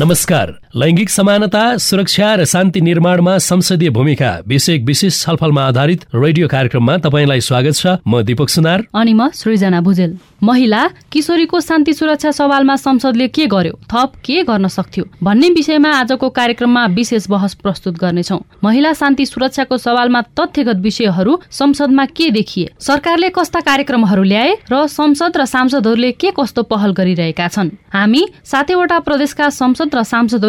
नमस्कार। 0.00 0.50
लैङ्गिक 0.76 1.10
समानता 1.10 1.76
सुरक्षा 1.76 2.34
र 2.34 2.44
शान्ति 2.44 2.80
निर्माणमा 2.80 3.38
संसदीय 3.38 3.90
भूमिका 3.90 4.42
विषय 4.46 4.76
विशेष 4.78 5.24
छलफलमा 5.24 5.62
आधारित 5.64 6.04
रेडियो 6.14 6.48
कार्यक्रममा 6.48 6.96
तपाईँलाई 6.96 7.40
स्वागत 7.40 7.74
छ। 7.74 7.86
म 8.06 8.22
दीपक 8.22 8.48
सुनार। 8.48 8.84
अनि 8.94 9.12
म 9.12 9.28
सृजना 9.32 9.80
भुजेल। 9.80 10.18
महिला 10.42 10.88
किशोरीको 11.12 11.60
शान्ति 11.60 11.92
सुरक्षा 11.92 12.30
सवालमा 12.30 12.76
संसदले 12.76 13.28
के 13.28 13.46
गर्यो? 13.46 13.80
थप 13.88 14.12
के 14.24 14.42
गर्न 14.44 14.68
सक्थ्यो? 14.68 15.04
भन्ने 15.22 15.48
विषयमा 15.48 15.90
आजको 15.90 16.28
कार्यक्रममा 16.28 16.86
विशेष 16.86 17.26
बहस 17.28 17.54
प्रस्तुत 17.54 17.98
गर्नेछौ। 17.98 18.38
महिला 18.64 18.92
शान्ति 18.92 19.26
सुरक्षाको 19.26 19.76
सवालमा 19.76 20.20
तथ्यगत 20.20 20.76
विषयहरू 20.76 21.40
संसदमा 21.50 22.04
के 22.04 22.30
देखिए? 22.30 22.70
सरकारले 22.80 23.28
कस्ता 23.28 23.60
कार्यक्रमहरू 23.60 24.22
ल्याए 24.22 24.52
र 24.72 24.86
संसद 24.86 25.32
र 25.36 25.44
सांसदहरूले 25.44 26.12
के 26.12 26.30
कस्तो 26.30 26.62
पहल 26.62 26.92
गरिरहेका 26.92 27.48
छन्? 27.48 27.70
हामी 27.92 28.28
सातैवटा 28.44 28.98
प्रदेशका 28.98 29.48
संसद 29.48 29.94
र 29.94 30.02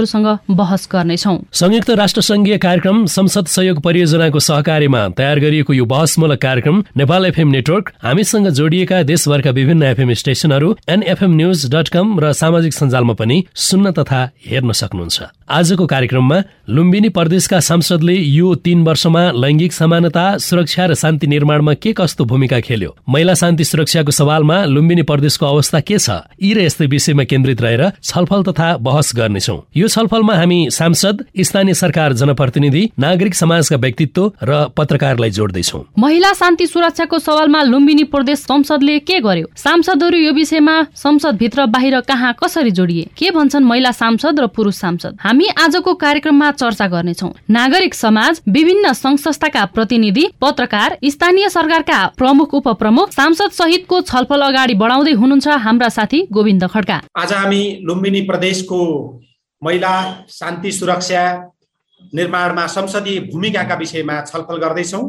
सांसदहरूसँग 0.10 0.56
बहस 0.58 0.88
गर्नेछौ। 0.92 1.38
संयुक्त 1.54 1.90
राष्ट्र 1.90 2.22
संघीय 2.22 2.58
कार्यक्रम 2.58 3.06
संसद 3.08 3.46
सहयोग 3.48 3.82
परियोजनाको 3.82 4.40
सहकार्यमा 4.40 5.08
तयार 5.18 5.40
गरिएको 5.40 5.74
यो 5.74 5.86
बहसमूलक 5.86 6.42
कार्यक्रम 6.42 6.84
नेपाल 6.98 7.26
एफएम 7.26 7.50
नेटवर्क 7.50 7.92
हामीसँग 8.04 8.48
जोडिएका 8.50 9.04
देशभरका 9.04 9.50
विभिन्न 9.50 9.68
विभिन्न 9.70 9.92
एफएम 9.92 10.14
स्टेशनहरू 10.14 10.76
एनएफएम 10.90 11.32
न्युज 11.36 11.66
डट 11.72 11.88
कम 11.88 12.20
र 12.20 12.32
सामाजिक 12.34 12.74
सञ्जालमा 12.74 13.14
पनि 13.14 13.44
सुन्न 13.56 13.92
तथा 13.92 14.22
हेर्न 14.48 14.72
सक्नुहुन्छ। 14.72 15.22
आजको 15.50 15.86
कार्यक्रममा 15.86 16.38
लुम्बिनी 16.70 17.10
प्रदेशका 17.10 17.60
सांसदले 17.60 18.14
यो 18.14 18.56
तीन 18.56 18.84
वर्षमा 18.84 19.24
लैङ्गिक 19.32 19.74
समानता 19.74 20.26
सुरक्षा 20.38 20.86
र 20.86 20.94
शान्ति 20.94 21.28
निर्माणमा 21.28 21.74
के 21.74 21.94
कस्तो 21.94 22.26
भूमिका 22.26 22.60
खेल्यो? 22.60 22.96
महिला 23.10 23.34
शान्ति 23.34 23.64
सुरक्षाको 23.64 24.12
सवालमा 24.12 24.58
लुम्बिनी 24.66 25.04
प्रदेशको 25.04 25.46
अवस्था 25.46 25.80
के 25.80 25.98
छ? 25.98 26.10
यी 26.42 26.54
र 26.54 26.60
यस्तै 26.60 26.86
विषयमा 26.86 27.24
केन्द्रित 27.24 27.62
रहेर 27.62 27.84
छलफल 28.04 28.44
तथा 28.44 28.78
बहस 28.78 29.12
गर्नेछौ। 29.16 29.58
यो 29.78 29.88
छलफलमा 30.00 30.34
हामी 30.34 30.70
सांसद 30.72 31.24
स्थानीय 31.44 31.74
सरकार 31.74 32.14
जनप्रतिनिधि 32.14 32.84
नागरिक 33.00 33.34
समाजका 33.36 33.76
व्यक्तित्व 33.76 34.32
र 34.44 34.60
पत्रकारलाई 34.78 35.30
जोड्दैछौ। 35.30 35.80
महिला 36.00 36.32
शान्ति 36.34 36.68
सुरक्षाको 36.68 37.20
सवालमा 37.20 37.62
लुम्बिनी 37.64 38.04
प्रदेश 38.04 38.40
संसदले 38.40 38.98
के 39.00 39.20
गर्यो? 39.20 39.48
सांसदहरू 39.56 40.18
यो 40.18 40.32
विषयमा 40.34 40.76
संसदभित्र 40.96 41.66
बाहिर 41.68 42.00
कहाँ 42.02 42.34
कसरी 42.44 42.72
जोडिए? 42.72 43.08
के 43.18 43.32
भन्छन् 43.32 43.66
महिला 43.66 43.92
सांसद 43.92 44.40
र 44.40 44.48
पुरुष 44.50 44.76
सांसद? 44.76 45.18
हामी 45.20 45.48
आजको 45.60 45.94
कार्यक्रममा 45.96 46.52
चर्चा 46.54 46.88
गर्नेछौ। 46.88 47.34
नागरिक 47.50 47.94
समाज 47.96 48.42
विभिन्न 48.50 48.94
संघ 48.94 49.18
संस्थाका 49.20 49.66
प्रतिनिधि 49.76 50.28
पत्रकार 50.42 50.98
स्थानीय 51.06 51.50
सरकारका 51.50 52.06
प्रमुख 52.18 52.54
उपप्रमुख 52.56 53.12
सांसद 53.12 53.52
सहितको 53.54 54.02
छलफल 54.04 54.42
अगाडि 54.42 54.74
बढाउँदै 54.76 55.12
हुनुहुन्छ 55.14 55.48
हाम्रा 55.60 55.90
साथी 55.92 56.28
गोविन्द 56.32 56.68
खड्का। 56.68 57.02
आज 57.18 57.34
हामी 57.34 57.64
लुम्बिनी 57.84 58.22
प्रदेशको 58.22 58.80
महिला 59.62 60.26
शान्ति 60.30 60.72
सुरक्षा 60.72 61.24
निर्माणमा 62.14 62.66
संसदीय 62.68 63.20
भूमिकाका 63.32 63.76
विषयमा 63.76 64.22
छलफल 64.22 64.58
गर्दैछौँ। 64.58 65.04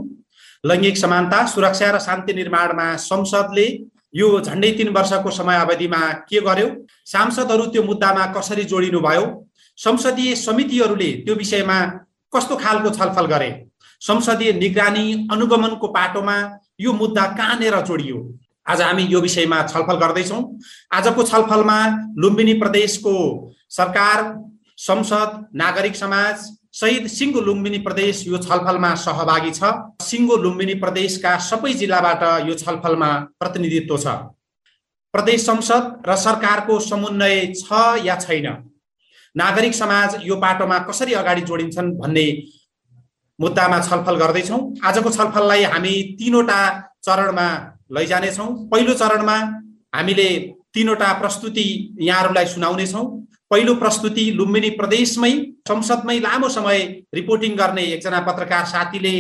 लैङ्गिक 0.65 0.97
समानता 0.99 1.45
सुरक्षा 1.47 1.91
र 1.91 1.99
शान्ति 1.99 2.33
निर्माणमा 2.35 2.87
संसदले 2.97 3.67
यो 4.15 4.41
झन्डै 4.41 4.71
तिन 4.73 4.89
वर्षको 4.89 5.31
समय 5.31 5.57
अवधिमा 5.57 6.01
के 6.29 6.41
गर्यो? 6.41 6.69
सांसदहरू 7.07 7.67
त्यो 7.67 7.83
मुद्दामा 7.83 8.27
कसरी 8.37 8.65
जोडिनु 8.65 9.01
भयो? 9.01 9.25
संसदीय 9.79 10.35
समितिहरूले 10.37 11.11
त्यो 11.25 11.35
विषयमा 11.35 11.79
कस्तो 12.33 12.57
खालको 12.57 12.91
छलफल 12.91 13.27
गरे? 13.27 13.51
संसदीय 14.03 14.53
निगरानी 14.53 15.29
अनुगमनको 15.33 15.89
पाटोमा 15.89 16.37
यो 16.81 16.93
मुद्दा 16.93 17.27
कहाँनिर 17.39 17.81
जोडियो? 17.87 18.17
आज 18.67 18.81
हामी 18.83 19.03
यो 19.03 19.21
विषयमा 19.21 19.63
छलफल 19.71 19.97
गर्दैछौँ। 20.03 20.43
आजको 20.93 21.23
छलफलमा 21.23 21.79
लुम्बिनी 22.19 22.55
प्रदेशको 22.61 23.15
सरकार 23.71 24.19
संसद 24.79 25.47
नागरिक 25.55 25.97
समाज 25.97 26.49
सहित 26.73 27.07
सिङ्गो 27.11 27.41
लुम्बिनी 27.41 27.79
प्रदेश 27.79 28.27
यो 28.27 28.39
छलफलमा 28.39 28.95
सहभागी 29.05 29.51
छ। 29.51 29.71
सिङ्गो 30.03 30.37
लुम्बिनी 30.37 30.75
प्रदेशका 30.83 31.37
सबै 31.49 31.73
जिल्लाबाट 31.75 32.23
यो 32.49 32.55
छलफलमा 32.55 33.11
प्रतिनिधित्व 33.41 33.97
छ। 33.97 34.07
प्रदेश 35.15 35.47
संसद 35.47 36.03
र 36.09 36.17
सरकारको 36.17 36.79
समन्वय 36.81 37.37
छ 37.57 37.71
या 38.05 38.17
छैन? 38.17 38.47
नागरिक 39.35 39.75
समाज 39.75 40.21
यो 40.23 40.37
बाटोमा 40.37 40.79
कसरी 40.89 41.13
अगाडि 41.15 41.43
जोडिन्छन् 41.43 41.95
भन्ने 41.99 42.27
मुद्दामा 43.39 43.79
छलफल 43.81 44.17
गर्दैछौँ। 44.23 44.61
आजको 44.85 45.11
छलफललाई 45.11 45.63
हामी 45.75 45.95
तिनवटा 46.19 46.61
चरणमा 47.05 47.49
लैजानेछौँ। 47.97 48.49
पहिलो 48.71 48.95
चरणमा 48.95 49.37
हामीले 49.95 50.29
तिनवटा 50.75 51.13
प्रस्तुति 51.21 51.67
यहाँहरूलाई 52.01 52.47
सुनाउनेछौँ। 52.47 53.05
पहिलो 53.51 53.75
प्रस्तुति 53.75 54.31
लुम्बिनी 54.31 54.71
प्रदेशमै 54.79 55.33
संसदमै 55.69 56.19
लामो 56.21 56.49
समय 56.49 56.79
रिपोर्टिङ 57.15 57.57
गर्ने 57.57 57.83
एकजना 57.93 58.21
पत्रकार 58.29 58.65
साथीले 58.67 59.15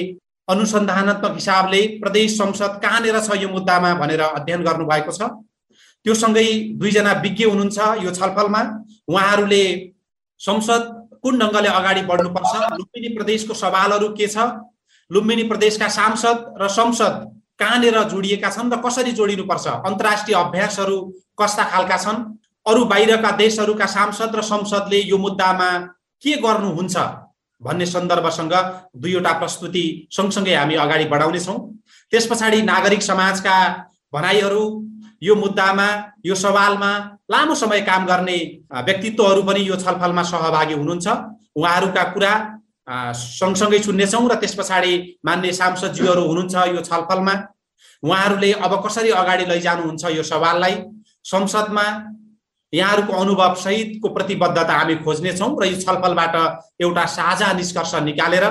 अनुसन्धानात्मक 0.48 1.34
हिसाबले 1.34 1.80
प्रदेश 2.02 2.38
संसद 2.38 2.80
कहाँनिर 2.82 3.18
छ 3.20 3.42
यो 3.42 3.48
मुद्दामा 3.48 3.94
भनेर 4.00 4.20
अध्ययन 4.20 4.62
गर्नुभएको 4.62 5.12
छ। 5.12 5.30
त्यो 6.06 6.14
सँगै 6.14 6.46
दुईजना 6.78 7.12
विज्ञ 7.24 7.44
हुनुहुन्छ 7.44 7.78
यो 8.04 8.10
छलफलमा। 8.14 8.62
उहाँहरूले 9.08 9.64
संसद 10.40 10.82
कुन 11.22 11.38
ढङ्गले 11.38 11.68
अगाडि 11.70 12.02
बढ्नुपर्छ 12.10 12.52
लुम्बिनी 12.78 13.08
प्रदेशको 13.16 13.54
सवालहरू 13.54 14.08
के 14.14 14.26
छ 14.28 14.46
लुम्बिनी 15.10 15.42
प्रदेशका 15.50 15.88
सांसद 15.90 16.38
र 16.60 16.68
संसद 16.70 17.14
कहाँनिर 17.60 18.02
जोडिएका 18.08 18.50
छन् 18.50 18.72
र 18.72 18.76
कसरी 18.80 19.12
जोडिनुपर्छ? 19.12 19.66
अन्तर्राष्ट्रिय 19.86 20.36
अभ्यासहरू 20.36 20.98
कस्ता 21.40 21.64
खालका 21.70 21.96
छन्? 21.96 22.18
अरू 22.66 22.84
बाहिरका 22.84 23.30
देशहरूका 23.36 23.86
सांसद 23.86 24.36
र 24.36 24.42
संसदले 24.42 25.00
यो 25.04 25.18
मुद्दामा 25.18 25.70
के 26.22 26.36
गर्नुहुन्छ? 26.42 26.96
भन्ने 27.62 27.86
सन्दर्भसँग 27.86 28.54
दुईवटा 28.96 29.32
प्रस्तुति 29.38 29.84
सँगसँगै 30.10 30.54
हामी 30.54 30.74
अगाडि 30.74 31.04
बढाउनेछौँ। 31.12 31.58
त्यस 32.12 32.26
पछाडि 32.26 32.62
नागरिक 32.62 33.02
समाजका 33.02 33.56
भनाइहरू 34.14 34.64
यो 35.22 35.34
मुद्दामा 35.36 35.88
यो 36.26 36.34
सवालमा 36.34 36.92
लामो 37.30 37.54
समय 37.54 37.80
काम 37.80 38.06
गर्ने 38.06 38.38
व्यक्तित्वहरू 38.86 39.42
पनि 39.42 39.60
यो 39.68 39.76
छलफलमा 39.76 40.22
सहभागी 40.22 40.74
हुनुहुन्छ। 40.74 41.06
उहाँहरूका 41.56 42.04
कुरा 42.14 42.32
सँगसँगै 42.90 43.78
सुन्नेछौँ 43.82 44.28
र 44.28 44.34
त्यस 44.34 44.54
पछाडि 44.58 44.92
मान्य 45.24 45.52
सांसदज्यूहरू 45.52 46.22
हुनुहुन्छ 46.26 46.54
यो 46.74 46.80
छलफलमा। 46.82 47.34
उहाँहरूले 48.02 48.52
अब 48.52 48.72
कसरी 48.86 49.10
अगाडि 49.14 49.44
लैजानुहुन्छ 49.46 50.04
यो 50.16 50.22
सवाललाई? 50.22 50.74
संसदमा 51.24 51.84
यहाँहरूको 52.72 53.12
अनुभव 53.12 53.54
सहितको 53.62 54.08
प्रतिबद्धता 54.08 54.74
हामी 54.74 54.96
खोज्नेछौँ 55.04 55.50
र 55.60 55.66
यो 55.66 55.76
छलफलबाट 55.80 56.34
एउटा 56.82 57.04
साझा 57.06 57.52
निष्कर्ष 57.52 57.94
निकालेर 58.10 58.44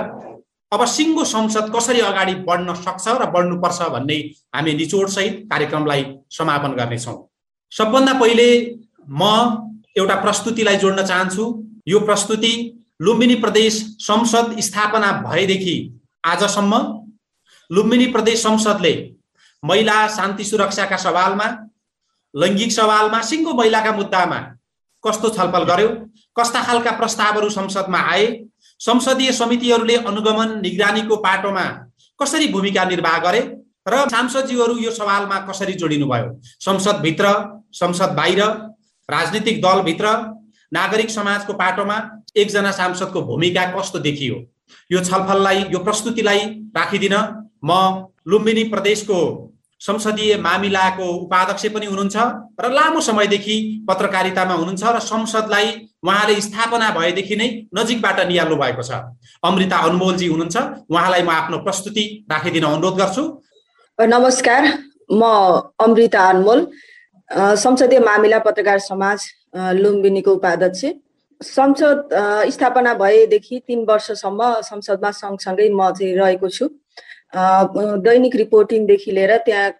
अब 0.71 0.85
सिङ्गो 0.85 1.23
संसद 1.25 1.71
कसरी 1.75 1.99
अगाडि 1.99 2.33
बढ्न 2.47 2.73
सक्छ 2.85 3.07
र 3.21 3.25
बढ्नुपर्छ 3.35 3.81
भन्ने 3.91 4.17
हामी 4.55 4.73
निचोडसहित 4.73 5.47
कार्यक्रमलाई 5.51 6.03
समापन 6.31 6.71
गर्नेछौँ। 6.79 7.17
सबभन्दा 7.71 8.13
पहिले 8.19 8.47
म 9.11 9.23
एउटा 9.97 10.15
प्रस्तुतिलाई 10.15 10.77
जोड्न 10.77 11.05
चाहन्छु। 11.05 11.45
यो 11.87 11.99
प्रस्तुति 11.99 12.53
लुम्बिनी 12.99 13.35
प्रदेश 13.37 13.73
संसद 13.99 14.59
स्थापना 14.61 15.11
भएदेखि 15.21 15.75
आजसम्म 16.25 16.77
लुम्बिनी 17.69 18.05
प्रदेश 18.07 18.39
संसदले 18.39 18.93
महिला 19.63 20.07
शान्ति 20.09 20.43
सुरक्षाका 20.43 20.97
सवालमा 20.99 21.45
लैङ्गिक 22.33 22.71
सवालमा 22.71 23.21
सिङ्गो 23.23 23.53
महिलाका 23.53 23.91
मुद्दामा 23.93 24.39
कस्तो 25.03 25.29
छलफल 25.29 25.63
गर्यो 25.65 25.89
कस्ता 26.35 26.63
खालका 26.63 26.91
प्रस्तावहरू 26.97 27.49
संसदमा 27.49 27.99
आए 28.07 28.25
संसदीय 28.81 29.31
समितिहरूले 29.33 29.95
अनुगमन 30.05 30.59
निगरानीको 30.61 31.15
पाटोमा 31.19 31.65
कसरी 32.19 32.47
भूमिका 32.49 32.83
निर्वाह 32.85 33.17
गरे 33.19 33.41
र 33.87 34.01
सांसदजीहरू 34.09 34.77
यो 34.79 34.91
सवालमा 34.93 35.39
कसरी 35.45 35.73
जोडिनु 35.75 36.07
भयो 36.07 36.27
संसदभित्र 36.59 37.31
संसद 37.73 38.15
बाहिर 38.15 38.41
राजनीतिक 39.09 39.61
दलभित्र 39.61 40.13
नागरिक 40.71 41.09
समाजको 41.09 41.53
पाटोमा 41.53 41.97
एकजना 42.37 42.71
सांसदको 42.71 43.21
भूमिका 43.25 43.65
कस्तो 43.75 43.99
देखियो? 43.99 44.35
यो 44.91 44.99
छलफललाई 45.03 45.63
यो 45.73 45.79
प्रस्तुतिलाई 45.85 46.41
राखिदिन 46.77 47.15
म 47.65 47.71
लुम्बिनी 48.27 48.63
प्रदेशको 48.69 49.19
संसदीय 49.81 50.35
मामिलाको 50.37 51.05
उपाध्यक्ष 51.15 51.65
पनि 51.73 51.85
हुनुहुन्छ 51.85 52.17
र 52.61 52.71
लामो 52.71 53.01
समयदेखि 53.01 53.55
पत्रकारितामा 53.89 54.53
हुनुहुन्छ 54.53 54.83
र 54.95 54.99
संसदलाई 55.05 55.67
उहाँले 56.05 56.35
स्थापना 56.41 56.89
भएदेखि 56.97 57.35
नै 57.35 57.47
नजिकबाट 57.77 58.19
निहाल्नु 58.27 58.55
भएको 58.55 58.83
छ। 58.83 58.91
अमृता 59.43 59.77
अनमोलजी 59.87 60.27
हुनुहुन्छ 60.27 60.57
उहाँलाई 60.91 61.23
म 61.23 61.29
आफ्नो 61.31 61.57
प्रस्तुति 61.65 62.05
राखिदिन 62.31 62.63
अनुरोध 62.65 62.95
गर्छु। 63.01 63.23
नमस्कार 63.99 64.61
म 65.11 65.23
अमृता 65.79 66.21
अनमोल 66.29 66.59
संसदीय 67.57 67.99
मामिला 67.99 68.39
पत्रकार 68.45 68.79
समाज 68.85 69.19
लुम्बिनीको 69.53 70.31
उपाध्यक्ष। 70.33 70.85
संसद 71.41 72.09
स्थापना 72.51 72.93
भएदेखि 72.93 73.59
तिन 73.67 73.85
वर्षसम्म 73.89 74.53
संसदमा 74.61 75.11
सँगसँगै 75.11 75.69
म 75.69 75.91
चाहिँ 75.91 76.15
रहेको 76.15 76.49
छु। 76.49 76.67
दैनिक 78.03 78.35
रिपोर्टिङदेखि 78.35 79.11
लिएर 79.11 79.37
त्यहाँ 79.45 79.71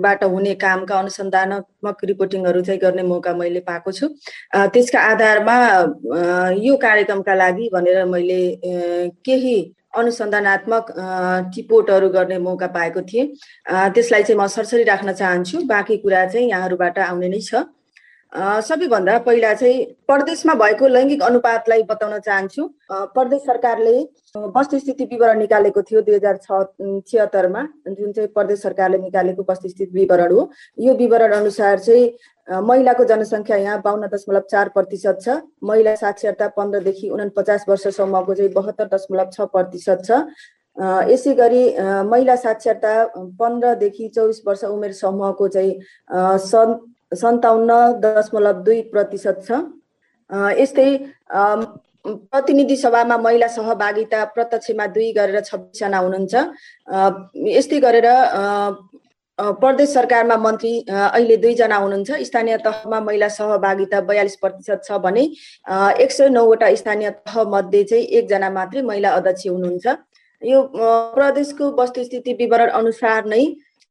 बाट 0.00 0.24
हुने 0.24 0.54
कामका 0.56 0.98
अनुसन्धानात्मक 0.98 2.04
रिपोर्टिङहरू 2.04 2.60
चाहिँ 2.62 2.80
गर्ने 2.80 3.02
मौका 3.02 3.32
मैले 3.34 3.60
पाएको 3.60 3.92
छु। 3.92 4.08
त्यसका 4.52 5.00
आधारमा 5.00 5.56
यो 6.64 6.76
कार्यक्रमका 6.76 7.34
लागि 7.34 7.68
भनेर 7.72 8.04
मैले 8.04 8.40
केही 9.24 9.56
अनुसन्धानात्मक 9.96 10.86
टिपोटहरू 11.54 12.08
गर्ने 12.08 12.38
मौका 12.38 12.66
पाएको 12.66 13.00
थिएँ। 13.02 13.26
त्यसलाई 13.68 14.22
चाहिँ 14.22 14.40
म 14.40 14.46
सरसरी 14.48 14.84
राख्न 14.84 15.12
चाहन्छु। 15.12 15.60
बाँकी 15.64 15.96
कुरा 16.02 16.24
चाहिँ 16.26 16.48
यहाँहरूबाट 16.48 16.98
आउने 16.98 17.28
नै 17.28 17.40
छ। 17.40 17.64
सबैभन्दा 18.34 19.18
पहिला 19.26 19.52
चाहिँ 19.54 19.84
प्रदेशमा 20.06 20.54
भएको 20.54 20.86
लैङ्गिक 20.88 21.22
अनुपातलाई 21.22 21.82
बताउन 21.86 22.18
चाहन्छु। 22.18 22.62
प्रदेश 23.14 23.42
सरकारले 23.42 23.94
वस्तुस्थिति 24.56 25.04
विवरण 25.04 25.38
निकालेको 25.38 25.82
थियो 25.82 26.00
दुई 26.02 26.14
हजार 26.14 26.36
छ 26.42 26.62
छिहत्तरमा 27.06 27.62
जुन 27.88 28.12
चाहिँ 28.12 28.28
प्रदेश 28.34 28.62
सरकारले 28.62 28.98
निकालेको 28.98 29.44
वस्तुस्थिति 29.50 29.90
विवरण 29.94 30.32
हो। 30.32 30.50
यो 30.78 30.94
विवरण 30.94 31.32
अनुसार 31.32 31.78
चाहिँ 31.78 32.10
महिलाको 32.48 33.04
जनसङ्ख्या 33.04 33.56
यहाँ 33.56 33.80
बाहन्न 33.82 34.08
दशमलव 34.14 34.42
चार 34.50 34.68
प्रतिशत 34.74 35.18
छ 35.22 35.38
महिला 35.62 35.94
साक्षरता 35.94 36.48
पन्ध्रदेखि 36.58 37.08
उनपचास 37.10 37.64
वर्षसम्मको 37.68 38.34
चाहिँ 38.34 38.52
बहत्तर 38.52 38.88
दशमलव 38.94 39.30
छ 39.30 39.46
प्रतिशत 39.54 40.02
छ। 40.04 40.10
यसै 41.06 41.34
गरी 41.34 41.62
महिला 42.10 42.36
साक्षरता 42.36 42.94
पन्ध्रदेखि 43.38 44.08
चौबिस 44.08 44.42
वर्ष 44.46 44.64
उमेर 44.66 44.92
समूहको 44.92 45.48
चाहिँ 45.48 45.78
सन् 46.50 46.74
सन्ताउन्न 47.22 47.72
दशमलव 48.02 48.62
दुई 48.64 48.80
प्रतिशत 48.92 49.36
छ। 49.46 49.48
यस्तै 50.60 50.88
प्रतिनिधि 52.04 52.76
सभामा 52.76 53.16
महिला 53.18 53.46
सहभागिता 53.48 54.24
प्रत्यक्षमा 54.34 54.86
दुई 54.94 55.12
गरेर 55.12 55.40
छब्बिसजना 55.40 55.98
हुनुहुन्छ। 55.98 56.34
यस्तै 57.50 57.78
गरेर 57.80 58.08
प्रदेश 59.38 59.88
सरकारमा 59.88 60.36
मन्त्री 60.36 60.72
अहिले 60.88 61.36
दुईजना 61.42 61.76
हुनुहुन्छ। 61.76 62.10
स्थानीय 62.22 62.56
तहमा 62.64 63.00
महिला 63.00 63.28
सहभागिता 63.28 64.00
बयालिस 64.08 64.36
प्रतिशत 64.36 64.84
छ 64.84 64.98
भने 65.04 65.24
एक 66.02 66.10
सय 66.12 66.28
नौवटा 66.28 66.74
स्थानीय 66.76 67.10
तह 67.24 67.42
मध्ये 67.54 67.82
चाहिँ 67.84 68.04
एकजना 68.20 68.50
मात्रै 68.50 68.82
महिला 68.82 69.10
अध्यक्ष 69.10 69.46
हुनुहुन्छ। 69.48 69.86
यो 70.42 70.60
प्रदेशको 71.16 71.64
वस्तुस्थिति 71.80 72.32
विवरण 72.38 72.70
अनुसार 72.78 73.24
नै 73.26 73.44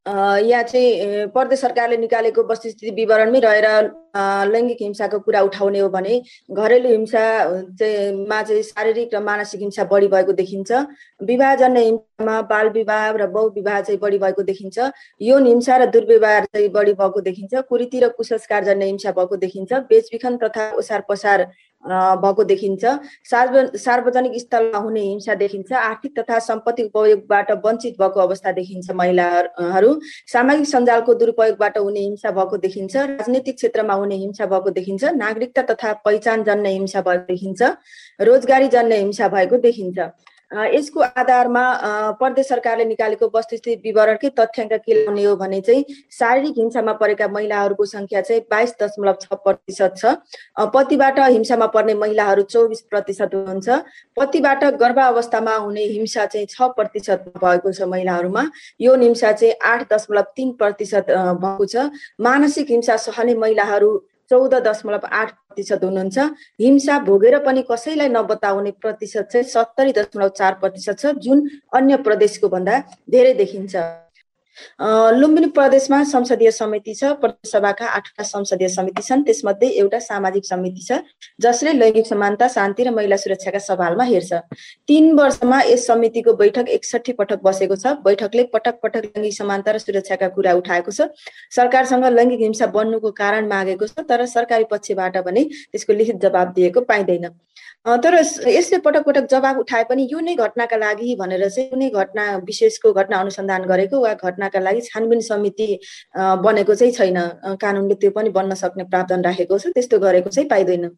यहाँ 0.06 0.64
चाहिँ 0.64 1.28
प्रदेश 1.28 1.60
सरकारले 1.60 1.98
निकालेको 1.98 2.44
वस्तुस्थिति 2.44 2.92
विवरणमै 2.96 3.40
रहेर 3.40 3.68
लैङ्गिक 4.16 4.78
हिंसाको 4.82 5.20
कुरा 5.20 5.42
उठाउने 5.42 5.80
हो 5.80 5.90
भने 5.90 6.22
घरेलु 6.52 6.90
हिंसा 6.90 7.24
मा 8.30 8.42
चाहिँ 8.44 8.64
शारीरिक 8.64 9.14
र 9.14 9.20
मानसिक 9.20 9.62
हिंसा 9.62 9.84
बढी 9.90 10.08
भएको 10.08 10.34
देखिन्छ। 10.34 10.72
विवाहजन्य 11.22 11.82
हिंसामा 11.82 12.42
बाल 12.52 12.70
विवाह 12.70 13.10
र 13.18 13.28
बहु 13.28 13.50
विवाह 13.56 13.82
चाहिँ 13.82 14.00
बढी 14.00 14.18
भएको 14.20 14.42
देखिन्छ। 14.44 14.92
यौन 15.22 15.46
हिंसा 15.48 15.78
र 15.78 15.86
दुर्व्यवहार 15.90 16.46
चाहिँ 16.46 16.70
बढी 16.70 16.94
भएको 16.94 17.22
देखिन्छ। 17.22 17.54
कुरीति 17.70 18.00
र 18.00 18.10
कुसंस्कारजन्य 18.18 18.86
हिंसा 18.86 19.12
भएको 19.12 19.36
देखिन्छ। 19.38 19.74
बेचबिखन 19.90 20.38
तथा 20.38 20.72
ओसार 20.78 21.04
पसार 21.10 21.48
भएको 21.84 22.44
देखिन्छ। 22.44 22.84
सार्व 23.30 23.76
सार्वजनिक 23.78 24.40
स्थलमा 24.40 24.80
हुने 24.80 25.02
हिंसा 25.02 25.34
देखिन्छ। 25.36 25.72
आर्थिक 25.74 26.20
तथा 26.20 26.38
सम्पत्ति 26.40 26.84
उपयोगबाट 26.84 27.52
वञ्चित 27.66 28.00
भएको 28.00 28.20
अवस्था 28.20 28.52
देखिन्छ 28.52 28.92
महिलाहरू। 28.92 30.00
सामाजिक 30.34 30.68
सञ्जालको 30.68 31.14
दुरुपयोगबाट 31.14 31.78
हुने 31.78 32.00
हिंसा 32.00 32.32
भएको 32.32 32.58
देखिन्छ। 32.58 32.96
राजनीतिक 32.96 33.56
क्षेत्रमा 33.56 33.94
हुने 34.04 34.16
हिंसा 34.16 34.46
भएको 34.46 34.70
देखिन्छ 34.78 35.04
नागरिकता 35.16 35.62
तथा 35.72 35.94
पहिचान 36.06 36.44
जन्ने 36.44 36.72
हिंसा 36.74 37.02
भएको 37.02 37.34
देखिन्छ 37.34 37.62
रोजगारी 38.22 38.68
जन्ने 38.76 38.98
हिंसा 38.98 39.28
भएको 39.30 39.58
देखिन्छ। 39.66 40.00
यसको 40.54 41.00
आधारमा 41.18 41.64
प्रदेश 42.20 42.48
सरकारले 42.48 42.86
निकालेको 42.86 43.30
वस्तुस्थिति 43.36 43.82
विवरणकै 43.84 44.30
तथ्याङ्क 44.40 44.74
के 44.86 44.94
ल्याउने 44.94 45.24
हो 45.24 45.36
भने 45.36 45.62
चाहिँ 45.62 45.86
शारीरिक 46.12 46.58
हिंसामा 46.58 46.94
परेका 47.02 47.28
महिलाहरूको 47.28 47.86
सङ्ख्या 47.86 48.22
चाहिँ 48.22 48.42
बाइस 48.52 48.76
दशमलव 48.82 49.18
छ 49.22 49.34
प्रतिशत 49.34 49.94
छ। 49.98 50.16
पतिबाट 50.76 51.20
हिंसामा 51.20 51.68
पर्ने 51.74 51.94
महिलाहरू 51.96 52.42
चौबिस 52.54 52.82
प्रतिशत 52.92 53.34
हुनुहुन्छ। 53.34 53.82
पतिबाट 54.18 54.64
गर्भावस्थामा 54.78 55.56
हुने 55.56 55.84
हिंसा 55.98 56.26
चाहिँ 56.26 56.48
छ 56.48 56.70
प्रतिशत 56.78 57.34
भएको 57.44 57.72
छ 57.72 57.90
महिलाहरूमा। 57.90 58.44
यो 58.82 58.96
हिंसा 58.96 59.32
चाहिँ 59.32 59.54
आठ 59.74 59.94
दशमलव 59.94 60.26
तिन 60.36 60.52
प्रतिशत 60.62 61.12
भएको 61.44 61.66
छ। 61.66 61.90
मानसिक 62.22 62.72
हिंसा 62.72 62.98
सहने 63.10 63.36
महिलाहरू 63.36 63.92
चौध 64.30 64.54
दशमलव 64.68 65.06
आठ 65.12 65.32
प्रतिशत 65.32 65.84
हुनुहुन्छ। 65.84 66.18
हिंसा 66.62 67.00
भोगेर 67.00 67.38
पनि 67.46 67.62
कसैलाई 67.72 68.10
नबताउने 68.10 68.72
प्रतिशत 68.82 69.28
चाहिँ 69.32 69.46
सत्तरी 69.48 69.92
दशमलव 69.92 70.30
चार 70.40 70.54
प्रतिशत 70.62 71.00
छ 71.00 71.14
जुन 71.20 71.48
अन्य 71.74 71.98
प्रदेशको 72.06 72.50
भन्दा 72.50 72.80
धेरै 73.12 73.34
देखिन्छ। 73.34 73.76
लुम्बिनी 75.20 75.48
प्रदेशमा 75.52 76.04
संसदीय 76.06 76.52
समिति 76.52 76.94
छ 76.96 77.12
प्रदेश 77.22 77.52
सभाका 77.52 77.86
आठवटा 77.88 78.24
संसदीय 78.24 78.68
समिति 78.70 79.02
छन् 79.02 79.24
त्यसमध्ये 79.24 79.70
एउटा 79.80 80.00
सामाजिक 80.00 80.46
समिति 80.46 80.82
छ 80.82 81.00
जसले 81.42 81.74
लैङ्गिक 81.74 82.08
समानता 82.08 82.48
शान्ति 82.48 82.84
र 82.84 82.92
महिला 82.92 83.18
सुरक्षाका 83.18 83.60
सवालमा 83.60 84.04
हेर्छ। 84.04 84.34
तीन 84.88 85.12
वर्षमा 85.20 85.62
यस 85.64 85.88
समितिको 85.88 86.34
बैठक 86.34 86.70
एकसठी 86.70 87.14
पटक 87.14 87.40
बसेको 87.44 87.76
छ। 87.76 87.96
बैठकले 88.06 88.44
पटक 88.54 88.80
पटक 88.84 89.04
लैङ्गिक 89.06 89.34
समानता 89.34 89.72
र 89.72 89.78
सुरक्षाका 89.80 90.28
कुरा 90.38 90.54
उठाएको 90.62 90.92
छ। 90.92 91.10
सरकारसँग 91.52 92.06
लैङ्गिक 92.20 92.40
हिंसा 92.40 92.68
बन्नुको 92.78 93.12
कारण 93.14 93.48
मागेको 93.48 93.88
छ 93.88 94.06
तर 94.10 94.26
सरकारी 94.28 94.64
पक्षबाट 94.72 95.18
भने 95.26 95.44
त्यसको 95.44 95.94
लिखित 95.94 96.22
जवाब 96.22 96.54
दिएको 96.54 96.82
पाइँदैन। 96.82 97.30
तर 98.04 98.16
यसले 98.48 98.78
पटक 98.80 99.04
पटक 99.06 99.26
जवाब 99.30 99.58
उठाए 99.60 99.84
पनि 99.90 100.08
यो 100.12 100.20
नै 100.20 100.36
घटनाका 100.36 100.78
लागि 100.78 101.16
भनेर 101.20 101.50
चाहिँ 101.50 101.70
कुनै 101.70 101.90
घटना 101.92 102.24
विशेषको 102.48 102.92
घटना 102.94 103.18
अनुसन्धान 103.20 103.64
गरेको 103.68 104.00
वा 104.02 104.14
घटनाका 104.44 104.60
लागि 104.60 104.82
छानबिन 104.84 105.20
समिति 105.22 105.80
बनेको 106.18 106.76
चाहिँ 106.76 106.94
छैन। 106.94 107.18
कानुनले 107.62 107.96
त्यो 107.96 108.12
पनि 108.12 108.30
बन्न 108.30 108.54
सक्ने 108.56 108.84
प्रावधान 108.84 109.24
राखेको 109.24 109.58
छ 109.58 109.68
त्यस्तो 109.72 110.00
गरेको 110.00 110.30
चाहिँ 110.30 110.50
पाइँदैन। 110.50 110.90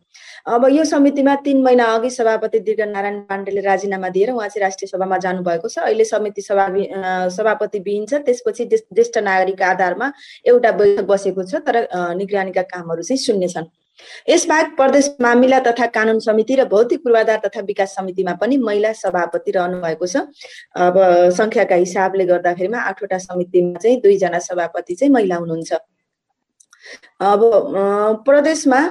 अब 0.45 0.65
यो 0.71 0.83
समितिमा 0.85 1.35
तिन 1.45 1.61
महिना 1.63 1.85
अघि 1.95 2.09
सभापति 2.09 2.59
दीर्घ 2.59 2.81
नारायण 2.81 3.19
पाण्डेले 3.29 3.61
राजीनामा 3.61 4.09
दिएर 4.09 4.31
उहाँ 4.31 4.47
चाहिँ 4.49 4.63
राष्ट्रिय 4.63 4.87
सभामा 4.89 5.17
जानुभएको 5.17 5.67
छ। 5.69 5.77
अहिले 5.79 6.05
समिति 6.05 6.41
सभा 6.41 6.65
सभापति 7.29 7.79
विहीन 7.79 8.05
छ 8.05 8.13
त्यसपछि 8.25 8.65
ज्येष्ठ 8.65 9.17
नागरिकका 9.21 9.67
आधारमा 9.67 10.11
एउटा 10.45 10.71
बैठक 10.71 11.05
बसेको 11.05 11.43
छ 11.43 11.61
तर 11.65 11.87
निगरानीका 12.17 12.61
कामहरू 12.73 13.03
चाहिँ 13.03 13.21
शून्य 13.25 13.47
छन्। 13.47 13.69
यसबाहेक 14.29 14.75
प्रदेश 14.75 15.09
मामिला 15.21 15.59
तथा 15.67 15.85
कानुन 15.95 16.19
समिति 16.19 16.55
र 16.55 16.65
भौतिक 16.67 17.03
पूर्वाधार 17.03 17.39
तथा 17.45 17.61
विकास 17.67 17.95
समितिमा 17.95 18.33
पनि 18.41 18.57
महिला 18.57 18.91
सभापति 18.93 19.51
रहनु 19.51 19.81
भएको 19.81 20.07
छ। 20.07 20.15
अब 20.77 20.95
सङ्ख्याका 21.37 21.75
हिसाबले 21.75 22.25
गर्दाखेरिमा 22.25 22.79
आठवटा 22.91 23.17
समितिमा 23.29 23.79
चाहिँ 23.79 24.01
दुईजना 24.01 24.39
सभापति 24.49 24.95
चाहिँ 24.95 25.13
महिला 25.13 25.35
हुनुहुन्छ। 25.35 25.73
अब 27.21 27.41
प्रदेशमा 28.25 28.81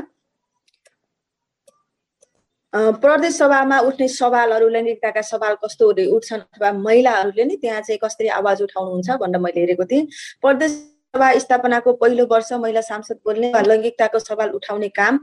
प्रदेश 2.73 3.37
सभामा 3.38 3.78
उठ्ने 3.87 4.06
सवालहरू 4.08 4.68
लैङ्गिकताका 4.68 5.20
सवाल 5.23 5.54
कस्तो 5.64 5.88
उठ्छन् 6.14 6.40
अथवा 6.40 6.73
महिलाहरूले 6.75 7.44
नै 7.44 7.56
त्यहाँ 7.62 7.80
चाहिँ 7.80 7.99
कसरी 8.02 8.28
आवाज 8.34 8.62
उठाउनुहुन्छ 8.62 9.11
भनेर 9.20 9.40
मैले 9.40 9.61
हेरेको 9.61 9.84
थिएँ। 9.87 10.06
प्रदेश 10.42 10.73
सभा 11.14 11.30
स्थापनाको 11.38 11.92
पहिलो 11.94 12.25
वर्ष 12.30 12.52
महिला 12.52 12.80
सांसद 12.83 13.16
बोल्ने 13.25 13.50
वा 13.54 13.61
लैङ्गिकताको 13.62 14.18
सवाल 14.18 14.49
उठाउने 14.50 14.88
काम 14.99 15.18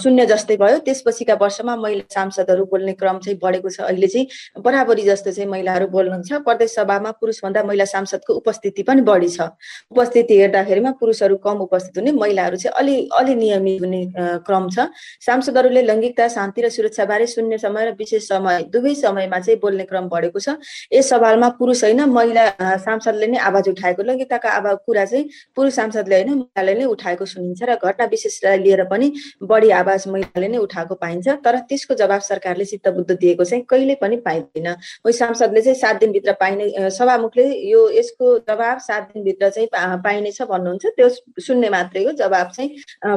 शून्य 0.00 0.24
जस्तै 0.26 0.56
भयो। 0.56 0.78
त्यसपछिका 0.80 1.34
वर्षमा 1.40 1.74
महिला 1.76 2.04
सांसदहरू 2.14 2.64
बोल्ने 2.72 2.92
क्रम 2.96 3.18
चाहिँ 3.20 3.38
बढेको 3.42 3.68
छ 3.68 3.80
अहिले 3.84 4.06
चाहिँ। 4.08 4.62
बराबरी 4.64 5.02
जस्तो 5.04 5.32
चाहिँ 5.32 5.50
महिलाहरू 5.50 5.86
बोल्नुहुन्छ 5.92 6.40
प्रदेश 6.40 6.74
सभामा 6.74 7.10
पुरुषभन्दा 7.20 7.62
महिला 7.62 7.84
सांसदको 7.84 8.32
उपस्थिति 8.34 8.82
पनि 8.82 9.02
बढी 9.04 9.28
छ। 9.28 9.52
उपस्थिति 9.92 10.38
हेर्दाखेरिमा 10.40 10.90
पुरुषहरू 10.96 11.36
कम 11.44 11.60
उपस्थित 11.68 11.98
हुने 12.00 12.12
महिलाहरू 12.16 12.56
चाहिँ 12.56 12.72
अलि 12.72 12.96
अलि 13.12 13.34
नियमित 13.34 13.84
हुने 13.84 14.00
क्रम 14.48 14.68
छ। 14.72 14.88
सांसदहरूले 15.20 15.82
लैङ्गिकता 15.84 16.28
शान्ति 16.32 16.62
र 16.64 16.68
सुरक्षाबारे 16.72 17.26
शून्य 17.28 17.58
समय 17.60 17.90
र 17.90 17.94
विशेष 18.00 18.28
समय 18.28 18.62
दुवै 18.72 18.94
समयमा 19.04 19.38
चाहिँ 19.44 19.60
बोल्ने 19.60 19.84
क्रम 19.84 20.08
बढेको 20.08 20.40
छ। 20.40 20.56
यस 20.88 21.12
सवालमा 21.12 21.48
पुरुष 21.60 21.84
होइन 21.84 22.00
महिला 22.08 22.48
सांसदले 22.88 23.26
नै 23.28 23.38
आवाज 23.44 23.68
उठाएको। 23.68 24.02
लैङ्गिकताका 24.02 24.48
आवाज 24.48 24.76
कुरा 24.94 25.04
चाहिँ 25.04 25.28
पुरुष 25.56 25.72
सांसदले 25.74 26.14
होइन 26.14 26.30
महिलाले 26.38 26.74
नै 26.78 26.84
उठाएको 26.86 27.24
सुनिन्छ 27.26 27.62
र 27.66 27.74
घटना 27.82 28.04
विशेषलाई 28.06 28.58
लिएर 28.62 28.84
पनि 28.86 29.10
बढी 29.42 29.70
आवाज 29.74 30.06
महिलाले 30.08 30.48
नै 30.48 30.58
उठाएको 30.58 30.94
पाइन्छ। 30.94 31.28
तर 31.44 31.58
त्यसको 31.68 31.94
जवाब 31.94 32.20
सरकारले 32.22 32.64
चित्तबुद्ध 32.64 33.10
दिएको 33.10 33.44
चाहिँ 33.44 33.64
कहिले 33.66 33.94
पनि 33.98 34.16
पाइँदैन। 34.22 34.72
कोही 35.02 35.12
सांसदले 35.12 35.60
चाहिँ 35.62 35.78
सात 35.80 35.96
दिनभित्र 36.00 36.32
पाइने 36.40 36.90
सभामुखले 36.90 37.44
यो 37.70 37.80
यसको 37.90 38.38
जवाब 38.46 38.78
सात 38.78 39.02
दिनभित्र 39.14 39.48
चाहिँ 39.50 39.68
पाइनेछ 40.04 40.42
भन्नुहुन्छ। 40.42 40.86
त्यो 40.96 41.08
सुन्ने 41.42 41.68
मात्रै 41.70 42.04
हो 42.04 42.12
जवाब 42.14 42.50
चाहिँ 42.54 42.70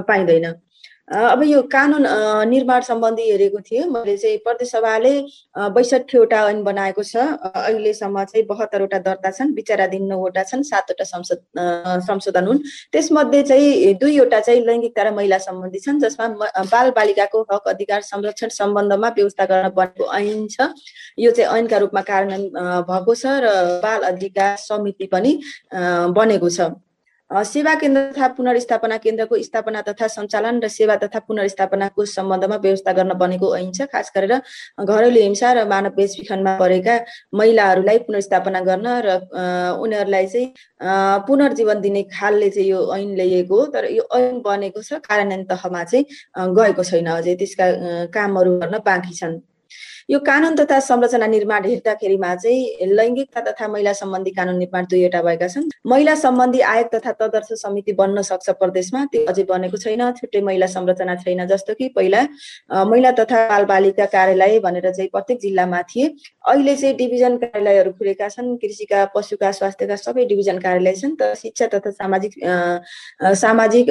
पाइँदैन। 0.09 0.53
अब 1.07 1.43
यो 1.43 1.61
कानुन 1.71 2.05
निर्माण 2.49 2.81
सम्बन्धी 2.83 3.23
हेरेको 3.31 3.59
थिएँ। 3.63 3.83
मैले 3.87 4.15
चाहिँ 4.17 4.37
प्रदेश 4.43 4.71
सभाले 4.71 5.13
बैसठीवटा 5.71 6.39
ऐन 6.49 6.63
बनाएको 6.63 7.03
छ। 7.03 7.15
अहिलेसम्म 7.47 8.23
चाहिँ 8.23 8.45
बहत्तरवटा 8.45 8.97
दर्ता 9.07 9.31
छन्। 9.31 9.53
विचाराधीन 9.55 10.03
नौवटा 10.03 10.43
छन्। 10.43 10.63
सातवटा 10.67 11.03
संसद 11.03 11.39
संशोधन 12.07 12.47
हुन्। 12.47 12.59
त्यसमध्ये 12.91 13.43
चाहिँ 13.43 13.93
दुईवटा 14.03 14.39
चाहिँ 14.39 14.65
लैङ्गिकता 14.67 15.03
र 15.03 15.11
महिला 15.15 15.37
सम्बन्धी 15.47 15.79
छन् 15.79 15.99
जसमा 16.03 16.27
बाल 16.67 16.91
बालिकाको 16.91 17.41
हक 17.51 17.67
अधिकार 17.67 18.01
संरक्षण 18.03 18.49
सम्बन्धमा 18.51 19.09
व्यवस्था 19.15 19.45
गर्न 19.47 19.69
बनेको 19.79 20.11
ऐन 20.11 20.47
छ। 20.51 20.75
यो 21.19 21.31
चाहिँ 21.31 21.55
ऐनका 21.57 21.77
रूपमा 21.87 22.01
कार्यान्वयन 22.03 22.83
भएको 22.83 23.15
छ 23.15 23.25
र 23.47 23.79
बाल 23.79 24.01
अधिकार 24.11 24.55
समिति 24.59 25.05
पनि 25.07 25.39
बनेको 25.71 26.49
छ। 26.49 26.75
सेवा 27.31 27.73
केन्द्र 27.75 28.01
तथा 28.11 28.27
पुनर्स्थापना 28.35 28.97
केन्द्रको 28.97 29.37
स्थापना 29.43 29.81
तथा 29.83 30.07
सञ्चालन 30.07 30.59
र 30.63 30.67
सेवा 30.67 30.95
तथा 30.95 31.19
पुनर्स्थापनाको 31.27 32.05
सम्बन्धमा 32.07 32.55
व्यवस्था 32.55 32.91
गर्न 32.93 33.13
बनेको 33.19 33.47
ऐन 33.57 33.71
छ। 33.71 33.87
खास 33.91 34.11
गरेर 34.15 34.33
घरेलु 34.79 35.19
हिंसा 35.19 35.51
र 35.53 35.65
मानव 35.67 35.91
बेचबिखनमा 35.99 36.55
परेका 36.57 36.95
महिलाहरूलाई 37.35 37.97
पुनर्स्थापना 38.07 38.59
गर्न 38.63 38.87
र 39.03 39.09
उनीहरूलाई 39.75 40.27
चाहिँ 40.27 40.47
पुनर्जीवन 41.27 41.81
दिने 41.81 42.03
खालले 42.15 42.49
चाहिँ 42.49 42.69
यो 42.69 42.79
ऐन 42.95 43.15
ल्याइएको 43.19 43.55
हो। 43.59 43.65
तर 43.75 43.91
यो 43.91 44.07
ऐन 44.15 44.39
बनेको 44.39 44.81
छ। 44.81 45.03
कार्यान्वयन 45.03 45.43
तहमा 45.51 45.83
चाहिँ 45.83 46.05
गएको 46.55 46.83
छैन 46.83 47.11
अझै। 47.11 47.35
त्यसका 47.35 47.65
कामहरू 48.15 48.59
गर्न 48.59 48.79
बाँकी 48.87 49.13
छन्। 49.19 49.39
यो 50.09 50.19
कानुन 50.27 50.55
तथा 50.55 50.79
संरचना 50.79 51.27
निर्माण 51.27 51.65
हेर्दाखेरिमा 51.65 52.33
चाहिँ 52.35 52.87
लैङ्गिकता 52.93 53.41
तथा 53.49 53.67
महिला 53.67 53.93
सम्बन्धी 53.93 54.31
कानुन 54.31 54.57
निर्माण 54.57 54.85
दुईवटा 54.91 55.21
भएका 55.21 55.47
छन्। 55.47 55.69
महिला 55.87 56.15
सम्बन्धी 56.15 56.59
आयोग 56.73 56.93
तथा 56.95 57.11
तदर्थ 57.21 57.53
समिति 57.63 57.93
बन्न 57.93 58.21
सक्छ 58.21 58.49
प्रदेशमा 58.59 59.05
त्यो 59.11 59.25
अझै 59.27 59.43
बनेको 59.49 59.77
छैन 59.77 60.11
छुट्टै 60.19 60.41
महिला 60.41 60.67
संरचना 60.67 61.15
छैन 61.23 61.45
जस्तो 61.47 61.73
कि 61.73 61.87
पहिला 61.95 62.21
महिला 62.85 63.11
तथा 63.19 63.47
बाल 63.49 63.65
बालिका 63.65 64.05
कार्यालय 64.15 64.59
भनेर 64.59 64.89
चाहिँ 64.91 65.09
प्रत्येक 65.09 65.39
जिल्लामा 65.41 65.81
थिए। 65.89 66.07
अहिले 66.47 66.75
चाहिँ 66.75 66.95
डिभिजन 66.97 67.37
कार्यालयहरू 67.37 67.91
खुलेका 67.91 68.27
छन् 68.29 68.55
कृषिका 68.57 69.05
पशुका 69.15 69.51
स्वास्थ्यका 69.51 69.95
सबै 69.95 70.25
डिभिजन 70.25 70.57
कार्यालय 70.59 70.93
छन् 70.95 71.15
तर 71.19 71.33
शिक्षा 71.35 71.67
तथा 71.73 71.91
सामाजिक 71.91 72.33
सामाजिक 73.43 73.85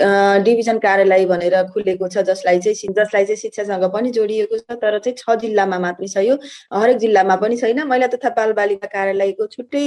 डिभिजन 0.45 0.79
कार्यालय 0.79 1.25
भनेर 1.27 1.57
खुलेको 1.75 2.09
छ 2.09 2.25
जसलाई 2.29 2.59
चाहिँ 2.61 2.95
जसलाई 2.97 3.25
चाहिँ 3.25 3.37
शिक्षासँग 3.37 3.85
पनि 3.93 4.11
जोडिएको 4.17 4.59
छ 4.59 4.79
तर 4.83 4.99
चाहिँ 4.99 5.17
छ 5.19 5.37
जिल्लामा 5.67 5.79
मात्र 5.79 6.07
छ 6.07 6.19
यो। 6.19 6.37
हरेक 6.73 6.97
जिल्लामा 6.99 7.37
पनि 7.37 7.57
छैन। 7.57 7.83
महिला 7.87 8.07
तथा 8.15 8.29
बालबालिका 8.37 8.87
कार्यालयको 8.87 9.47
छुट्टै 9.47 9.85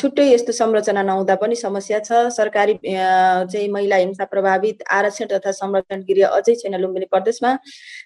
छुट्टै 0.00 0.24
यस्तो 0.32 0.52
संरचना 0.52 1.02
नहुँदा 1.02 1.34
पनि 1.36 1.56
समस्या 1.56 1.98
छ। 2.00 2.32
सरकारी 2.36 2.74
चाहिँ 2.84 3.68
महिला 3.68 3.96
हिंसा 3.96 4.24
प्रभावित 4.24 4.82
आरक्षण 4.90 5.26
तथा 5.32 5.52
संरक्षण 5.52 6.02
गृह 6.08 6.26
अझै 6.28 6.54
छैन 6.54 6.74
लुम्बिनी 6.80 7.06
प्रदेशमा। 7.12 7.56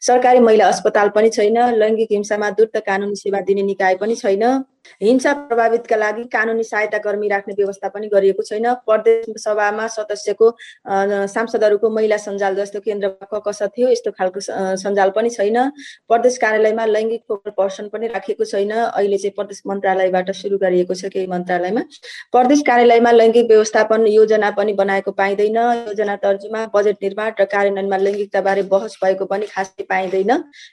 सरकारी 0.03 0.41
महिला 0.41 0.69
अस्पताल 0.69 1.09
पनि 1.15 1.31
छैन। 1.31 1.59
लैङ्गिक 1.79 2.09
हिंसामा 2.13 2.51
द्रुत 2.59 2.77
कानुनी 2.87 3.17
सेवा 3.17 3.41
दिने 3.47 3.63
निकाय 3.63 3.95
पनि 4.03 4.15
छैन। 4.17 4.45
हिंसा 5.03 5.33
प्रभावितका 5.49 5.97
लागि 5.97 6.25
कानुनी 6.33 6.65
सहायता 6.65 6.99
कर्मी 7.05 7.29
राख्ने 7.29 7.55
व्यवस्था 7.59 7.89
पनि 7.89 8.09
गरिएको 8.09 8.43
छैन। 8.43 8.67
प्रदेश 8.87 9.43
सभामा 9.45 9.87
सदस्यको 9.97 10.51
सांसदहरूको 11.35 11.91
महिला 11.91 12.17
सञ्जाल 12.17 12.55
जस्तो 12.57 12.81
केन्द्रमा 12.81 13.39
कस 13.47 13.63
थियो 13.77 13.89
यस्तो 13.89 14.11
खालको 14.19 14.41
सञ्जाल 14.83 15.11
पनि 15.17 15.31
छैन। 15.31 15.59
प्रदेश 16.09 16.39
कार्यालयमा 16.39 16.85
लैङ्गिक 16.87 17.23
फोकल 17.29 17.51
पर्सन 17.57 17.89
पनि 17.93 18.07
राखिएको 18.15 18.45
छैन। 18.45 18.73
अहिले 18.73 19.19
चाहिँ 19.19 19.35
प्रदेश 19.37 19.63
मन्त्रालयबाट 19.67 20.31
सुरु 20.41 20.59
गरिएको 20.59 20.95
छ 20.95 21.13
केही 21.13 21.27
मन्त्रालयमा। 21.27 21.83
प्रदेश 22.33 22.63
कार्यालयमा 22.67 23.11
लैङ्गिक 23.11 23.47
व्यवस्थापन 23.51 24.07
योजना 24.07 24.51
पनि 24.59 24.73
बनाएको 24.81 25.11
पाइँदैन। 25.13 25.59
योजना 25.89 26.17
तर्जुमा 26.25 26.67
बजेट 26.75 26.97
निर्माण 27.03 27.33
र 27.41 27.45
कार्यान्वयनमा 27.45 27.97
लैङ्गिकताबारे 27.97 28.63
बहस 28.73 28.99
भएको 29.05 29.25
पनि 29.33 29.47
खासै 29.47 29.85
पाइँदैन। 29.91 30.31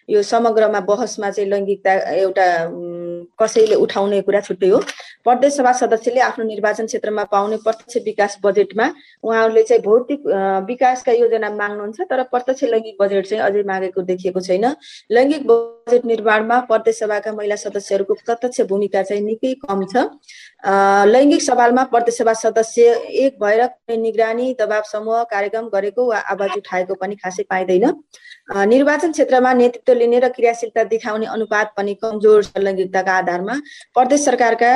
यो 0.10 0.22
समग्रमा 0.24 0.80
बहसमा 0.90 1.30
चाहिँ 1.32 1.50
लैङ्गिकता 1.50 1.92
एउटा 2.18 2.48
कसैले 3.40 3.76
उठाउने 3.76 4.22
कुरा 4.22 4.40
छुट्टै 4.42 4.70
हो। 4.70 4.80
प्रदेश 5.26 5.54
सभा 5.58 5.72
सदस्यले 5.74 6.20
आफ्नो 6.22 6.46
निर्वाचन 6.46 6.86
क्षेत्रमा 6.86 7.24
पाउने 7.34 7.58
प्रत्यक्ष 7.64 7.98
विकास 8.06 8.38
बजेटमा 8.44 8.86
उहाँहरूले 9.24 9.64
चाहिँ 9.64 9.82
भौतिक 9.84 10.20
विकासका 10.68 11.12
योजना 11.12 11.50
माग्नुहुन्छ 11.52 12.00
तर 12.10 12.24
प्रत्यक्ष 12.32 12.64
लैङ्गिक 12.74 12.96
बजेट 13.02 13.26
चाहिँ 13.28 13.44
अझै 13.44 13.64
मागेको 13.64 14.02
देखिएको 14.02 14.40
छैन। 14.42 14.66
लैङ्गिक 15.12 15.48
बजेट 15.48 16.06
निर्माणमा 16.06 16.60
प्रदेश 16.70 17.00
सभाका 17.00 17.32
महिला 17.34 17.56
सदस्यहरूको 17.56 18.14
प्रत्यक्ष 18.26 18.62
भूमिका 18.70 19.04
चाहिँ 19.04 19.24
निकै 19.24 19.54
कम 19.66 19.86
छ। 19.86 20.08
लैङ्गिक 21.08 21.42
सवालमा 21.42 21.84
प्रदेश 21.92 22.18
सभा 22.18 22.34
सदस्य 22.36 22.94
एक 23.26 23.38
भएर 23.42 23.62
निगरानी 23.98 24.56
दबाव 24.60 24.84
समूह 24.92 25.24
कार्यक्रम 25.32 25.68
गरेको 25.74 26.06
वा 26.06 26.18
आवाज 26.34 26.58
उठाएको 26.58 26.96
पनि 26.96 27.16
खासै 27.16 27.44
पाइँदैन। 27.50 27.94
निर्वाचन 28.48 29.12
क्षेत्रमा 29.12 29.52
नेतृत्व 29.54 29.94
लिने 29.94 30.20
र 30.20 30.28
क्रियाशीलता 30.32 30.84
देखाउने 30.88 31.26
अनुपात 31.28 31.74
पनि 31.78 31.94
कमजोर 32.04 32.44
छ 32.44 32.58
लैङ्गिकताका 33.08 33.18
आधारमा। 33.18 33.56
प्रदेश 33.94 34.26
सरकारका 34.26 34.72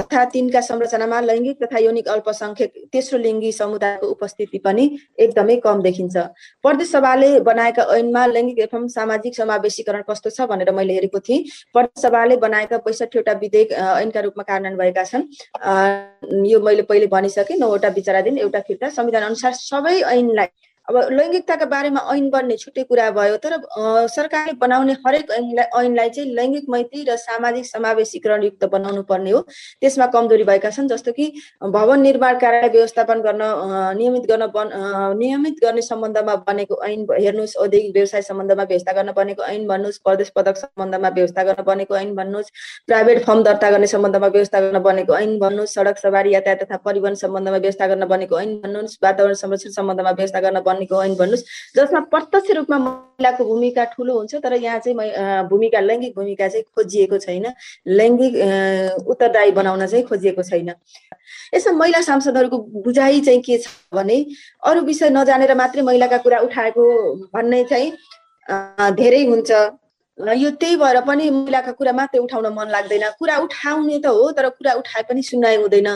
तथा 0.00 0.24
तिनका 0.32 0.60
संरचनामा 0.60 1.20
लैङ्गिक 1.20 1.56
तथा 1.62 1.78
यौनिक 1.78 2.08
अल्पसङ्ख्यक 2.08 2.70
तेस्रो 2.92 3.18
लिङ्गी 3.18 3.52
समुदायको 3.52 4.06
उपस्थिति 4.08 4.58
पनि 4.64 4.84
एकदमै 5.20 5.56
कम 5.60 5.82
देखिन्छ। 5.82 6.16
प्रदेश 6.64 6.90
सभाले 6.90 7.40
बनाएका 7.44 7.82
ऐनमा 7.92 8.24
लैङ्गिक 8.26 8.58
एवं 8.58 8.88
सामाजिक 8.88 9.36
समावेशीकरण 9.36 10.02
कस्तो 10.08 10.30
छ 10.30 10.48
भनेर 10.48 10.72
मैले 10.72 10.94
हेरेको 10.94 11.20
थिएँ। 11.28 11.44
प्रदेश 11.76 12.02
सभाले 12.02 12.36
बनाएका 12.40 12.78
पैँसठीवटा 12.88 13.32
विधेयक 13.36 13.72
ऐनका 13.72 14.20
रूपमा 14.20 14.44
कार्यान्वयन 14.48 14.80
भएका 14.80 15.04
छन्। 15.04 15.28
यो 16.48 16.60
मैले 16.64 16.82
पहिले 16.88 17.06
भनिसकेँ 17.12 17.56
नौवटा 17.60 17.88
विचाराधीन 17.92 18.38
एउटा 18.38 18.60
फिर्ता। 18.64 18.88
संविधान 18.96 19.22
अनुसार 19.22 19.52
सबै 19.60 20.00
ऐनलाई 20.00 20.48
अब 20.88 20.96
लैङ्गिकताका 21.12 21.66
बारेमा 21.66 22.00
ऐन 22.12 22.28
बन्ने 22.30 22.56
छुट्टै 22.56 22.82
कुरा 22.84 23.10
भयो 23.12 23.36
तर 23.38 23.52
सरकारले 24.10 24.52
बनाउने 24.58 24.92
हरेक 25.02 25.30
ऐनलाई 25.32 25.66
ऐनलाई 25.80 26.10
चाहिँ 26.10 26.30
लैङ्गिक 26.34 26.64
मैत्री 26.68 27.02
र 27.04 27.16
सामाजिक 27.18 27.66
समावेशीकरण 27.66 28.42
युक्त 28.42 28.64
बनाउनु 28.66 29.02
पर्ने 29.04 29.30
हो। 29.30 29.40
त्यसमा 29.80 30.06
कमजोरी 30.14 30.44
भएका 30.44 30.70
छन् 30.70 30.88
जस्तो 30.88 31.12
कि 31.12 31.26
भवन 31.72 32.00
निर्माण 32.02 32.38
कार्यालय 32.38 32.68
व्यवस्थापन 32.68 33.20
गर्न 33.22 33.42
नियमित 33.98 34.26
गर्न 34.26 34.46
बन 34.56 34.70
नियमित 35.18 35.62
गर्ने 35.62 35.82
सम्बन्धमा 35.82 36.34
बनेको 36.42 36.82
ऐन 36.84 37.06
हेर्नुहोस् 37.12 37.56
औद्योगिक 37.58 37.94
व्यवसाय 37.94 38.22
सम्बन्धमा 38.22 38.64
व्यवस्था 38.64 38.92
गर्न 38.92 39.12
बनेको 39.16 39.42
ऐन 39.44 39.66
भन्नुहोस् 39.68 40.02
प्रदेश 40.04 40.32
पदक 40.36 40.56
सम्बन्धमा 40.56 41.08
व्यवस्था 41.10 41.44
गर्न 41.44 41.62
बनेको 41.64 41.96
ऐन 41.96 42.14
भन्नुहोस् 42.16 42.50
प्राइभेट 42.88 43.24
फर्म 43.26 43.42
दर्ता 43.42 43.70
गर्ने 43.70 43.86
सम्बन्धमा 43.94 44.26
व्यवस्था 44.28 44.60
गर्न 44.60 44.82
बनेको 44.82 45.16
ऐन 45.18 45.38
भन्नुहोस् 45.38 45.74
सडक 45.74 45.98
सवारी 45.98 46.34
यातायात 46.34 46.62
तथा 46.62 46.82
परिवहन 46.84 47.14
सम्बन्धमा 47.22 47.56
व्यवस्था 47.58 47.86
गर्न 47.86 48.06
बनेको 48.08 48.40
ऐन 48.40 48.56
भन्नुहोस् 48.58 48.98
वातावरण 49.02 49.42
संरक्षण 49.44 49.70
सम्बन्धमा 49.72 50.10
व्यवस्था 50.12 50.40
गर्न 50.40 50.60
बनेको 50.72 51.02
ऐन 51.04 51.14
भन्नुहोस्। 51.14 51.44
जसमा 51.76 52.00
प्रत्यक्ष 52.12 52.50
रूपमा 52.56 52.78
महिलाको 52.78 53.44
भूमिका 53.44 53.84
ठुलो 53.92 54.12
हुन्छ 54.18 54.34
तर 54.42 54.52
यहाँ 54.54 54.78
चाहिँ 54.78 55.46
भूमिका 55.48 55.80
लैङ्गिक 55.80 56.14
भूमिका 56.16 56.48
चाहिँ 56.48 56.64
खोजिएको 56.76 57.18
छैन। 57.18 57.46
लैङ्गिक 57.88 58.34
उत्तरदायी 59.06 59.50
बनाउन 59.52 59.86
चाहिँ 59.86 60.04
खोजिएको 60.06 60.42
छैन। 60.42 60.74
यसमा 61.54 61.72
महिला 61.72 62.00
सांसदहरूको 62.02 62.58
बुझाइ 62.82 63.20
चाहिँ 63.20 63.40
के 63.42 63.58
छ 63.58 63.68
भने 63.94 64.16
अरू 64.64 64.80
विषय 64.82 65.10
नजानेर 65.10 65.54
मात्रै 65.54 65.82
महिलाका 65.82 66.18
कुरा 66.24 66.38
उठाएको 66.48 66.84
भन्ने 67.34 67.64
चाहिँ 67.64 67.92
धेरै 68.96 69.24
हुन्छ। 69.26 69.50
यो 70.18 70.50
त्यही 70.60 70.76
भएर 70.76 71.00
पनि 71.08 71.28
महिलाका 71.30 71.72
कुरा 71.72 71.92
मात्रै 71.92 72.20
उठाउन 72.20 72.46
मन 72.52 72.68
लाग्दैन। 72.68 73.04
कुरा 73.18 73.36
उठाउने 73.48 73.98
त 73.98 74.06
हो 74.06 74.30
तर 74.36 74.48
कुरा 74.60 74.72
उठाए 74.84 75.02
पनि 75.08 75.22
सुनाइ 75.22 75.56
हुँदैन। 75.56 75.88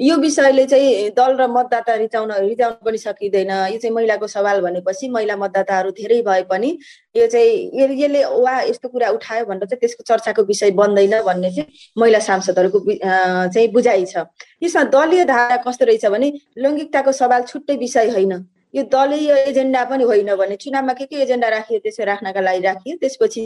यो 0.00 0.16
विषयले 0.16 0.66
चाहिँ 0.66 1.10
दल 1.10 1.36
र 1.36 1.46
मतदाता 1.50 1.94
रिचाउन 2.06 2.32
रिचाउन 2.54 2.72
पनि 2.86 2.98
सकिँदैन। 2.98 3.50
यो 3.74 3.78
चाहिँ 3.82 3.94
महिलाको 3.94 4.26
सवाल 4.30 4.60
भनेपछि 4.62 5.08
महिला 5.10 5.36
मतदाताहरू 5.36 5.90
धेरै 5.90 6.22
भए 6.22 6.42
पनि 6.46 6.70
यो 7.16 7.26
चाहिँ 7.26 7.74
यसले 7.74 8.24
वा 8.24 8.60
यस्तो 8.70 8.88
कुरा 8.88 9.08
उठायो 9.10 9.44
भनेर 9.44 9.66
चाहिँ 9.66 9.80
त्यसको 9.82 10.02
चर्चाको 10.06 10.42
विषय 10.46 10.70
बन्दैन 10.70 11.20
भन्ने 11.26 11.50
चाहिँ 11.50 11.68
महिला 11.98 12.18
सांसदहरूको 12.30 12.78
चाहिँ 12.78 13.68
बुझाइ 13.74 14.04
छ। 14.06 14.30
यसमा 14.62 14.82
दलीय 14.94 15.24
धारा 15.26 15.56
कस्तो 15.66 15.84
रहेछ 15.84 16.06
भने 16.06 16.32
लैङ्गिकताको 16.62 17.12
सवाल 17.12 17.42
छुट्टै 17.50 17.76
विषय 17.76 18.10
होइन। 18.14 18.53
यो 18.74 18.82
दलीय 18.92 19.30
एजेन्डा 19.38 19.82
पनि 19.84 20.04
होइन 20.04 20.34
भने 20.36 20.56
चुनावमा 20.56 20.92
के 20.92 21.04
के 21.06 21.16
एजेन्डा 21.22 21.48
राखियो 21.48 21.78
त्यसो 21.78 22.04
राख्नका 22.04 22.40
लागि 22.40 22.60
राखियो 22.60 22.96
त्यसपछि 22.96 23.42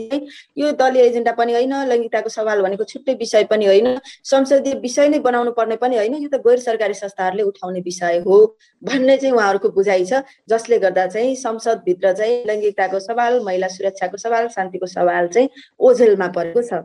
यो 0.57 0.71
दलीय 0.73 1.03
एजेन्डा 1.03 1.31
पनि 1.31 1.53
होइन 1.53 1.73
लैङ्गिकताको 1.85 2.29
सवाल 2.29 2.61
भनेको 2.61 2.83
छुट्टै 2.85 3.13
विषय 3.15 3.43
पनि 3.45 3.65
होइन 3.65 3.87
संसदीय 4.25 4.73
विषय 4.81 5.09
नै 5.09 5.19
बनाउनु 5.21 5.51
पर्ने 5.53 5.75
पनि 5.77 5.97
होइन 5.97 6.15
यो 6.17 6.29
त 6.29 6.41
गैर 6.41 6.59
सरकारी 6.59 6.93
संस्थाहरूले 6.95 7.43
उठाउने 7.45 7.81
विषय 7.81 8.21
हो 8.25 8.37
भन्ने 8.81 9.17
चाहिँ 9.17 9.35
उहाँहरूको 9.35 9.69
बुझाइ 9.71 10.05
छ 10.05 10.23
जसले 10.49 10.79
गर्दा 10.79 11.07
चाहिँ 11.09 11.35
संसदभित्र 11.37 12.13
चाहिँ 12.13 12.43
लैङ्गिकताको 12.47 12.99
सवाल 13.01 13.39
महिला 13.41 13.67
सुरक्षाको 13.69 14.17
सवाल 14.19 14.47
शान्तिको 14.49 14.87
सवाल 14.89 15.27
चाहिँ 15.29 15.49
ओझेलमा 15.79 16.27
परेको 16.33 16.61
छ। 16.63 16.81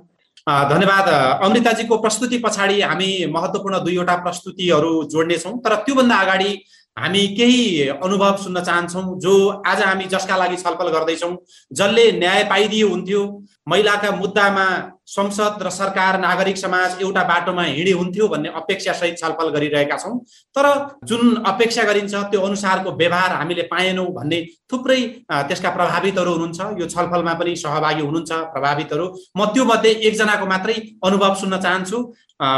धन्यवाद। 0.46 1.08
अमृताजीको 1.42 1.96
प्रस्तुति 1.98 2.38
पछाडि 2.38 2.80
हामी 2.82 3.10
महत्त्वपूर्ण 3.32 3.78
दुईवटा 3.84 4.16
प्रस्तुतिहरू 4.22 4.92
जोड्नेछौँ 5.08 5.52
तर 5.60 5.74
त्योभन्दा 5.84 6.16
अगाडि 6.18 6.50
हामी 6.96 7.26
केही 7.28 7.88
अनुभव 7.88 8.36
सुन्न 8.36 8.60
चाहन्छौँ 8.62 9.18
जो 9.20 9.34
आज 9.66 9.80
हामी 9.82 10.04
जसका 10.06 10.36
लागि 10.36 10.56
छलफल 10.56 10.88
गर्दैछौँ 10.88 11.36
जसले 11.70 12.10
न्याय 12.12 12.44
पाइदिए 12.44 12.82
हुन्थ्यो 12.84 13.22
महिलाका 13.68 14.10
मुद्दामा 14.12 14.66
संसद 15.08 15.62
र 15.62 15.70
सरकार 15.70 16.18
नागरिक 16.20 16.56
समाज 16.58 17.02
एउटा 17.02 17.23
बाटोमा 17.25 17.62
हिँडे 17.64 17.92
हुन्थ्यो 17.92 18.28
भन्ने 18.28 18.49
अपेक्षासहित 18.56 19.18
छलफल 19.18 19.49
गरिरहेका 19.54 19.96
छौँ। 19.96 20.18
तर 20.56 20.66
जुन 21.04 21.44
अपेक्षा 21.46 21.82
गरिन्छ 21.84 22.14
त्यो 22.14 22.40
अनुसारको 22.40 22.90
व्यवहार 22.92 23.32
हामीले 23.32 23.62
पाएनौँ 23.73 24.06
भन्ने 24.14 24.40
थुप्रै 24.73 25.00
त्यसका 25.28 25.70
प्रभावितहरू 25.70 26.32
हुनुहुन्छ। 26.32 26.80
यो 26.80 26.87
छलफलमा 26.88 27.34
पनि 27.34 27.56
सहभागी 27.56 28.02
हुनुहुन्छ 28.02 28.32
प्रभावितहरू। 28.54 29.06
म 29.37 29.44
त्यो 29.52 29.64
मध्ये 29.64 29.90
एकजनाको 30.08 30.46
मात्रै 30.46 30.75
अनुभव 31.04 31.34
सुन्न 31.34 31.61
चाहन्छु। 31.61 31.99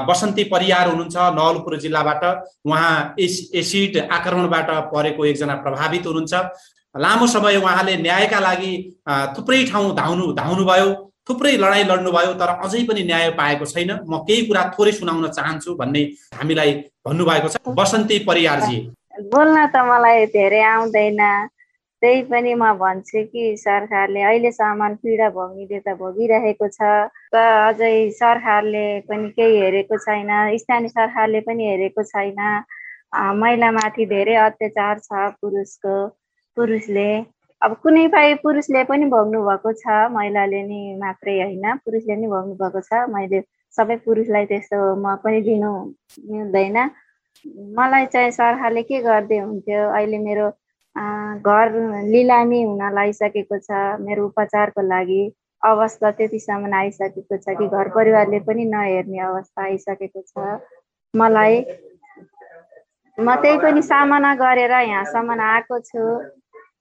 बसन्ती 0.08 0.44
परियार 0.52 0.88
हुनुहुन्छ 0.88 1.16
नवलपुर 1.38 1.76
जिल्लाबाट। 1.78 2.22
उहाँ 2.66 3.14
एस 3.18 3.34
एसिड 3.54 3.98
आक्रमणबाट 4.08 4.70
परेको 4.94 5.24
एकजना 5.24 5.54
प्रभावित 5.66 6.06
हुनुहुन्छ। 6.06 6.34
लामो 6.94 7.26
समय 7.26 7.56
उहाँले 7.56 7.96
न्यायका 7.96 8.38
लागि 8.40 8.72
थुप्रै 9.36 9.64
ठाउँ 9.66 9.94
धाउनु 9.96 10.32
धाउनुभयो। 10.32 10.88
थुप्रै 11.28 11.52
लडाइँ 11.62 11.84
लड्नुभयो 11.90 12.32
तर 12.40 12.50
अझै 12.64 12.82
पनि 12.88 13.02
न्याय 13.04 13.30
पाएको 13.38 13.64
छैन। 13.66 13.90
म 14.06 14.22
केही 14.28 14.46
कुरा 14.46 14.62
थोरै 14.74 14.92
सुनाउन 14.98 15.26
चाहन्छु 15.36 15.74
भन्ने 15.80 16.02
हामीलाई 16.38 16.72
भन्नुभएको 17.06 17.48
छ। 17.48 17.74
बसन्ती 17.74 18.18
परियारजी। 18.28 18.78
बोल्न 19.32 19.66
त 19.74 19.76
मलाई 19.90 20.26
धेरै 20.30 20.62
आउँदैन। 20.76 21.22
त्यही 22.02 22.22
पनि 22.30 22.52
म 22.54 22.72
भन्छु 22.78 23.20
कि 23.32 23.56
सरकारले 23.56 24.22
अहिलेसम्म 24.22 24.88
पीडा 25.02 25.28
भोग्नेले 25.36 25.78
त 25.80 25.96
भोगिरहेको 25.98 26.66
छ। 26.68 26.80
त 27.32 27.34
अझै 27.68 27.94
सरकारले 28.20 28.86
पनि 29.08 29.28
केही 29.36 29.56
हेरेको 29.60 29.96
छैन। 30.04 30.30
स्थानीय 30.62 30.88
सरकारले 30.92 31.40
पनि 31.48 31.62
हेरेको 31.70 32.02
छैन। 32.12 32.40
महिलामाथि 33.16 34.04
धेरै 34.06 34.34
अत्याचार 34.46 34.98
छ 35.06 35.10
पुरुषको 35.40 35.96
पुरुषले। 36.56 37.10
अब 37.62 37.74
कुनै 37.82 38.06
पाइ 38.12 38.34
पुरुषले 38.44 38.82
पनि 38.84 39.06
भोग्नु 39.12 39.38
भएको 39.44 39.72
छ 39.80 39.86
महिलाले 40.12 40.60
नि 40.62 40.80
मात्रै 41.00 41.36
होइन। 41.40 41.66
पुरुषले 41.84 42.16
नि 42.16 42.26
भोग्नु 42.34 42.54
भएको 42.60 42.80
छ। 42.88 43.08
मैले 43.14 43.40
सबै 43.76 43.96
पुरुषलाई 44.04 44.46
त्यस्तो 44.50 44.78
म 44.96 45.16
पनि 45.24 45.40
दिनु 45.48 45.72
मिल्दैन। 46.30 46.78
मलाई 47.78 48.06
चाहिँ 48.12 48.30
सरकारले 48.36 48.82
के 48.90 49.00
गर्दै 49.08 49.38
हुन्थ्यो? 49.38 49.82
अहिले 49.96 50.18
मेरो 50.18 50.46
घर 51.48 51.66
लिलामी 52.12 52.60
हुन 52.62 52.82
लागिसकेको 52.92 53.58
छ। 53.58 53.70
मेरो 54.04 54.26
उपचारको 54.26 54.80
लागि 54.92 55.22
अवस्था 55.62 56.10
त्यतिसम्म 56.20 56.74
आइसकेको 56.76 57.36
छ 57.36 57.56
कि 57.58 57.66
घर 57.66 57.88
परिवारले 57.96 58.38
पनि 58.46 58.64
नहेर्ने 58.68 59.18
अवस्था 59.32 59.62
आइसकेको 59.64 60.20
छ। 60.30 60.60
मलाई 61.14 61.54
म 63.18 63.34
त्यही 63.42 63.58
पनि 63.64 63.82
सामना 63.82 64.34
गरेर 64.36 64.72
यहाँसम्म 64.92 65.40
आएको 65.40 65.78
छु। 65.88 66.02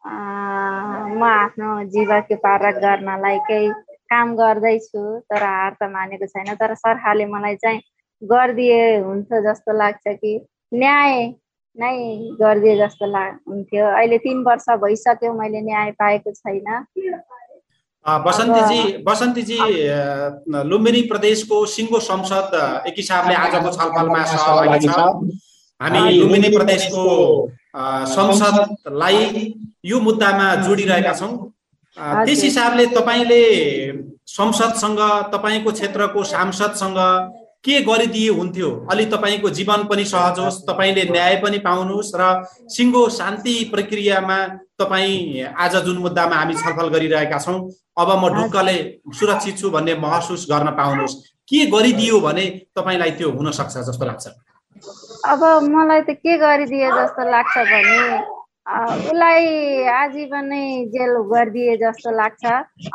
म 0.06 1.22
आफ्नो 1.24 1.70
जीवको 1.94 2.36
पारक 2.46 2.76
गर्नलाई 2.82 3.38
केही 3.50 3.70
काम 4.14 4.36
गर्दैछु 4.38 5.02
तर 5.30 5.44
हार 5.44 5.72
त 5.82 5.90
मानेको 5.90 6.26
छैन। 6.34 6.54
तर 6.62 6.74
सरकारले 6.78 7.26
मलाई 7.26 7.56
चाहिँ 7.64 7.80
गरिदिए 8.22 8.82
हुन्छ 9.06 9.30
जस्तो 9.48 9.72
लाग्छ 9.78 10.06
कि 10.22 10.34
न्याय 10.74 11.14
नै 11.78 11.96
गरिदिए 12.42 12.76
जस्तो 12.78 13.06
ला 13.12 13.24
हुन्थ्यो। 13.50 13.86
अहिले 13.86 14.18
तिन 14.26 14.38
वर्ष 14.48 14.68
भइसक्यो 14.84 15.34
मैले 15.34 15.62
न्याय 15.62 15.92
पाएको 16.00 16.32
छैन। 16.32 16.68
बसन्तीजी 18.06 18.82
बसन्तीजी 19.04 19.60
लुम्बिनी 20.70 21.02
प्रदेशको 21.10 21.66
सिङ्गो 21.66 22.00
संसद 22.08 22.54
एक 22.88 22.96
हिसाबले 22.98 23.36
आजको 23.36 23.70
छलफलमा 23.78 24.24
सहभागी 24.32 24.88
छ। 24.88 25.00
हामी 25.82 26.02
लुम्बिनी 26.20 26.50
प्रदेशको 26.58 27.04
संसदलाई 27.76 29.54
यो 29.86 30.00
मुद्दामा 30.00 30.48
जोडिरहेका 30.66 31.14
छौँ। 31.14 31.32
त्यस 31.98 32.44
हिसाबले 32.44 32.86
तपाईँले 32.96 33.42
संसदसँग 34.28 35.00
तपाईँको 35.34 35.72
क्षेत्रको 35.72 36.24
सांसदसँग 36.24 37.00
के 37.66 37.80
गरिदिए 37.82 38.30
हुन्थ्यो? 38.30 38.70
अलि 38.92 39.06
तपाईँको 39.06 39.50
जीवन 39.50 39.84
पनि 39.90 40.06
सहज 40.06 40.40
होस् 40.40 40.62
तपाईँले 40.68 41.04
न्याय 41.12 41.36
पनि 41.44 41.58
पाउनुहोस् 41.60 42.12
र 42.16 42.24
सिङ्गो 42.70 43.08
शान्ति 43.10 43.56
प्रक्रियामा 43.72 44.38
तपाईँ 44.80 45.44
आज 45.56 45.76
जुन 45.86 45.98
मुद्दामा 45.98 46.36
हामी 46.36 46.54
छलफल 46.54 46.88
गरिरहेका 46.96 47.40
छौँ 47.40 47.60
अब 47.98 48.10
म 48.22 48.30
ढुक्कले 48.36 48.78
सुरक्षित 49.20 49.58
छु 49.58 49.70
भन्ने 49.72 49.96
महसुस 49.96 50.46
गर्न 50.52 50.70
पाउनुहोस्। 50.78 51.16
के 51.50 51.66
गरिदियो 51.72 52.20
भने 52.20 52.46
तपाईँलाई 52.76 53.12
त्यो 53.18 53.32
हुन 53.32 53.52
सक्छ 53.52 53.78
जस्तो 53.78 54.06
लाग्छ? 54.06 54.26
अब 55.32 55.44
मलाई 55.74 56.02
त 56.08 56.14
के 56.22 56.34
गरिदिए 56.38 56.90
जस्तो 56.96 57.24
लाग्छ 57.30 57.54
भने 57.70 58.00
उसलाई 58.66 59.48
आजीवन 59.94 60.50
जेल 60.94 61.14
गरिदिए 61.32 61.76
जस्तो 61.84 62.12
लाग्छ। 62.18 62.44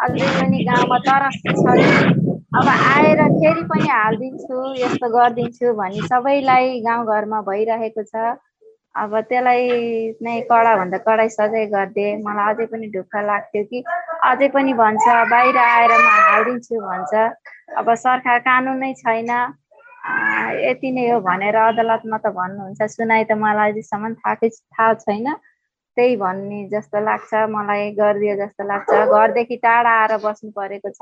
अझै 0.07 0.29
पनि 0.37 0.59
गाउँमा 0.69 0.99
तर 1.07 1.27
अब 2.61 2.69
आएर 2.69 3.23
फेरि 3.35 3.63
पनि 3.73 3.89
हालिदिन्छु 3.89 4.63
यस्तो 4.83 5.11
गरिदिन्छु 5.17 5.73
भनी 5.81 6.07
सबैलाई 6.13 6.81
गाउँघरमा 6.87 7.41
भइरहेको 7.51 8.03
छ। 8.05 8.31
अब 8.95 9.13
त्यसलाई 9.31 9.67
नै 10.23 10.35
कडाभन्दा 10.51 10.99
कडाइ 11.07 11.29
सजाय 11.35 11.67
गरिदिए। 11.75 12.11
मलाई 12.27 12.55
अझै 12.55 12.67
पनि 12.73 12.87
ढुक्क 12.95 13.15
लाग्थ्यो 13.29 13.63
कि 13.71 13.83
अझै 14.31 14.49
पनि 14.57 14.73
भन्छ 14.83 15.05
बाहिर 15.33 15.59
आएर 15.65 15.93
म 15.97 16.07
हालिदिन्छु 16.19 16.81
भन्छ। 16.87 17.13
अब 17.81 17.95
सरकार 18.05 18.39
कानुनै 18.49 18.93
छैन। 19.03 19.31
यति 20.65 20.91
नै 20.97 21.05
हो 21.11 21.21
भनेर 21.21 21.57
अदालतमा 21.57 22.19
त 22.25 22.27
भन्नुहुन्छ। 22.33 22.81
सुनाइ 22.97 23.25
त 23.25 23.33
मलाई 23.37 23.71
अझैसम्म 23.73 24.15
थाहा 24.21 24.35
थाहा 24.49 24.95
छैन। 25.05 25.27
त्यही 25.97 26.17
भन्ने 26.17 26.59
जस्तो 26.73 26.99
लाग्छ 27.05 27.31
मलाई 27.51 27.91
गरिदियो 28.01 28.35
जस्तो 28.41 28.63
लाग्छ। 28.65 28.91
घरदेखि 29.13 29.57
टाढा 29.61 29.93
आएर 30.01 30.13
बस्नु 30.25 30.51
परेको 30.57 30.91
छ। 30.99 31.01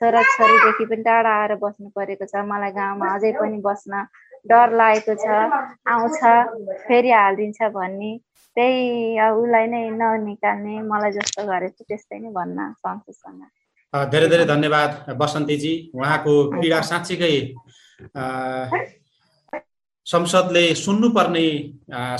छोराछोरीदेखि 0.00 0.84
पनि 0.90 1.02
टाढा 1.06 1.32
आएर 1.40 1.54
बस्नु 1.62 1.88
परेको 1.94 2.26
छ। 2.26 2.42
मलाई 2.42 2.72
गाउँमा 2.74 3.06
अझै 3.14 3.32
पनि 3.38 3.58
बस्न 3.62 3.92
डर 4.50 4.68
लागेको 4.80 5.14
छ। 5.14 5.26
आउँछ 5.94 6.20
फेरि 6.88 7.10
हालिदिन्छ 7.10 7.60
भन्ने। 7.76 8.12
त्यही 8.56 8.82
उसलाई 9.18 9.66
नै 9.70 9.82
ननिकाल्ने। 10.00 10.74
मलाई 10.90 11.12
जस्तो 11.18 11.46
गरेको 11.46 11.82
त्यस्तै 11.86 12.18
नै 12.18 12.30
भन्न 12.34 12.58
संसदसँग 12.82 13.42
धेरै 14.12 14.28
धेरै 14.32 14.44
धन्यवाद 14.50 14.90
बसन्तीजी। 15.22 15.72
उहाँको 15.94 16.32
पीडा 16.58 16.80
साँच्चीकै 16.90 17.34
संसदले 20.06 20.64
सुन्नुपर्ने 20.74 21.46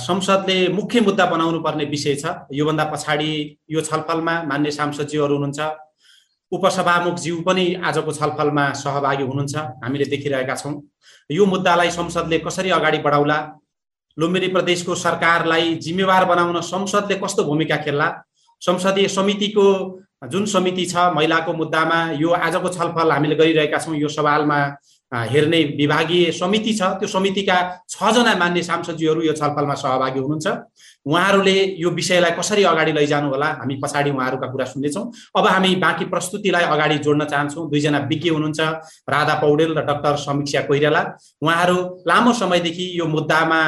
संसदले 0.01 0.57
मुख्य 0.73 1.01
मुद्दा 1.01 1.25
बनाउनु 1.25 1.59
पर्ने 1.61 1.85
विषय 1.85 2.15
छ। 2.15 2.25
योभन्दा 2.51 2.83
पछाडि 2.91 3.31
यो 3.69 3.81
छलफलमा 3.81 4.43
मान्य 4.43 4.71
सांसदज्यूहरू 4.71 5.35
हुनुहुन्छ। 5.35 5.59
उपसभामुखज्यू 6.51 7.41
पनि 7.41 7.65
आजको 7.85 8.11
छलफलमा 8.11 8.71
सहभागी 8.73 9.23
हुनुहुन्छ। 9.23 9.55
हामीले 9.83 10.05
देखिरहेका 10.05 10.55
छौँ। 10.55 10.73
यो 11.29 11.45
मुद्दालाई 11.45 11.89
संसदले 11.91 12.37
कसरी 12.39 12.69
अगाडि 12.69 12.97
बढाउला? 13.05 13.37
लुम्बिनी 14.17 14.47
प्रदेशको 14.47 14.95
सरकारलाई 14.95 15.75
जिम्मेवार 15.75 16.25
बनाउन 16.25 16.61
संसदले 16.61 17.15
कस्तो 17.23 17.43
भूमिका 17.43 17.77
खेल्ला? 17.77 18.09
संसदीय 18.61 19.07
समितिको 19.07 19.67
जुन 20.31 20.45
समिति 20.45 20.85
छ 20.85 20.95
महिलाको 21.15 21.53
मुद्दामा 21.53 21.99
यो 22.17 22.29
आजको 22.31 22.69
छलफल 22.69 23.11
हामीले 23.11 23.35
गरिरहेका 23.35 23.77
छौँ। 23.77 23.95
यो 23.95 24.07
सवालमा 24.07 24.59
हेर्ने 25.11 25.63
विभागीय 25.77 26.31
समिति 26.31 26.73
छ। 26.73 26.81
त्यो 26.99 27.07
समितिका 27.07 27.57
छजना 27.89 28.35
मान्य 28.35 28.63
सांसदजीहरू 28.63 29.21
यो 29.21 29.33
छलफलमा 29.33 29.73
सहभागी 29.73 30.19
हुनुहुन्छ। 30.19 30.47
उहाँहरूले 31.05 31.57
यो 31.77 31.89
विषयलाई 31.91 32.31
कसरी 32.39 32.63
अगाडि 32.65 32.91
लैजानु 32.91 33.29
होला 33.29 33.47
हामी 33.61 33.75
पछाडि 33.83 34.09
उहाँहरूका 34.11 34.47
कुरा 34.51 34.65
सुन्नेछौँ। 34.65 35.05
अब 35.37 35.47
हामी 35.47 35.75
बाँकी 35.77 36.05
प्रस्तुतिलाई 36.09 36.63
अगाडि 36.65 36.97
जोड्न 37.05 37.25
चाहन्छौँ। 37.25 37.69
दुईजना 37.69 37.99
विज्ञ 38.09 38.29
हुनुहुन्छ 38.29 38.59
राधा 39.05 39.35
पौडेल 39.41 39.77
र 39.77 39.81
डाक्टर 39.85 40.15
समीक्षा 40.25 40.61
कोइराला। 40.65 41.01
उहाँहरू 41.41 41.77
लामो 42.07 42.33
समयदेखि 42.33 42.85
यो 42.99 43.05
मुद्दामा 43.05 43.61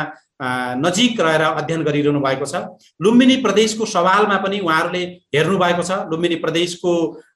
नजिक 0.82 1.22
रहेर 1.22 1.42
अध्ययन 1.42 1.84
गरिरहनु 1.84 2.20
भएको 2.22 2.46
छ। 2.46 2.56
लुम्बिनी 3.02 3.36
प्रदेशको 3.46 3.86
सवालमा 3.86 4.38
पनि 4.38 4.60
उहाँहरूले 4.60 5.04
हेर्नु 5.34 5.58
भएको 5.58 5.84
छ। 5.84 5.92
लुम्बिनी 6.10 6.36
प्रदेशको 6.42 6.94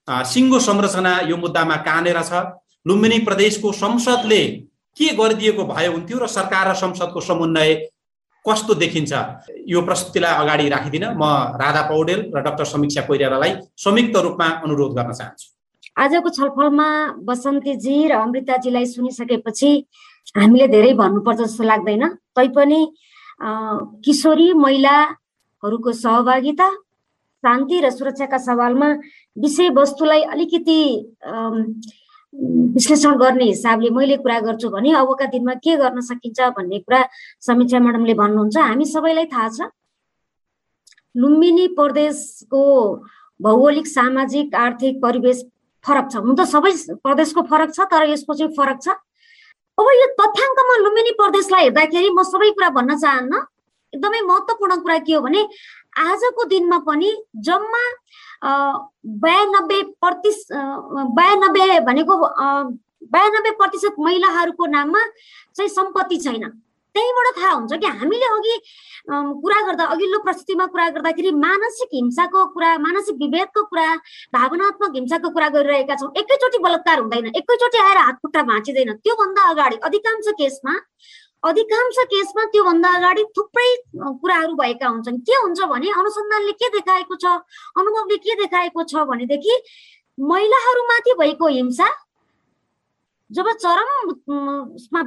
सिङ्गो 0.10 0.60
संरचना 0.60 1.14
यो 1.30 1.38
मुद्दामा 1.38 1.76
कहाँनिर 1.86 2.22
छ। 2.22 2.61
लुम्बिनी 2.86 3.20
प्रदेशको 3.26 3.72
संसदले 3.72 4.42
के 4.98 5.08
गरिदिएको 5.16 5.64
भए 5.66 5.88
हुन्थ्यो 5.88 6.18
र 6.20 6.28
सरकार 6.28 6.70
र 6.70 6.74
संसदको 6.76 7.20
समन्वय 7.22 7.74
कस्तो 8.46 8.74
देखिन्छ? 8.74 9.14
यो 9.70 9.82
प्रस्तुतिलाई 9.82 10.34
अगाडि 10.42 10.70
राखिदिन 10.70 11.06
म 11.14 11.24
राधा 11.62 11.82
पौडेल 11.90 12.20
र 12.36 12.42
डाक्टर 12.42 12.66
समीक्षा 12.66 13.02
कोइरालालाई 13.08 13.52
संयुक्त 13.78 14.16
रूपमा 14.18 14.48
अनुरोध 14.66 14.92
गर्न 14.98 15.12
चाहन्छु। 15.14 15.48
आजको 15.94 16.30
छलफलमा 16.30 16.90
बसन्तीजी 17.22 17.96
र 18.10 18.12
अमृताजीलाई 18.18 18.86
सुनिसकेपछि 18.86 19.72
हामीले 20.38 20.68
धेरै 20.74 20.94
भन्नुपर्छ 20.98 21.40
जस्तो 21.40 21.64
लाग्दैन। 21.64 22.04
तैपनि 22.34 22.82
किशोरी 24.06 24.48
महिलाहरूको 24.58 25.92
सहभागिता 26.02 26.68
शान्ति 27.44 27.78
र 27.82 27.90
सुरक्षाका 27.90 28.38
सवालमा 28.38 28.90
विषयवस्तुलाई 29.38 30.22
अलिकति 30.34 30.80
विश्लेषण 32.34 33.18
गर्ने 33.20 33.46
हिसाबले 33.46 33.90
मैले 33.92 34.18
कुरा 34.18 34.40
गर्छु 34.40 34.70
भने 34.70 34.92
अबका 34.96 35.26
दिनमा 35.36 35.54
के 35.60 35.76
गर्न 35.78 36.02
सकिन्छ 36.02 36.40
भन्ने 36.58 36.80
कुरा 36.80 37.02
समीक्षा 37.48 37.80
म्याडमले 37.80 38.14
भन्नुहुन्छ। 38.14 38.58
हामी 38.58 38.86
सबैलाई 38.86 39.26
थाहा 39.34 39.50
छ। 39.50 39.68
लुम्बिनी 41.16 41.68
प्रदेशको 41.76 42.64
भौगोलिक 43.40 43.88
सामाजिक 43.88 44.56
आर्थिक 44.56 45.02
परिवेश 45.04 45.44
फरक 45.86 46.08
छ। 46.12 46.16
हुन 46.24 46.36
त 46.40 46.48
सबै 46.48 46.72
प्रदेशको 47.04 47.42
फरक 47.52 47.70
छ 47.76 47.80
तर 47.92 48.08
यसको 48.16 48.34
चाहिँ 48.34 48.56
फरक 48.56 48.80
छ। 48.80 48.96
अब 49.78 49.86
यो 50.00 50.08
तथ्याङ्कमा 50.16 50.76
लुम्बिनी 50.88 51.12
प्रदेशलाई 51.20 51.64
हेर्दाखेरि 51.68 52.10
म 52.16 52.24
सबै 52.32 52.50
कुरा 52.56 52.70
भन्न 52.80 52.96
चाहन्न। 53.04 53.34
एकदमै 53.94 54.22
महत्त्वपूर्ण 54.24 54.76
कुरा 54.88 54.98
के 55.04 55.14
हो 55.14 55.22
भने 55.22 55.42
आजको 56.00 56.44
दिनमा 56.48 56.78
पनि 56.88 57.12
जम्मा 57.44 57.84
बयानब्बे 58.42 59.82
प्रतिश 60.02 60.46
बयानब्बे 60.52 61.80
भनेको 61.86 62.18
बयानब्बे 63.14 63.52
प्रतिशत 63.62 63.96
महिलाहरूको 64.00 64.66
नाममा 64.66 65.02
चाहिँ 65.56 65.70
सम्पत्ति 65.70 66.18
छैन। 66.18 66.46
त्यहीँबाट 66.96 67.28
थाहा 67.38 67.52
हुन्छ 67.52 67.74
कि 67.74 67.88
हामीले 67.88 68.26
अघि 68.28 68.56
कुरा 69.08 69.60
गर्दा 69.68 69.84
अघिल्लो 69.94 70.20
प्रस्तुतिमा 70.24 70.66
कुरा 70.74 70.88
गर्दाखेरि 70.96 71.32
मानसिक 71.32 71.90
हिंसाको 71.94 72.46
कुरा 72.54 72.78
मानसिक 72.78 73.16
विभेदको 73.22 73.64
कुरा 73.64 73.88
भावनात्मक 74.36 74.96
हिंसाको 74.96 75.30
कुरा 75.30 75.48
गरिरहेका 75.56 75.96
छौँ। 75.96 76.12
एकैचोटि 76.20 76.58
बलात्कार 76.64 77.00
हुँदैन। 77.00 77.26
एकैचोटि 77.32 77.78
आएर 77.78 77.98
हात 77.98 78.18
खुट्टा 78.22 78.42
भाँचिँदैन। 78.44 78.92
त्योभन्दा 79.04 79.42
अगाडि 79.50 79.78
अधिकांश 79.88 80.28
केसमा 80.42 80.74
अधिकांश 81.44 81.98
केसमा 82.10 82.44
त्योभन्दा 82.54 82.90
अगाडि 82.96 83.24
थुप्रै 83.38 83.70
कुराहरू 83.98 84.54
भएका 84.56 84.88
हुन्छन्। 84.88 85.18
के 85.26 85.36
हुन्छ 85.36 85.60
भने 85.72 85.90
अनुसन्धानले 86.00 86.52
के 86.54 86.70
देखाएको 86.76 87.16
छ 87.16 87.26
अनुभवले 87.82 88.18
के 88.18 88.36
देखाएको 88.42 88.84
छ 88.84 88.94
भनेदेखि 89.10 89.56
महिलाहरूमाथि 90.18 91.14
भएको 91.20 91.48
हिंसा 91.48 91.90
जब 93.32 93.48
चरम 93.58 93.90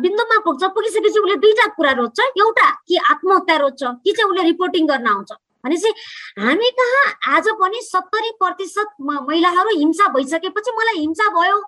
बिन्दुमा 0.03 0.39
पुग्छ 0.45 0.63
पुगिसकेपछि 0.65 1.19
उसले 1.21 1.37
दुईटा 1.39 1.67
कुरा 1.77 1.93
रोज्छ। 1.93 2.21
एउटा 2.21 2.71
कि 2.89 2.97
आत्महत्या 3.11 3.57
रोज्छ 3.57 3.83
कि 3.83 4.13
चाहिँ 4.13 4.31
उसले 4.31 4.43
रिपोर्टिङ 4.45 4.87
गर्न 4.87 5.07
आउँछ। 5.07 5.33
भनेपछि 5.65 5.93
हामी 6.41 6.71
कहाँ? 6.81 7.05
आज 7.37 7.49
पनि 7.61 7.81
सत्तरी 7.83 8.31
प्रतिशत 8.41 8.97
महिलाहरू 9.03 9.79
हिंसा 9.79 10.09
भइसकेपछि 10.15 10.71
मलाई 10.79 10.99
हिंसा 10.99 11.29
भयो 11.39 11.63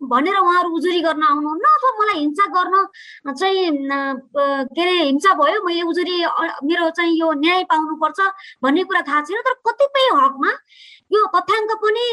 भनेर 0.00 0.36
उहाँहरू 0.36 0.70
उजुरी 0.76 1.00
गर्न 1.00 1.22
आउनुहुन्न 1.22 1.64
अथवा 1.68 1.90
मलाई 1.98 2.18
हिंसा 2.18 2.46
गर्न 2.54 3.34
चाहिँ 3.34 3.70
के 4.72 4.82
अरे 4.82 4.92
हिंसा 5.02 5.34
भयो 5.34 5.62
मैले 5.64 5.82
उजुरी 5.82 6.16
मेरो 6.64 6.88
चाहिँ 6.90 7.18
यो 7.20 7.32
न्याय 7.40 7.64
पाउनुपर्छ 7.70 8.20
भन्ने 8.62 8.84
कुरा 8.84 9.00
थाहा 9.08 9.20
छैन 9.22 9.40
तर 9.48 9.54
कतिपय 9.68 10.08
हकमा 10.14 10.52
यो 11.10 11.20
तथ्याङ्क 11.34 11.72
पनि 11.84 12.04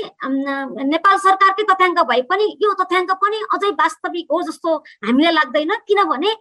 नेपाल 0.89 1.17
सरकारकै 1.25 1.63
तथ्याङ्क 1.71 1.99
भए 2.09 2.21
पनि 2.29 2.45
यो 2.63 2.73
तथ्याङ्क 2.81 3.11
पनि 3.23 3.41
अझै 3.55 3.71
वास्तविक 3.81 4.31
हो 4.33 4.41
जस्तो 4.49 4.75
हामीलाई 5.07 5.33
लाग्दैन। 5.33 5.73
किनभने 5.87 6.31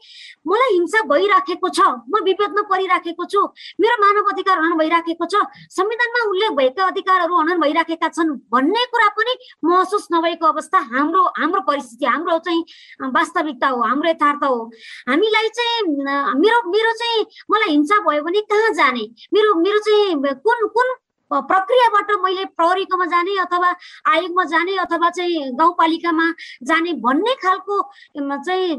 मलाई 0.49 0.73
हिंसा 0.73 1.03
भइराखेको 1.13 1.69
छ 1.69 1.81
म 2.13 2.23
विभेदमा 2.29 2.63
परिराखेको 2.73 3.25
छु 3.33 3.43
मेरो 3.81 3.97
मानव 4.05 4.31
अधिकार 4.33 4.59
हनन 4.59 4.79
भइराखेको 4.79 5.27
छ 5.33 5.43
संविधानमा 5.77 6.25
उल्लेख 6.31 6.51
भएका 6.61 6.87
अधिकारहरू 6.87 7.41
हनन 7.41 7.61
भइराखेका 7.61 8.09
छन् 8.17 8.35
भन्ने 8.55 8.85
कुरा 8.93 9.09
पनि 9.21 9.37
महसुस 9.65 10.09
नभएको 10.13 10.47
अवस्था 10.47 10.79
हाम्रो 10.93 11.25
हाम्रो 11.39 11.61
परिस्थिति 11.71 12.07
हाम्रो 12.07 12.39
चाहिँ 12.49 12.63
वास्तविकता 13.17 13.69
हो 13.69 13.83
हाम्रो 13.83 14.11
यथार्थ 14.11 14.45
हो। 14.45 14.57
हामीलाई 15.09 15.49
चाहिँ 15.57 15.83
मेरो 16.43 16.59
मेरो 16.71 16.93
चाहिँ 17.03 17.27
मलाई 17.51 17.71
हिंसा 17.71 17.99
भयो 18.09 18.23
भने 18.23 18.41
कहाँ 18.53 18.73
जाने? 18.81 19.05
मेरो 19.35 19.55
मेरो 19.61 19.79
चाहिँ 19.89 20.35
कुन 20.47 20.69
कुन 20.77 20.95
प्रक्रियाबाट 21.31 22.11
मैले 22.23 22.45
प्रहरीकोमा 22.57 23.07
जाने 23.07 23.37
अथवा 23.41 23.71
आयोगमा 24.13 24.45
जाने 24.53 24.77
अथवा 24.79 25.11
चाहिँ 25.11 25.51
गाउँपालिकामा 25.59 26.27
जाने 26.71 26.93
भन्ने 27.07 27.35
खालको 27.43 27.83
चाहिँ 28.17 28.77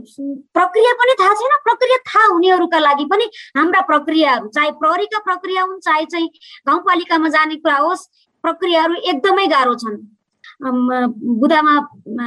प्रक्रिया 0.55 0.93
पनि 1.01 1.13
थाहा 1.19 1.33
छैन। 1.33 1.55
प्रक्रिया 1.63 1.97
थाहा 2.07 2.25
हुनेहरूका 2.27 2.79
लागि 2.79 3.05
पनि 3.11 3.29
हाम्रा 3.57 3.81
प्रक्रियाहरू 3.91 4.47
चाहे 4.55 4.71
प्रहरीका 4.79 5.19
प्रक्रिया 5.25 5.63
हुन् 5.63 5.79
चाहे 5.79 6.05
चाहिँ 6.05 6.29
गाउँपालिकामा 6.67 7.29
जाने 7.29 7.55
कुरा 7.57 7.77
होस् 7.77 8.07
प्रक्रियाहरू 8.43 8.95
एकदमै 9.11 9.47
गाह्रो 9.47 9.75
छन्। 9.75 9.97
बुदामा 11.39 11.73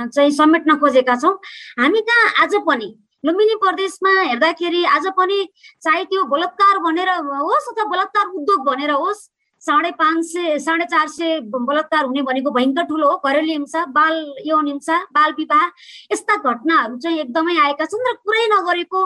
चाहिँ 0.06 0.30
समेट्न 0.32 0.76
खोजेका 0.78 1.16
छौँ। 1.16 1.34
हामी 1.80 2.00
कहाँ 2.10 2.32
आज 2.42 2.54
पनि 2.66 2.94
लुम्बिनी 3.24 3.54
प्रदेशमा 3.62 4.10
हेर्दाखेरि 4.20 4.84
आज 4.96 5.06
पनि 5.16 5.44
चाहे 5.82 6.04
त्यो 6.04 6.24
बलात्कार 6.30 6.78
भनेर 6.84 7.08
होस् 7.08 7.68
अथवा 7.70 7.84
बलात्कार 7.90 8.26
उद्योग 8.38 8.60
भनेर 8.66 8.90
होस् 8.92 9.28
साढे 9.62 9.90
पाँच 9.92 10.24
सय 10.24 10.58
साढे 10.58 10.84
चार 10.84 11.08
सय 11.08 11.40
बलात्कार 11.44 12.04
हुने 12.04 12.22
भनेको 12.22 12.50
भयङ्कर 12.50 12.84
ठुलो 12.84 13.08
हो 13.08 13.16
घरेलु 13.26 13.52
हिंसा 13.52 13.84
बाल 13.92 14.14
यौन 14.46 14.66
हिंसा 14.66 14.98
बाल 15.12 15.32
विवाह 15.38 15.66
यस्ता 16.12 16.36
घटनाहरू 16.42 16.96
चाहिँ 16.98 17.18
एकदमै 17.20 17.56
आएका 17.60 17.84
छन् 17.86 18.06
र 18.08 18.14
कुरै 18.20 18.46
नगरेको 18.52 19.04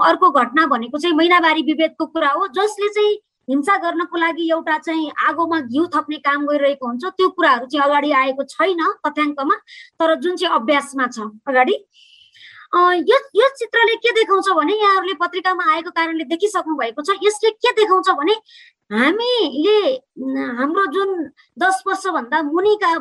अर्को 0.00 0.30
घटना 0.32 0.66
भनेको 0.66 0.98
चाहिँ 0.98 1.16
महिनावारी 1.16 1.62
विभेदको 1.62 2.06
कुरा 2.08 2.30
हो 2.30 2.46
जसले 2.54 2.88
चाहिँ 2.90 3.18
हिंसा 3.48 3.76
गर्नको 3.82 4.18
लागि 4.18 4.50
एउटा 4.50 4.78
चाहिँ 4.78 5.10
आगोमा 5.28 5.60
घिउ 5.62 5.86
थप्ने 5.94 6.16
काम 6.24 6.46
गरिरहेको 6.46 6.86
हुन्छ 6.86 7.04
त्यो 7.06 7.28
कुराहरू 7.34 7.66
चाहिँ 7.66 7.84
अगाडि 7.84 8.12
आएको 8.22 8.44
छैन 8.50 8.82
तथ्याङ्कमा 9.06 9.56
तर 10.00 10.14
जुन 10.20 10.36
चाहिँ 10.36 10.54
अभ्यासमा 10.54 11.06
छ 11.08 11.30
अगाडि। 11.48 11.76
यस 13.08 13.30
यस 13.36 13.52
चित्रले 13.58 13.94
के 13.96 14.10
देखाउँछ 14.12 14.48
भने 14.56 14.74
यहाँहरूले 14.74 15.14
पत्रिकामा 15.20 15.72
आएको 15.72 15.90
कारणले 15.90 16.24
देखिसक्नु 16.28 16.74
भएको 16.76 17.02
छ 17.02 17.16
यसले 17.22 17.50
के 17.56 17.72
देखाउँछ 17.72 18.10
भने 18.18 18.34
हामीले 18.90 19.80
हाम्रो 20.58 20.84
जुन 20.92 21.10
दस 21.58 21.82
वर्षभन्दा 21.86 22.40
मुनिका 22.42 22.92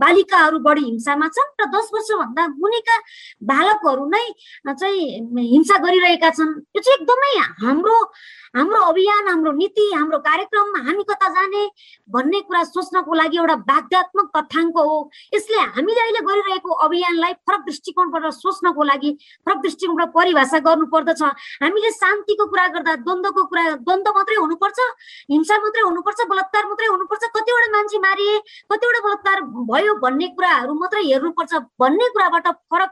बालिकाहरू 0.00 0.58
बढी 0.58 0.84
हिंसामा 0.84 1.26
छन् 1.28 1.50
र 1.60 1.66
दस 1.74 1.90
वर्षभन्दा 1.94 2.46
मुनिका 2.56 2.96
बालकहरू 3.44 4.06
नै 4.08 4.24
चाहिँ 4.70 5.04
हिंसा 5.52 5.76
गरिरहेका 5.84 6.30
छन् 6.30 6.54
यो 6.72 6.80
चाहिँ 6.80 6.98
एकदमै 6.98 7.36
हाम्रो 7.60 7.96
हाम्रो 8.54 8.78
अभियान 8.82 9.28
हाम्रो 9.28 9.50
नीति 9.52 9.82
हाम्रो 9.94 10.18
कार्यक्रम 10.18 10.76
हामी 10.86 11.02
कता 11.10 11.28
जाने 11.34 11.64
भन्ने 12.10 12.40
कुरा 12.42 12.62
सोच्नको 12.64 13.14
लागि 13.14 13.36
एउटा 13.38 13.54
बाध्यात्मक 13.70 14.30
तथ्याङ्क 14.36 14.78
हो। 14.78 15.10
यसले 15.34 15.58
हामीले 15.76 16.00
अहिले 16.00 16.20
गरिरहेको 16.26 16.70
अभियानलाई 16.86 17.32
फरक 17.46 17.60
दृष्टिकोणबाट 17.66 18.26
सोच्नको 18.34 18.82
लागि 18.90 19.10
फरक 19.46 19.58
दृष्टिकोणबाट 19.62 20.10
परिभाषा 20.14 20.58
गर्नु 20.66 20.86
पर्दछ 20.94 21.22
हामीले 21.62 21.90
शान्तिको 21.92 22.46
कुरा 22.50 22.66
गर्दा 22.74 22.94
द्वन्द्वको 23.06 23.44
कुरा 23.52 23.62
द्वन्द्व 23.86 24.10
मात्रै 24.18 24.36
हुनुपर्छ 24.42 24.78
हिंसा 25.30 25.58
मात्रै 25.66 25.82
हुनुपर्छ 25.86 26.26
बलात्कार 26.34 26.66
मात्रै 26.72 26.88
हुनुपर्छ 26.90 27.30
कतिवटा 27.38 27.70
मान्छे 27.76 27.98
मारिए 28.06 28.34
कतिवटा 28.74 29.04
बलात्कार 29.06 29.40
भयो 29.70 29.94
भन्ने 30.02 30.26
कुराहरू 30.34 30.74
मात्रै 30.82 31.04
हेर्नुपर्छ 31.06 31.62
भन्ने 31.84 32.08
कुराबाट 32.18 32.50
फरक 32.74 32.90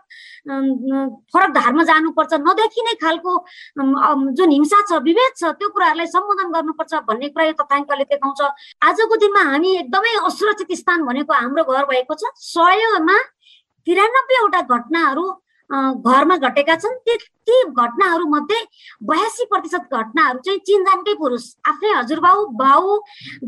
फरक 1.34 1.50
धारमा 1.58 1.82
जानुपर्छ 1.92 2.40
नदेखिने 2.46 2.94
खालको 3.02 3.36
जुन 4.38 4.50
हिंसा 4.58 4.82
छ 4.88 5.02
विभेद 5.10 5.36
छ 5.36 5.47
त्यो 5.58 5.68
कुराहरूलाई 5.68 6.06
सम्बोधन 6.06 6.48
गर्नुपर्छ 6.56 6.92
भन्ने 7.08 7.28
कुरा 7.32 7.44
यो 7.46 7.54
तथ्याङ्कले 7.60 8.04
देखाउँछ। 8.12 8.40
आजको 8.88 9.16
दिनमा 9.22 9.42
हामी 9.50 9.70
एकदमै 9.82 10.14
असुरक्षित 10.28 10.72
स्थान 10.80 11.04
भनेको 11.08 11.32
हाम्रो 11.32 11.64
घर 11.64 11.84
भएको 11.92 12.14
छ। 12.14 12.32
सयमा 12.52 13.18
तिरानब्बेवटा 13.86 14.60
घटनाहरू 14.76 15.24
घरमा 15.70 16.36
घटेका 16.36 16.74
छन् 16.76 16.98
ती 17.48 17.62
घटनाहरू 17.64 18.24
मध्ये 18.28 18.56
बयासी 19.08 19.44
प्रतिशत 19.50 19.94
घटनाहरू 19.94 20.38
चाहिँ 20.44 20.58
चिनजानकै 20.66 21.14
पुरुष 21.14 21.44
आफ्नै 21.68 21.90
हजुरबाउ 21.90 22.44
बाउ 22.56 22.96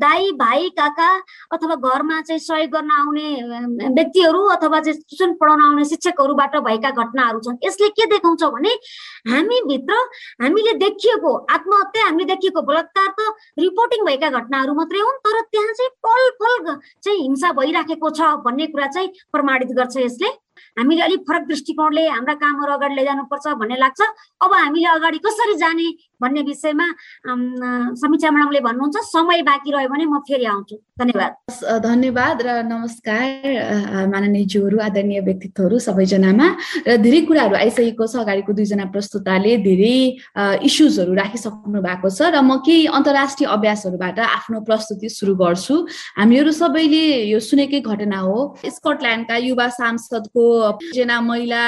दाई 0.04 0.30
भाइ 0.40 0.68
काका 0.78 1.08
अथवा 1.52 1.74
घरमा 1.74 2.20
चाहिँ 2.20 2.40
सहयोग 2.40 2.70
गर्न 2.70 2.90
आउने 2.90 3.28
व्यक्तिहरू 3.96 4.44
अथवा 4.56 4.80
चाहिँ 4.80 5.00
ट्युसन 5.00 5.32
पढाउन 5.40 5.62
आउने 5.62 5.84
शिक्षकहरूबाट 5.84 6.56
भएका 6.68 6.90
घटनाहरू 6.90 7.40
छन् 7.40 7.58
यसले 7.64 7.88
के 8.00 8.06
देखाउँछ 8.14 8.44
भने 8.56 8.74
हामीभित्र 9.32 10.00
हामीले 10.42 10.72
देखिएको 10.84 11.36
आत्महत्या 11.56 12.04
हामीले 12.04 12.28
देखिएको 12.34 12.62
बलात्कार 12.62 13.08
त 13.20 13.32
रिपोर्टिङ 13.58 14.04
भएका 14.04 14.30
घटनाहरू 14.40 14.74
मात्रै 14.74 15.00
हुन् 15.00 15.24
तर 15.26 15.40
त्यहाँ 15.40 15.72
चाहिँ 15.72 15.90
पल 16.08 16.30
पल 16.42 16.76
चाहिँ 16.76 17.18
हिंसा 17.20 17.52
भइराखेको 17.60 18.10
छ 18.10 18.36
भन्ने 18.46 18.66
कुरा 18.66 18.86
चाहिँ 18.86 19.12
प्रमाणित 19.32 19.76
गर्छ 19.76 19.96
यसले। 19.96 20.30
हामीले 20.78 21.02
अलिक 21.02 21.20
फरक 21.28 21.46
दृष्टिकोणले 21.48 22.06
हाम्रा 22.08 22.34
कामहरू 22.34 22.72
अगाडि 22.72 22.94
लैजानुपर्छ 22.94 23.46
भन्ने 23.60 23.76
लाग्छ। 23.78 24.00
अब 24.40 24.54
हामीले 24.54 24.88
अगाडि 24.88 25.18
कसरी 25.18 25.54
जाने? 25.56 25.88
भन्ने 26.22 26.42
विषयमा 26.42 26.86
समीक्षा 27.96 28.30
म्याडमले 28.30 28.60
भन्नुहुन्छ 28.60 28.96
समय 29.08 29.42
बाँकी 29.42 29.70
रह्यो 29.72 29.88
भने 29.88 30.04
म 30.04 30.18
फेरि 30.28 30.44
आउँछु। 30.44 30.76
धन्यवाद। 31.00 31.32
धन्यवाद 31.80 32.36
र 32.44 32.48
नमस्कार 32.68 34.06
माननीयज्यूहरू 34.12 34.78
आदरणीय 34.78 35.20
व्यक्तित्वहरू 35.24 35.78
सबैजनामा। 35.80 36.46
र 36.86 36.96
धेरै 37.00 37.20
कुराहरू 37.24 37.54
आइसकेको 37.56 38.04
छ 38.06 38.16
अगाडिको 38.20 38.52
दुईजना 38.52 38.84
प्रस्तुताले 38.92 39.56
धेरै 39.64 39.96
इस्युजहरू 40.60 41.12
राखिसक्नु 41.16 41.80
भएको 41.80 42.08
छ 42.12 42.20
र 42.28 42.44
म 42.44 42.60
केही 42.60 42.86
अन्तर्राष्ट्रिय 42.92 43.48
अभ्यासहरूबाट 43.48 44.18
आफ्नो 44.20 44.60
प्रस्तुति 44.68 45.08
सुरु 45.08 45.34
गर्छु। 45.40 45.74
हामीहरू 46.20 46.52
सबैले 46.52 47.32
यो 47.32 47.38
सुनेकै 47.40 47.80
घटना 47.80 48.18
हो। 48.20 48.38
स्कटल्यान्डका 48.60 49.36
युवा 49.48 49.68
सांसदको 49.80 50.44
जना 50.92 51.20
महिला 51.20 51.62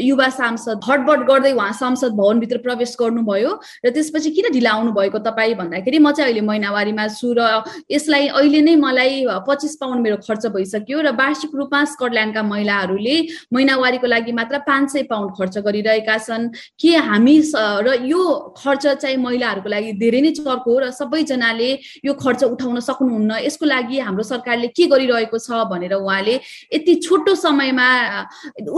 युवा 0.00 0.28
सांसद 0.32 0.80
हटबट 0.88 1.20
गर्दै 1.28 1.52
उहाँ 1.52 1.72
संसद 1.76 2.12
भवनभित्र 2.16 2.58
प्रवेश 2.64 2.96
गर्नुभयो 3.00 3.52
र 3.84 3.90
त्यसपछि 3.98 4.30
किन 4.38 4.46
ढिला 4.54 4.70
आउनु 4.70 4.92
भएको 4.94 5.18
तपाईँ 5.26 5.54
भन्दाखेरि 5.58 5.98
म 5.98 6.10
चाहिँ 6.14 6.30
अहिले 6.30 6.46
महिनावारीमा 6.46 7.06
छु 7.18 7.34
र 7.34 7.66
यसलाई 7.90 8.26
अहिले 8.30 8.60
नै 8.62 8.74
मलाई 8.78 9.26
पच्चिस 9.42 9.74
पाउन्ड 9.82 10.00
मेरो 10.06 10.16
खर्च 10.22 10.46
भइसक्यो 10.54 11.00
र 11.02 11.10
वार्षिक 11.18 11.50
रूपमा 11.58 11.84
स्कटल्यान्डका 11.92 12.42
महिलाहरूले 12.54 13.16
महिनावारीको 13.54 14.06
लागि 14.06 14.32
मात्र 14.38 14.58
पाँच 14.70 14.86
सय 14.92 15.02
पाउन्ड 15.10 15.30
खर्च 15.38 15.58
गरिरहेका 15.66 16.16
छन्। 16.18 16.48
के 16.78 16.94
हामी 17.08 17.36
र 17.58 17.88
यो 18.06 18.22
खर्च 18.54 18.86
चाहिँ 19.02 19.16
महिलाहरूको 19.18 19.68
लागि 19.68 19.92
धेरै 19.98 20.20
नै 20.20 20.30
चर्को 20.38 20.70
हो 20.70 20.78
र 20.78 20.90
सबैजनाले 20.94 21.70
यो 22.06 22.12
खर्च 22.14 22.44
उठाउन 22.44 22.80
सक्नुहुन्न। 22.88 23.42
यसको 23.42 23.66
लागि 23.66 23.98
हाम्रो 23.98 24.22
सरकारले 24.22 24.68
के 24.78 24.86
गरिरहेको 24.86 25.38
छ 25.38 25.64
भनेर 25.72 25.94
उहाँले 25.98 26.34
यति 26.74 26.94
छोटो 27.02 27.34
समयमा 27.34 27.88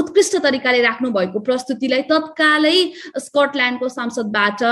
उत्कृष्ट 0.01 0.37
तरिकाले 0.41 0.81
राख्नु 0.83 1.11
भएको 1.11 1.39
प्रस्तुतिलाई 1.45 2.03
तत्कालै 2.09 2.79
स्कटल्यान्डको 3.21 3.89
सांसदबाट 3.89 4.63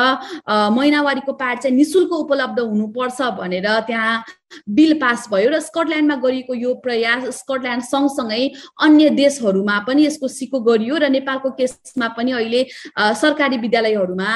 महिनावारीको 0.47 1.33
पार्ट 1.33 1.61
चाहिँ 1.61 1.77
निशुल्क 1.77 2.13
उपलब्ध 2.13 2.61
हुनुपर्छ 2.61 3.21
भनेर 3.39 3.69
त्यहाँ 3.87 4.23
बिल 4.69 4.93
पास 5.01 5.27
भयो 5.33 5.51
र 5.51 5.61
स्कटल्यान्डमा 5.61 6.17
गरिएको 6.23 6.55
यो 6.55 6.75
प्रयास 6.85 7.25
स्कटल्यान्ड 7.39 7.85
सँगसँगै 7.85 8.43
अन्य 8.83 9.11
देशहरूमा 9.19 9.79
पनि 9.89 10.07
यसको 10.07 10.29
सिको 10.29 10.61
गरियो 10.61 10.97
र 10.97 11.09
नेपालको 11.09 11.51
केसमा 11.59 12.09
पनि 12.17 12.33
अहिले 12.33 12.61
सरकारी 12.97 13.57
विद्यालयहरूमा 13.59 14.31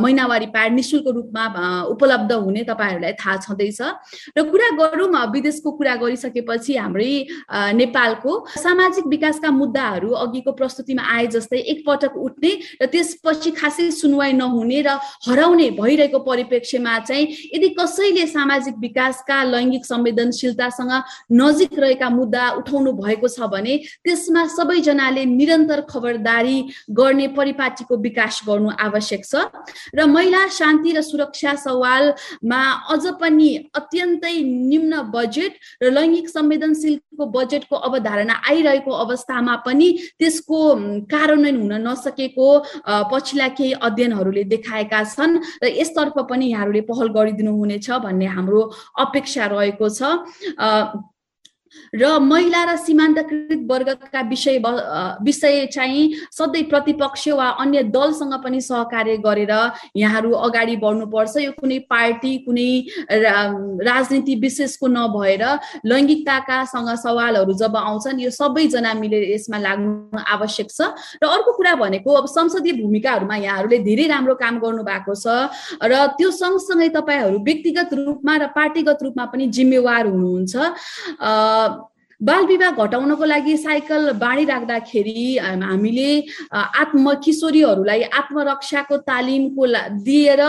महिनावारी 0.00 0.46
प्याड 0.54 0.72
निशुल्क 0.74 1.08
रूपमा 1.14 1.44
उपलब्ध 1.94 2.32
हुने 2.32 2.62
तपाईँहरूलाई 2.64 3.12
थाहा 3.20 3.36
छँदैछ। 3.44 3.80
र 4.36 4.42
कुरा 4.50 4.68
गरौँ 4.76 5.08
विदेशको 5.34 5.70
कुरा 5.72 5.94
गरिसकेपछि 5.96 6.76
हाम्रै 6.76 7.12
नेपालको 7.74 8.32
सामाजिक 8.56 9.06
विकासका 9.06 9.50
मुद्दाहरू 9.50 10.10
अघिको 10.24 10.52
प्रस्तुतिमा 10.52 11.02
आए 11.14 11.26
जस्तै 11.34 11.58
एकपटक 11.74 12.16
उठ्ने 12.16 12.52
र 12.82 12.86
त्यसपछि 12.92 13.50
खासै 13.60 13.90
सुनवाई 13.90 14.32
नहुने 14.32 14.80
र 14.86 14.98
हराउने 15.28 15.70
भइरहेको 15.80 16.18
परिप्रेक्ष्यमा 16.28 16.98
चाहिँ 17.08 17.26
यदि 17.54 17.68
कसैले 17.78 18.26
सामाजिक 18.26 18.74
विकासका 18.78 19.33
का 19.34 19.42
लैङ्गिक 19.44 19.84
संवेदनशीलतासँग 19.84 20.92
नजिक 21.32 21.78
रहेका 21.78 22.08
मुद्दा 22.10 22.48
उठाउनु 22.62 22.92
भएको 22.94 23.28
छ 23.28 23.50
भने 23.50 23.74
त्यसमा 24.06 24.46
सबैजनाले 24.54 25.24
निरन्तर 25.34 25.80
खबरदारी 25.90 26.58
गर्ने 26.90 27.26
परिपाटीको 27.34 27.96
विकास 27.98 28.40
गर्नु 28.46 28.70
आवश्यक 28.78 29.22
छ। 29.24 29.34
र 29.94 30.06
महिला 30.06 30.46
शान्ति 30.48 30.92
र 30.92 31.00
सुरक्षा 31.02 31.54
सवालमा 31.64 32.60
अझ 32.94 33.04
पनि 33.20 33.50
अत्यन्तै 33.74 34.36
निम्न 34.70 35.02
बजेट 35.14 35.52
र 35.82 35.90
लैङ्गिक 35.90 36.28
संवेदनशीलको 36.28 37.26
बजेटको 37.36 37.76
अवधारणा 37.88 38.34
आइरहेको 38.50 38.92
अवस्थामा 39.04 39.56
पनि 39.66 39.88
त्यसको 40.18 40.60
कार्यान्वयन 41.10 41.56
हुन 41.62 41.74
नसकेको 41.88 42.48
पछिल्ला 43.10 43.48
केही 43.58 43.72
अध्ययनहरूले 43.82 44.44
देखाएका 44.54 45.02
छन् 45.06 45.38
र 45.62 45.74
यसतर्फ 45.80 46.16
पनि 46.30 46.46
यहाँहरूले 46.46 46.80
पहल 46.90 47.08
गरिदिनु 47.18 47.52
हुनेछ 47.58 47.90
भन्ने 48.04 48.26
हाम्रो 48.36 48.62
अपेक्षा 48.98 49.23
रहेको 49.48 49.88
छ। 49.88 50.02
र 51.94 52.18
महिला 52.20 52.62
र 52.64 52.76
सीमान्तकृत 52.76 53.60
वर्गका 53.70 54.20
विषय 54.28 54.58
विषय 55.22 55.66
चाहिँ 55.72 56.02
सधैँ 56.32 56.62
प्रतिपक्ष 56.70 57.28
वा 57.28 57.48
अन्य 57.62 57.82
दलसँग 57.94 58.34
पनि 58.44 58.60
सहकार्य 58.60 59.16
गरेर 59.26 59.52
यहाँहरू 59.96 60.30
अगाडि 60.46 60.76
बढ्नुपर्छ। 60.76 61.36
यो 61.36 61.52
कुनै 61.60 61.78
पार्टी 61.90 62.32
कुनै 62.46 62.70
राजनीति 63.84 64.34
विशेषको 64.34 64.86
नभएर 64.88 65.44
लैङ्गिकताका 65.86 66.64
सँग 66.66 66.90
सवालहरू 66.98 67.52
जब 67.54 67.76
आउँछन् 67.76 68.20
यो 68.20 68.30
सबैजना 68.30 68.94
मिलेर 68.94 69.30
यसमा 69.32 69.58
लाग्नु 69.58 70.18
आवश्यक 70.18 70.68
छ। 70.70 70.80
र 71.22 71.26
अर्को 71.26 71.52
कुरा 71.52 71.74
भनेको 71.74 72.10
अब 72.10 72.26
संसदीय 72.28 72.72
भूमिकाहरूमा 72.82 73.36
यहाँहरूले 73.36 73.78
धेरै 73.86 74.06
राम्रो 74.08 74.34
काम 74.34 74.58
गर्नु 74.58 74.82
भएको 74.82 75.14
छ 75.14 75.26
र 75.82 75.94
त्यो 76.18 76.30
सँगसँगै 76.30 76.88
तपाईँहरू 76.90 77.38
व्यक्तिगत 77.38 77.94
रूपमा 77.94 78.34
र 78.36 78.46
पार्टीगत 78.54 78.98
रूपमा 79.02 79.24
पनि 79.30 79.46
जिम्मेवार 79.54 80.06
हुनुहुन्छ। 80.06 80.54
बाल 82.20 82.46
विवाह 82.46 82.70
घटाउनको 82.78 83.24
लागि 83.24 83.56
साइकल 83.56 84.12
बाँडिराख्दाखेरि 84.16 85.36
हामीले 85.38 86.10
आत्म 86.54 87.14
किशोरीहरूलाई 87.24 88.02
आत्मरक्षाको 88.14 88.96
तालिमको 89.08 89.66
दिएर 90.00 90.42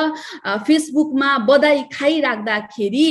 फेसबुकमा 0.67 1.37
बधाई 1.49 1.81
खाइराख्दाखेरि 1.93 3.07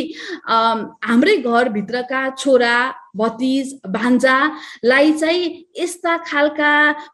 हाम्रै 0.49 1.37
घरभित्रका 1.39 2.29
छोरा 2.39 2.77
भतिज 3.17 3.75
भान्जालाई 3.89 5.13
चाहिँ 5.13 5.45
यस्ता 5.79 6.17
खालका 6.27 6.73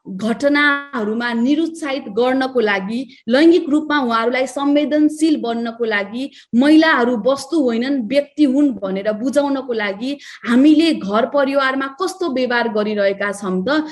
घटनाहरूमा 0.09 1.33
निरुत्साहित 1.33 2.05
गर्नको 2.19 2.61
लागि 2.61 3.01
लैङ्गिक 3.29 3.69
रूपमा 3.71 3.99
उहाँहरूलाई 4.01 4.47
संवेदनशील 4.47 5.37
बन्नको 5.43 5.85
लागि 5.85 6.31
महिलाहरू 6.55 7.17
वस्तु 7.27 7.61
होइनन् 7.63 8.03
व्यक्ति 8.09 8.45
हुन् 8.45 8.73
भनेर 8.81 9.13
बुझाउनको 9.21 9.73
लागि 9.73 10.17
हामीले 10.49 10.93
घर 10.95 11.27
परिवारमा 11.35 11.87
कस्तो 12.01 12.33
व्यवहार 12.35 12.69
गरिरहेका 12.75 13.33
छौँ 13.33 13.57
त? 13.69 13.85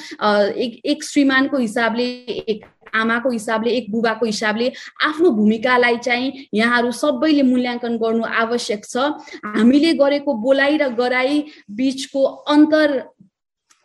एक 0.56 0.80
एक 0.84 1.04
श्रीमानको 1.04 1.56
हिसाबले 1.58 2.04
एक 2.48 2.64
आमाको 2.94 3.30
हिसाबले 3.30 3.70
एक 3.70 3.90
बुबाको 3.92 4.26
हिसाबले 4.26 4.72
आफ्नो 5.04 5.30
भूमिकालाई 5.30 5.96
चाहिँ 5.98 6.32
यहाँहरू 6.54 6.90
सबैले 6.92 7.42
मूल्याङ्कन 7.42 7.96
गर्नु 7.98 8.24
आवश्यक 8.24 8.84
छ। 8.84 8.96
हामीले 9.44 9.92
गरेको 9.94 10.34
बोलाइ 10.34 10.76
र 10.76 10.88
गराई 10.94 11.44
बिचको 11.70 12.24
अन्तर 12.24 12.88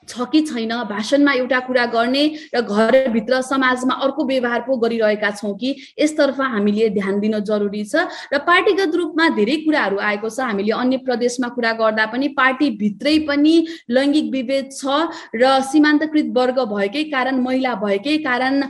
छ 0.07 0.25
कि 0.31 0.41
छैन 0.41 0.71
भाषणमा 0.89 1.33
एउटा 1.33 1.59
कुरा 1.67 1.85
गर्ने 1.93 2.23
र 2.55 2.61
घरभित्र 2.61 3.41
समाजमा 3.43 3.93
अर्को 4.03 4.25
व्यवहार 4.25 4.61
पो 4.67 4.77
गरिरहेका 4.77 5.31
छौँ 5.31 5.53
कि 5.57 5.75
यसतर्फ 5.99 6.41
हामीले 6.41 6.89
ध्यान 6.89 7.19
दिन 7.19 7.39
जरुरी 7.41 7.83
छ 7.85 8.07
र 8.33 8.37
पार्टीगत 8.43 8.95
रूपमा 8.95 9.29
धेरै 9.37 9.55
कुराहरू 9.65 9.97
आएको 9.99 10.29
छ। 10.29 10.39
हामीले 10.41 10.71
अन्य 10.73 10.97
प्रदेशमा 11.05 11.47
कुरा 11.55 11.71
गर्दा 11.73 12.05
पनि 12.13 12.27
पार्टीभित्रै 12.37 13.17
पनि 13.27 13.55
लैङ्गिक 13.89 14.31
विभेद 14.31 14.69
छ 14.71 15.09
र 15.35 15.59
सीमान्तकृत 15.63 16.33
वर्ग 16.37 16.59
भएकै 16.73 17.03
कारण 17.09 17.41
महिला 17.41 17.75
भएकै 17.83 18.17
कारण 18.23 18.63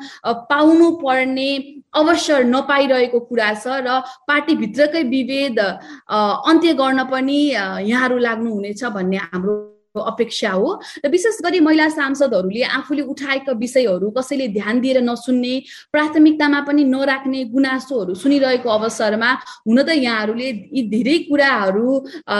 पाउनु 0.49 0.91
पर्ने 1.03 1.49
अवसर 1.93 2.43
नपाइरहेको 2.45 3.19
कुरा 3.29 3.53
छ 3.55 3.81
र 3.85 3.99
पार्टीभित्रकै 4.27 5.03
विभेद 5.09 5.59
अन्त्य 5.59 6.73
गर्न 6.73 7.03
पनि 7.11 7.39
यहाँहरू 7.51 8.17
लाग्नुहुनेछ 8.17 8.83
भन्ने 8.95 9.17
हाम्रो 9.17 9.72
अपेक्षा 9.95 10.51
हो 10.51 10.73
र 11.05 11.09
विशेष 11.09 11.37
गरी 11.43 11.59
महिला 11.59 11.89
सांसदहरूले 11.89 12.61
आफूले 12.63 13.01
उठाएका 13.03 13.51
विषयहरू 13.53 14.09
कसैले 14.09 14.47
ध्यान 14.49 14.79
दिएर 14.79 15.01
नसुन्ने 15.03 15.53
प्राथमिकतामा 15.93 16.59
पनि 16.67 16.83
नराख्ने 16.85 17.43
गुनासोहरू 17.53 18.13
सुनिरहेको 18.15 18.69
अवसरमा 18.69 19.31
हुन 19.67 19.81
त 19.83 19.89
यहाँहरूले 19.93 20.49
यी 20.73 20.81
धेरै 20.89 21.17
कुराहरू 21.29 21.85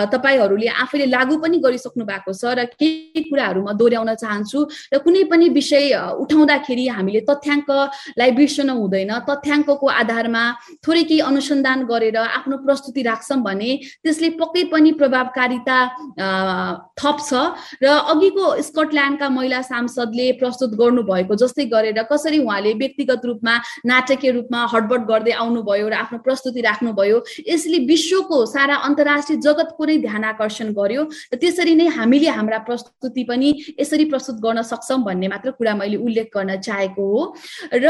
तपाईँहरूले 0.10 0.68
आफैले 0.84 1.06
लागू 1.08 1.38
पनि 1.38 1.58
गरिसक्नु 1.60 2.06
भएको 2.06 2.34
छ 2.34 2.58
र 2.58 2.66
केही 2.74 3.24
कुराहरू 3.30 3.62
म 3.62 3.78
दोहोऱ्याउन 3.78 4.14
चाहन्छु 4.18 4.60
र 4.94 4.98
कुनै 5.06 5.24
पनि 5.30 5.50
विषय 5.54 5.94
उठाउँदाखेरि 6.18 6.88
हामीले 6.90 7.22
तथ्याङ्कलाई 7.30 8.32
बिर्सनु 8.34 8.74
हुँदैन 8.74 9.14
तथ्याङ्कको 9.30 9.88
आधारमा 9.94 10.44
थोरै 10.82 11.04
केही 11.04 11.22
अनुसन्धान 11.22 11.86
गरेर 11.86 12.18
आफ्नो 12.18 12.58
प्रस्तुति 12.66 13.02
राख्छौँ 13.04 13.40
भने 13.44 13.72
त्यसले 14.04 14.30
पक्कै 14.42 14.64
पनि 14.74 14.92
प्रभावकारिता 15.00 15.78
थप्छ। 16.98 17.43
र 17.84 17.88
अघिको 18.14 18.46
स्कटल्यान्डका 18.62 19.30
महिला 19.30 19.62
सांसदले 19.62 20.32
प्रस्तुत 20.42 20.76
गर्नुभएको 20.82 21.36
जस्तै 21.44 21.66
गरेर 21.74 22.02
कसरी 22.12 22.40
उहाँले 22.44 22.74
व्यक्तिगत 22.82 23.26
रूपमा 23.26 23.56
नाटकीय 23.86 24.32
रूपमा 24.32 24.66
हडबड 24.74 25.08
गर्दै 25.12 25.32
आउनुभयो 25.44 25.88
र 25.90 25.94
आफ्नो 26.04 26.18
प्रस्तुति 26.28 26.62
राख्नुभयो 26.68 27.18
यसले 27.48 27.80
विश्वको 27.86 28.46
सारा 28.54 28.76
अन्तर्राष्ट्रिय 28.90 29.40
जगतको 29.48 29.86
नै 29.86 29.98
ध्यान 30.08 30.24
आकर्षण 30.34 30.74
गर्यो 30.80 31.04
र 31.34 31.36
त्यसरी 31.42 31.76
नै 31.76 31.88
हामीले 31.98 32.30
हाम्रा 32.38 32.60
प्रस्तुति 32.70 33.24
पनि 33.30 33.50
यसरी 33.80 34.06
प्रस्तुत 34.14 34.38
गर्न 34.46 34.62
सक्छौँ 34.72 35.02
भन्ने 35.04 35.28
मात्र 35.28 35.52
कुरा 35.58 35.76
मैले 35.76 35.98
उल्लेख 35.98 36.30
गर्न 36.38 36.60
चाहेको 36.62 37.04
हो। 37.12 37.22
र 37.74 37.86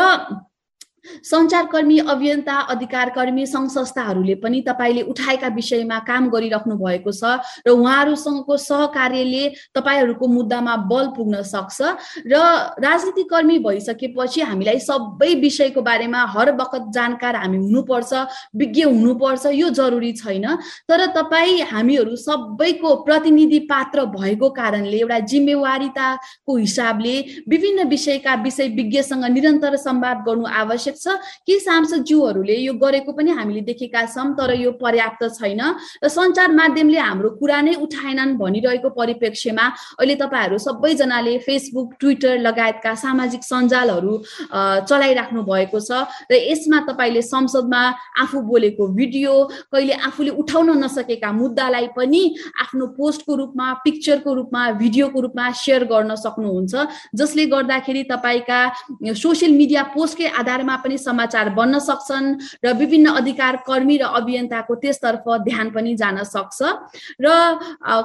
सञ्चारकर्मी 1.24 1.98
अभियन्ता 2.08 2.58
अधिकारकर्मी 2.74 3.46
सङ्घ 3.46 3.70
संस्थाहरूले 3.70 4.36
पनि 4.44 4.62
तपाईँले 4.68 5.02
उठाएका 5.12 5.48
विषयमा 5.56 6.00
काम 6.08 6.30
गरिराख्नु 6.30 6.76
भएको 6.78 7.12
छ 7.14 7.40
र 7.68 7.70
उहाँहरूसँगको 7.72 8.58
सहकार्यले 8.60 9.44
तपाईँहरूको 9.76 10.28
मुद्दामा 10.30 10.76
बल 10.88 11.08
पुग्न 11.16 11.42
सक्छ 11.46 11.82
र 12.28 12.42
राजनीतिक 12.80 13.30
कर्मी 13.30 13.58
भइसकेपछि 13.60 14.42
हामीलाई 14.44 14.80
सबै 14.82 15.34
विषयको 15.42 15.82
बारेमा 15.82 16.22
हर 16.30 16.52
बखत 16.54 16.92
जानकार 16.94 17.36
हामी 17.36 17.58
हुनुपर्छ 17.58 18.14
विज्ञ 18.56 18.84
हुनुपर्छ 18.84 19.46
यो 19.54 19.70
जरुरी 19.72 20.12
छैन। 20.14 20.46
तर 20.90 21.06
तपाईँ 21.14 21.62
हामीहरू 21.72 22.16
सबैको 22.18 22.96
प्रतिनिधि 23.04 23.60
पात्र 23.70 24.06
भएको 24.16 24.50
कारणले 24.52 24.98
एउटा 25.00 25.20
जिम्मेवारिताको 25.28 26.56
हिसाबले 26.56 27.16
विभिन्न 27.50 27.88
विषयका 27.90 28.36
विषय 28.44 28.68
विज्ञसँग 28.76 29.26
निरन्तर 29.34 29.76
संवाद 29.78 30.24
गर्नु 30.28 30.46
आवश्यक 30.56 30.93
आवश्यक 30.94 30.96
छ 30.96 31.44
कि 31.46 31.60
सांसदज्यूहरूले 31.60 32.56
यो 32.56 32.74
गरेको 32.76 33.12
पनि 33.14 33.32
हामीले 33.32 33.62
देखेका 33.64 34.06
छौँ 34.06 34.34
तर 34.34 34.54
यो 34.56 34.72
पर्याप्त 34.74 35.24
छैन 35.32 35.62
र 36.04 36.08
सञ्चार 36.08 36.52
माध्यमले 36.54 36.98
हाम्रो 37.00 37.30
कुरा 37.32 37.62
नै 37.62 37.74
उठाएनन् 37.78 38.38
भनिरहेको 38.38 38.90
परिप्रेक्ष्यमा 38.92 39.66
अहिले 40.00 40.16
तपाईँहरू 40.16 40.58
सबैजनाले 40.60 41.38
फेसबुक 41.40 41.94
ट्विटर 42.00 42.38
लगायतका 42.40 42.94
सामाजिक 42.96 43.44
सञ्जालहरू 43.44 44.14
चलाइराख्नु 44.84 45.42
भएको 45.44 45.80
छ 45.80 46.06
र 46.26 46.34
यसमा 46.44 46.80
तपाईँले 46.84 47.22
संसदमा 47.24 47.82
आफू 48.20 48.42
बोलेको 48.44 48.88
भिडियो 48.94 49.34
कहिले 49.70 49.94
आफूले 50.04 50.32
उठाउन 50.38 50.70
नसकेका 50.84 51.32
मुद्दालाई 51.34 51.88
पनि 51.98 52.24
आफ्नो 52.62 52.86
पोस्टको 52.94 53.36
रूपमा 53.36 53.68
पिक्चरको 53.84 54.34
रूपमा 54.34 54.62
भिडियोको 54.80 55.20
रूपमा 55.22 55.52
सेयर 55.56 55.84
गर्न 55.86 56.16
सक्नुहुन्छ 56.18 56.88
जसले 57.16 57.46
गर्दाखेरि 57.48 58.04
तपाईँका 58.06 58.60
सोसियल 59.14 59.52
मिडिया 59.54 59.84
पोस्टकै 59.94 60.28
आधारमा 60.36 60.76
पनि 60.84 60.98
समाचार 60.98 61.50
बन्न 61.58 61.80
सक्छन् 61.80 62.28
र 62.66 62.74
विभिन्न 62.78 63.10
अधिकार 63.20 63.56
कर्मी 63.68 63.98
र 63.98 64.04
अभियन्ताको 64.20 64.76
त्यसतर्फ 64.76 65.24
ध्यान 65.48 65.70
पनि 65.72 65.96
जान 65.96 66.24
सक्छ। 66.24 66.62
र 67.22 67.28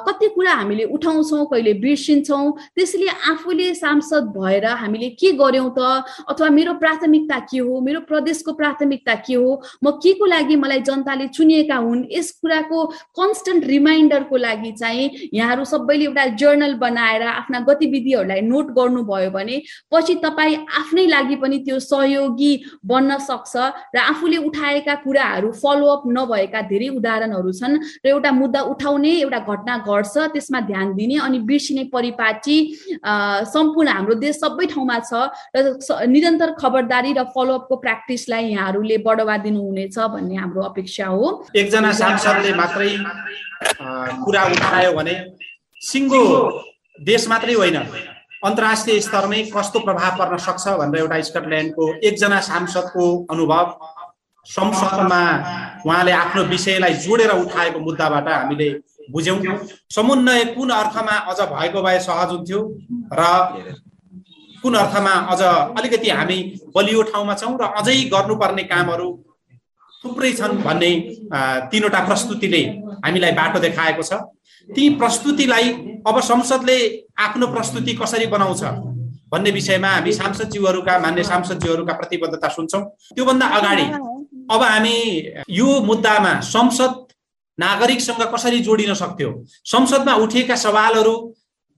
कति 0.06 0.28
कुरा 0.34 0.52
हामीले 0.52 0.84
उठाउँछौँ 0.94 1.44
कहिले 1.50 1.72
बिर्सिन्छौँ 1.82 2.46
त्यसैले 2.76 3.08
आफूले 3.30 3.74
सांसद 3.74 4.32
भएर 4.36 4.66
हामीले 4.66 5.08
के 5.20 5.32
गर्यौँ 5.32 5.70
त? 5.78 6.04
अथवा 6.28 6.48
मेरो 6.48 6.74
प्राथमिकता 6.78 7.38
के 7.50 7.58
हो? 7.58 7.80
मेरो 7.80 8.00
प्रदेशको 8.08 8.52
प्राथमिकता 8.52 9.14
के 9.26 9.34
हो? 9.34 9.62
म 9.84 9.90
के 10.02 10.12
को 10.18 10.26
लागि 10.26 10.56
मलाई 10.56 10.80
जनताले 10.88 11.26
चुनिएका 11.28 11.76
हुन्? 11.76 12.04
यस 12.12 12.30
कुराको 12.42 12.84
कन्सटेन्ट 13.18 13.64
रिमाइन्डरको 13.66 14.36
लागि 14.36 14.72
चाहिँ 14.72 15.10
यहाँहरू 15.34 15.64
सबैले 15.64 16.04
एउटा 16.04 16.24
जर्नल 16.38 16.74
बनाएर 16.78 17.22
आफ्ना 17.22 17.60
गतिविधिहरूलाई 17.68 18.40
नोट 18.40 18.66
गर्नुभयो 18.78 19.30
भने 19.30 19.62
पछि 19.92 20.14
तपाईँ 20.24 20.56
आफ्नै 20.78 21.06
लागि 21.06 21.36
पनि 21.42 21.58
त्यो 21.66 21.78
सहयोगी 21.78 22.52
बन्न 22.84 23.18
सक्छ 23.28 23.54
र 23.94 23.98
आफूले 23.98 24.36
उठाएका 24.48 24.94
कुराहरू 25.04 25.50
फलोअप 25.62 26.02
नभएका 26.16 26.60
धेरै 26.70 26.88
उदाहरणहरू 26.98 27.52
छन् 27.60 27.76
र 28.04 28.08
एउटा 28.08 28.30
मुद्दा 28.32 28.60
उठाउने 28.72 29.12
एउटा 29.20 29.38
घटना 29.38 29.76
घट्छ 29.86 30.14
त्यसमा 30.34 30.60
ध्यान 30.70 30.94
दिने 30.94 31.16
अनि 31.26 31.38
बिर्सिने 31.48 31.84
परिपाटी 31.92 32.58
सम्पूर्ण 33.54 33.88
हाम्रो 33.88 34.14
देश 34.24 34.34
सबै 34.38 34.66
ठाउँमा 34.74 34.98
छ 35.00 35.12
र 35.56 36.06
निरन्तर 36.08 36.50
खबरदारी 36.60 37.12
र 37.18 37.24
फलोअपको 37.34 37.76
प्र्याक्टिसलाई 37.84 38.44
यहाँहरूले 38.48 38.96
बढावा 39.06 39.36
दिनुहुनेछ 39.46 39.98
भन्ने 39.98 40.36
हाम्रो 40.36 40.62
अपेक्षा 40.62 41.06
हो। 41.06 41.26
एकजना 41.56 41.92
सांसदले 41.92 42.52
मात्रै 42.54 42.90
कुरा 44.24 44.42
उठायो 44.52 44.92
भने 44.98 45.14
सिङ्गो 45.80 46.22
देश 47.10 47.28
मात्रै 47.28 47.54
होइन। 47.54 47.76
अन्तर्राष्ट्रिय 48.42 49.00
स्तरमै 49.00 49.42
कस्तो 49.54 49.78
प्रभाव 49.80 50.18
पर्न 50.18 50.36
सक्छ 50.38 50.64
भनेर 50.80 51.00
एउटा 51.00 51.20
स्कटल्यान्डको 51.28 51.84
एकजना 52.08 52.40
सांसदको 52.48 53.04
अनुभव। 53.30 53.66
संसदमा 54.46 55.22
उहाँले 55.86 56.12
आफ्नो 56.12 56.42
विषयलाई 56.52 56.94
जोडेर 57.04 57.30
उठाएको 57.32 57.78
मुद्दाबाट 57.80 58.28
हामीले 58.28 58.68
बुझ्यौँ। 59.12 59.38
समुन्नय 59.90 60.44
कुन 60.54 60.70
अर्थमा 60.72 61.14
अझ 61.30 61.40
भएको 61.50 61.82
भए 61.82 61.98
सहज 62.00 62.30
हुन्थ्यो 62.32 62.60
र 63.12 63.22
कुन 64.62 64.74
अर्थमा 64.76 65.14
अझ 65.32 65.42
अलिकति 65.78 66.10
हामी 66.10 66.38
बलियो 66.74 67.02
ठाउँमा 67.10 67.34
छौँ 67.34 67.56
र 67.60 67.64
अझै 67.74 67.96
गर्नुपर्ने 68.14 68.62
कामहरू 68.70 69.08
थुप्रै 70.04 70.32
छन् 70.32 70.62
भन्ने 70.64 70.90
तिनवटा 71.70 72.00
प्रस्तुतिले 72.06 72.62
हामीलाई 73.04 73.32
बाटो 73.34 73.58
देखाएको 73.60 74.02
छ। 74.02 74.12
ती 74.74 74.88
प्रस्तुतिलाई 74.96 75.68
अब 76.06 76.20
संसदले 76.22 76.78
आफ्नो 77.18 77.46
प्रस्तुति 77.46 77.92
कसरी 77.94 78.26
बनाउँछ 78.26 78.62
भन्ने 79.32 79.50
विषयमा 79.50 79.88
हामी 79.88 80.12
सांसदज्यूहरूका 80.12 80.98
मान्य 80.98 81.22
सांसदज्यूहरूका 81.24 81.92
प्रतिबद्धता 81.92 82.48
सुन्छौँ। 82.48 82.82
त्योभन्दा 83.14 83.46
अगाडि 83.58 83.82
अब 84.52 84.62
हामी 84.62 84.96
यो 85.50 85.80
मुद्दामा 85.82 86.32
संसद 86.40 86.94
नागरिकसँग 87.58 88.22
कसरी 88.34 88.58
जोडिन 88.60 88.94
सक्थ्यो? 88.94 89.30
संसदमा 89.64 90.14
उठेका 90.24 90.56
सवालहरू 90.56 91.14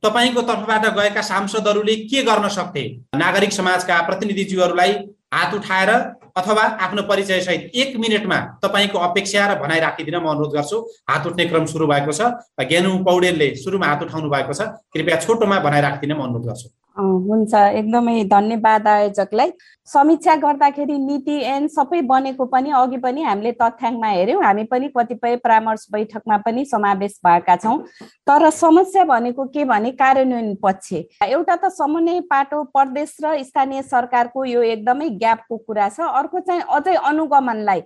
तपाईँको 0.02 0.42
तर्फबाट 0.42 0.86
गएका 0.98 1.22
सांसदहरूले 1.22 1.96
के 2.10 2.22
गर्न 2.22 2.48
सक्थे? 2.48 2.84
नागरिक 3.16 3.52
समाजका 3.52 4.00
प्रतिनिधिज्यूहरूलाई 4.02 4.92
हात 5.32 5.54
उठाएर 5.54 5.90
अथवा 6.36 6.62
आफ्नो 6.86 7.02
परिचय 7.02 7.40
सहित 7.40 7.70
एक 7.74 7.96
मिनटमा 7.96 8.38
तपाईँको 8.62 8.98
अपेक्षा 8.98 9.46
र 9.46 9.58
भनाइ 9.60 9.80
राखिदिन 9.80 10.16
म 10.16 10.26
अनुरोध 10.30 10.52
गर्छु। 10.54 10.78
हात 11.10 11.26
उठ्ने 11.26 11.44
क्रम 11.46 11.64
सुरु 11.66 11.86
भएको 11.86 12.12
छ। 12.12 12.20
ज्ञानु 12.60 12.98
पौडेलले 13.04 13.54
सुरुमा 13.56 13.86
हात 13.86 14.02
उठाउनु 14.02 14.28
भएको 14.30 14.52
छ। 14.52 14.62
कृपया 14.94 15.16
छोटोमा 15.20 15.58
भनाइ 15.60 15.80
राखिदिन 15.80 16.16
म 16.16 16.22
अनुरोध 16.22 16.46
गर्छु। 16.46 16.68
हुन्छ 17.00 17.54
एकदमै 17.54 18.22
धन्यवाद 18.30 18.88
आयोजकलाई। 18.88 19.52
समीक्षा 19.88 20.34
गर्दाखेरि 20.36 20.98
नीति 20.98 21.36
एन 21.52 21.66
सबै 21.68 22.00
बनेको 22.06 22.44
पनि 22.46 22.70
अघि 22.70 22.96
पनि 23.04 23.22
हामीले 23.22 23.52
तथ्याङ्कमा 23.62 24.08
हेऱ्यौँ। 24.08 24.42
हामी 24.44 24.64
पनि 24.72 24.88
कतिपय 24.96 25.36
परामर्श 25.44 25.86
बैठकमा 25.92 26.36
पनि 26.46 26.64
समावेश 26.64 27.20
भएका 27.26 27.56
छौँ। 27.56 27.78
तर 28.26 28.48
समस्या 28.50 29.04
भनेको 29.04 29.44
के 29.54 29.64
भने 29.64 29.90
कार्यान्वयन 29.92 30.54
पक्ष 30.62 30.92
एउटा 31.28 31.56
त 31.56 31.72
समन्वय 31.72 32.20
पाटो 32.30 32.62
प्रदेश 32.74 33.16
र 33.24 33.42
स्थानीय 33.44 33.82
सरकारको 33.84 34.44
यो 34.44 34.62
एकदमै 34.74 35.08
ग्यापको 35.16 35.56
कुरा 35.56 35.88
छ। 35.88 36.00
अर्को 36.00 36.40
चाहिँ 36.40 36.62
अझै 36.68 36.94
अनुगमनलाई 36.94 37.82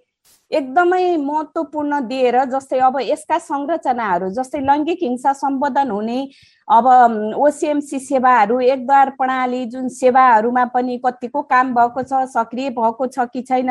एकदमै 0.50 1.16
महत्त्वपूर्ण 1.16 2.00
दिएर 2.09 2.37
जस्तै 2.48 2.79
अब 2.81 2.96
यसका 3.00 3.38
संरचनाहरू 3.38 4.29
जस्तै 4.37 4.61
लैङ्गिक 4.61 4.98
हिंसा 5.03 5.33
सम्बोधन 5.33 5.90
हुने 5.90 6.16
अब 6.68 6.87
ओसिएमसी 7.37 7.98
सेवाहरू 8.00 8.59
एकद्वार 8.61 9.11
प्रणाली 9.18 9.64
जुन 9.66 9.88
सेवाहरूमा 9.90 10.64
पनि 10.74 10.96
कतिको 11.05 11.42
काम 11.44 11.74
भएको 11.74 12.03
छ 12.03 12.24
सक्रिय 12.29 12.70
भएको 12.70 13.07
छ 13.07 13.27
कि 13.33 13.42
छैन 13.42 13.70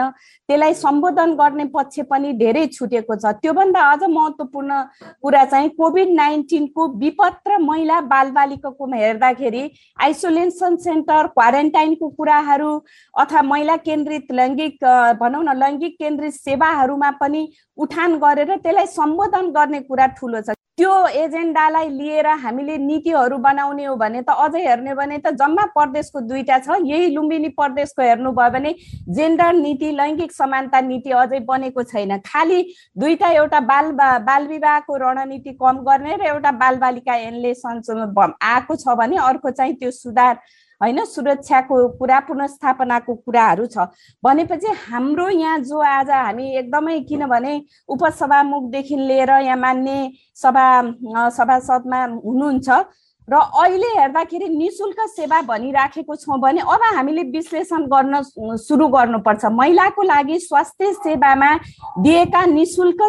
त्यसलाई 0.49 0.73
सम्बोधन 0.75 1.33
गर्ने 1.35 1.65
पक्ष 1.73 1.99
पनि 2.09 2.33
धेरै 2.33 2.65
छुटेको 2.67 3.15
छ। 3.15 3.33
त्योभन्दा 3.41 3.81
अझ 3.91 4.03
महत्त्वपूर्ण 4.03 4.81
कुरा 5.21 5.43
चाहिँ 5.45 5.69
कोभिड 5.73 6.13
नाइन्टिनको 6.15 6.87
विपद 6.99 7.35
र 7.47 7.57
महिला 7.61 7.99
बालबालिकाको 8.13 8.91
हेर्दाखेरि 8.93 9.69
आइसोलेसन 9.99 10.75
सेन्टर 10.85 11.27
क्वारेन्टाइनको 11.33 12.09
कुराहरू 12.09 12.71
अथवा 13.13 13.41
महिला 13.43 13.75
केन्द्रित 13.89 14.31
लैङ्गिक 14.31 14.83
भनौँ 15.19 15.43
न 15.43 15.57
लैङ्गिक 15.59 15.95
केन्द्रित 15.99 16.33
सेवाहरूमा 16.35 17.11
पनि 17.21 17.47
उठान 17.77 18.17
गरेर 18.19 18.55
त्यसलाई 18.57 18.85
सम्बोधन 18.93 19.49
गर्ने 19.51 19.79
कुरा 19.81 20.07
ठुलो 20.19 20.41
छ। 20.41 20.62
त्यो 20.77 20.93
एजेन्डालाई 21.07 21.89
लिएर 21.89 22.27
हामीले 22.43 22.77
नीतिहरू 22.77 23.37
बनाउने 23.37 23.83
हो 23.85 23.95
भने 23.95 24.21
त 24.21 24.33
अझै 24.43 24.61
हेर्ने 24.61 24.93
भने 24.95 25.17
त 25.17 25.33
जम्मा 25.37 25.65
प्रदेशको 25.75 26.19
दुईटा 26.29 26.57
छ। 26.59 26.77
यही 26.83 27.09
लुम्बिनी 27.13 27.49
प्रदेशको 27.59 28.01
हेर्नुभयो 28.01 28.49
भने 28.55 28.71
जेन्डर 29.17 29.53
नीति 29.53 29.91
लैङ्गिक 29.99 30.31
समानता 30.33 30.81
नीति 30.81 31.11
अझै 31.19 31.39
बनेको 31.45 31.83
छैन। 31.83 32.17
खालि 32.25 32.59
दुईटा 32.97 33.29
एउटा 33.33 33.59
बाल 33.69 33.91
बाल 34.25 34.47
विवाहको 34.47 34.97
रणनीति 34.97 35.53
कम 35.61 35.85
गर्ने 35.85 36.15
र 36.17 36.25
एउटा 36.33 36.51
बालबालिका 36.57 37.15
एनले 37.29 37.53
आएको 37.53 38.75
छ 38.75 38.97
भने 38.97 39.17
अर्को 39.29 39.49
चाहिँ 39.51 39.75
त्यो 39.75 39.91
सुधार 39.93 40.39
होइन 40.81 41.03
सुरक्षाको 41.05 41.75
कुरा 41.97 42.19
पुनस्थापनाको 42.27 43.15
कुराहरू 43.15 43.65
छ। 43.67 43.77
भनेपछि 44.23 44.71
हाम्रो 44.83 45.29
यहाँ 45.31 45.59
जो 45.61 45.79
आज 45.79 46.09
हामी 46.11 46.49
एकदमै 46.57 46.99
किनभने 47.09 47.53
उपसभामुखदेखि 47.89 48.95
लिएर 48.97 49.29
यहाँ 49.41 49.57
मान्ने 49.57 49.97
सभा 50.37 50.67
सभासदमा 51.31 52.03
हुनुहुन्छ 52.03 52.69
र 53.29 53.35
अहिले 53.35 53.87
हेर्दाखेरि 53.97 54.47
नि 54.49 54.69
शुल्क 54.69 54.99
सेवा 55.09 55.41
भनिराखेको 55.41 56.15
छौँ 56.15 56.39
भने 56.39 56.61
अब 56.61 56.81
हामीले 56.95 57.23
विश्लेषण 57.31 57.85
गर्न 57.87 58.21
सुरु 58.59 58.87
गर्नुपर्छ। 58.87 59.45
महिलाको 59.47 60.03
लागि 60.03 60.39
स्वास्थ्य 60.39 60.91
सेवामा 60.93 61.55
दिएका 62.03 62.45
नि 62.45 62.65
शुल्क 62.65 63.01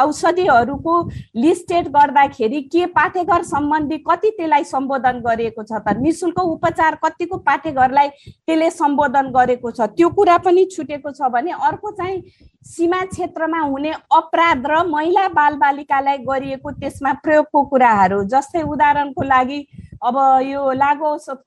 औषधिहरूको 0.00 0.94
लिस्टेड 1.36 1.88
गर्दाखेरि 1.88 2.60
के 2.72 2.86
पाठेघर 2.96 3.42
सम्बन्धी 3.44 3.98
कति 4.08 4.30
त्यसलाई 4.30 4.64
सम्बोधन 4.64 5.20
गरिएको 5.20 5.62
छ 5.62 5.72
त? 5.72 5.96
नि 6.00 6.12
शुल्क 6.12 6.38
उपचार 6.40 6.98
कतिको 7.04 7.36
पाठेघरलाई 7.38 8.08
त्यसले 8.08 8.70
सम्बोधन 8.70 9.30
गरेको 9.30 9.70
छ? 9.70 9.80
त्यो 9.92 10.08
कुरा 10.08 10.36
पनि 10.40 10.64
छुटेको 10.72 11.10
छ 11.12 11.28
भने 11.28 11.52
अर्को 11.52 11.90
चाहिँ 11.92 12.22
सीमा 12.62 13.04
क्षेत्रमा 13.04 13.60
हुने 13.60 13.90
अपराध 14.12 14.66
र 14.66 14.82
महिला 14.86 15.26
बालबालिकालाई 15.28 16.18
गरिएको 16.28 16.70
त्यसमा 16.70 17.12
प्रयोगको 17.24 17.62
कुराहरू 17.66 18.22
जस्तै 18.32 18.62
उदाहरणको 18.62 19.22
लागि 19.24 19.60
अब 20.04 20.16
यो 20.44 20.72
लागु 20.72 21.06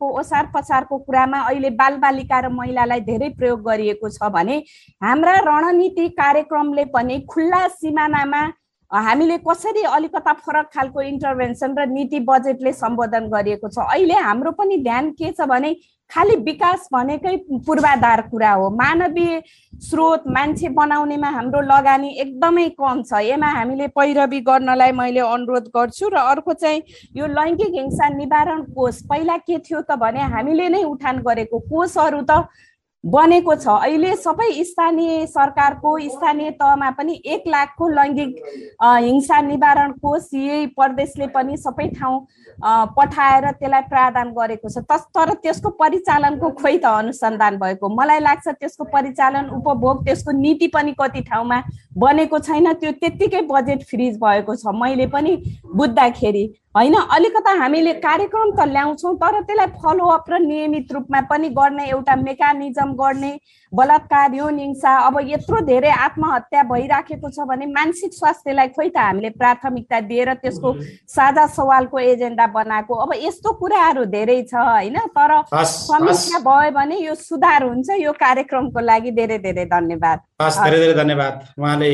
ओसार 0.10 0.50
पसारको 0.56 0.98
कुरामा 1.06 1.40
अहिले 1.50 1.70
बालबालिका 1.78 2.40
र 2.40 2.50
महिलालाई 2.52 3.00
धेरै 3.06 3.30
प्रयोग 3.38 3.62
गरिएको 3.62 4.10
छ 4.10 4.32
भने 4.34 4.58
हाम्रा 5.02 5.38
रणनीति 5.46 6.08
कार्यक्रमले 6.18 6.86
पनि 6.98 7.20
खुल्ला 7.30 7.68
सिमानामा 7.78 8.44
हामीले 8.92 9.38
कसरी 9.48 9.84
अलिकता 9.90 10.34
फरक 10.42 10.70
खालको 10.74 11.02
इन्टरभेन्सन 11.04 11.78
र 11.78 11.86
नीति 11.90 12.20
बजेटले 12.26 12.74
सम्बोधन 12.74 13.30
गरिएको 13.30 13.68
छ? 13.68 13.78
अहिले 13.80 14.18
हाम्रो 14.26 14.52
पनि 14.58 14.78
ध्यान 14.84 15.10
के 15.18 15.32
छ 15.32 15.46
भने 15.50 15.76
खालि 16.14 16.36
विकास 16.46 16.88
भनेकै 16.94 17.36
पूर्वाधार 17.66 18.22
कुरा 18.30 18.52
हो। 18.54 18.70
मानवीय 18.72 19.42
स्रोत 19.82 20.24
मान्छे 20.30 20.70
बनाउनेमा 20.70 21.30
हाम्रो 21.30 21.62
लगानी 21.64 22.10
एकदमै 22.22 22.68
कम 22.80 23.02
छ। 23.04 23.22
यसमा 23.24 23.48
हामीले 23.52 23.88
पैरवी 23.98 24.40
गर्नलाई 24.50 24.92
मैले 24.94 25.20
अनुरोध 25.28 25.72
गर्छु 25.76 26.10
र 26.10 26.18
अर्को 26.34 26.54
चाहिँ 26.54 26.84
यो 27.18 27.28
लैङ्गिक 27.30 27.74
हिंसा 27.76 28.10
निवारण 28.10 28.62
कोष 28.76 29.02
पहिला 29.10 29.38
के 29.40 29.58
थियो 29.60 29.82
त 29.82 29.98
भने 29.98 30.22
हामीले 30.36 30.70
नै 30.70 30.84
उठान 30.86 31.26
गरेको 31.26 31.60
कोषहरू 31.72 32.22
त 32.30 32.46
बनेको 33.04 33.56
छ। 33.56 33.68
अहिले 33.68 34.16
सबै 34.16 34.64
स्थानीय 34.64 35.26
सरकारको 35.28 35.98
स्थानीय 36.10 36.52
तहमा 36.60 36.90
पनि 36.96 37.14
एक 37.26 37.44
लाखको 37.48 37.88
लैङ्गिक 37.90 38.32
हिंसा 38.80 39.40
निवारण 39.42 39.92
कोष 40.00 40.30
यही 40.34 40.66
प्रदेशले 40.78 41.28
पनि 41.36 41.58
सबै 41.58 41.88
ठाउँ 42.00 42.20
पठाएर 42.62 43.50
त्यसलाई 43.52 43.82
प्रावधान 43.90 44.32
गरेको 44.34 44.70
छ। 44.70 44.78
तर 44.88 45.34
त्यसको 45.44 45.70
परिचालनको 45.80 46.50
खोइ 46.62 46.78
त 46.78 46.86
अनुसन्धान 46.86 47.58
भएको। 47.58 47.90
मलाई 47.90 48.20
लाग्छ 48.20 48.48
त्यसको 48.48 48.84
परिचालन 48.94 49.50
उपभोग 49.58 50.04
त्यसको 50.06 50.32
नीति 50.32 50.68
पनि 50.68 50.92
कति 51.00 51.22
ठाउँमा 51.30 51.62
बनेको 51.98 52.40
छैन। 52.40 52.74
त्यो 52.74 52.92
त्यत्तिकै 53.02 53.42
बजेट 53.50 53.84
फ्रिज 53.90 54.18
भएको 54.18 54.56
छ। 54.56 54.74
मैले 54.74 55.08
पनि 55.08 55.32
बुझ्दाखेरि 55.76 56.44
होइन 56.76 56.94
अलिकता 56.96 57.52
हामीले 57.54 57.94
कार्यक्रम 58.02 58.52
त 58.58 58.66
ल्याउँछौँ 58.68 59.14
तर 59.22 59.40
त्यसलाई 59.42 59.68
फलोअप 59.82 60.30
र 60.30 60.38
नियमित 60.42 60.92
रूपमा 60.94 61.20
पनि 61.30 61.50
गर्ने 61.54 61.86
एउटा 61.90 62.16
मेकानिजम 62.18 62.94
गर्ने 62.98 63.32
बलात्कार 63.72 64.34
यौन 64.34 64.58
हिंसा 64.60 64.92
अब 65.08 65.20
यत्रो 65.24 65.60
धेरै 65.70 65.90
आत्महत्या 66.06 66.64
भइराखेको 66.72 67.30
छ 67.30 67.46
भने 67.46 67.66
मानसिक 67.78 68.14
स्वास्थ्यलाई 68.14 68.68
खोइ 68.74 68.90
त 68.90 68.98
हामीले 68.98 69.30
प्राथमिकता 69.38 70.00
दिएर 70.10 70.34
त्यसको 70.42 70.74
साझा 71.14 71.46
सवालको 71.54 72.00
एजेन्डा 72.00 72.48
बनाएको। 72.58 72.94
अब 73.06 73.14
यस्तो 73.22 73.54
कुराहरू 73.62 74.06
धेरै 74.10 74.42
छ 74.50 74.54
होइन? 74.58 74.98
तर 75.14 75.32
समीक्षा 75.54 76.40
भयो 76.42 76.72
भने 76.74 76.98
यो 77.06 77.16
सुधार 77.22 77.64
हुन्छ 77.70 77.90
यो 78.02 78.12
कार्यक्रमको 78.18 78.80
लागि 78.82 79.12
धेरै 79.14 79.38
धेरै 79.46 79.66
धन्यवाद। 79.70 80.20
हस् 80.42 80.60
धेरै 80.64 80.80
धेरै 80.80 80.94
धन्यवाद। 81.02 81.34
उहाँले 81.60 81.92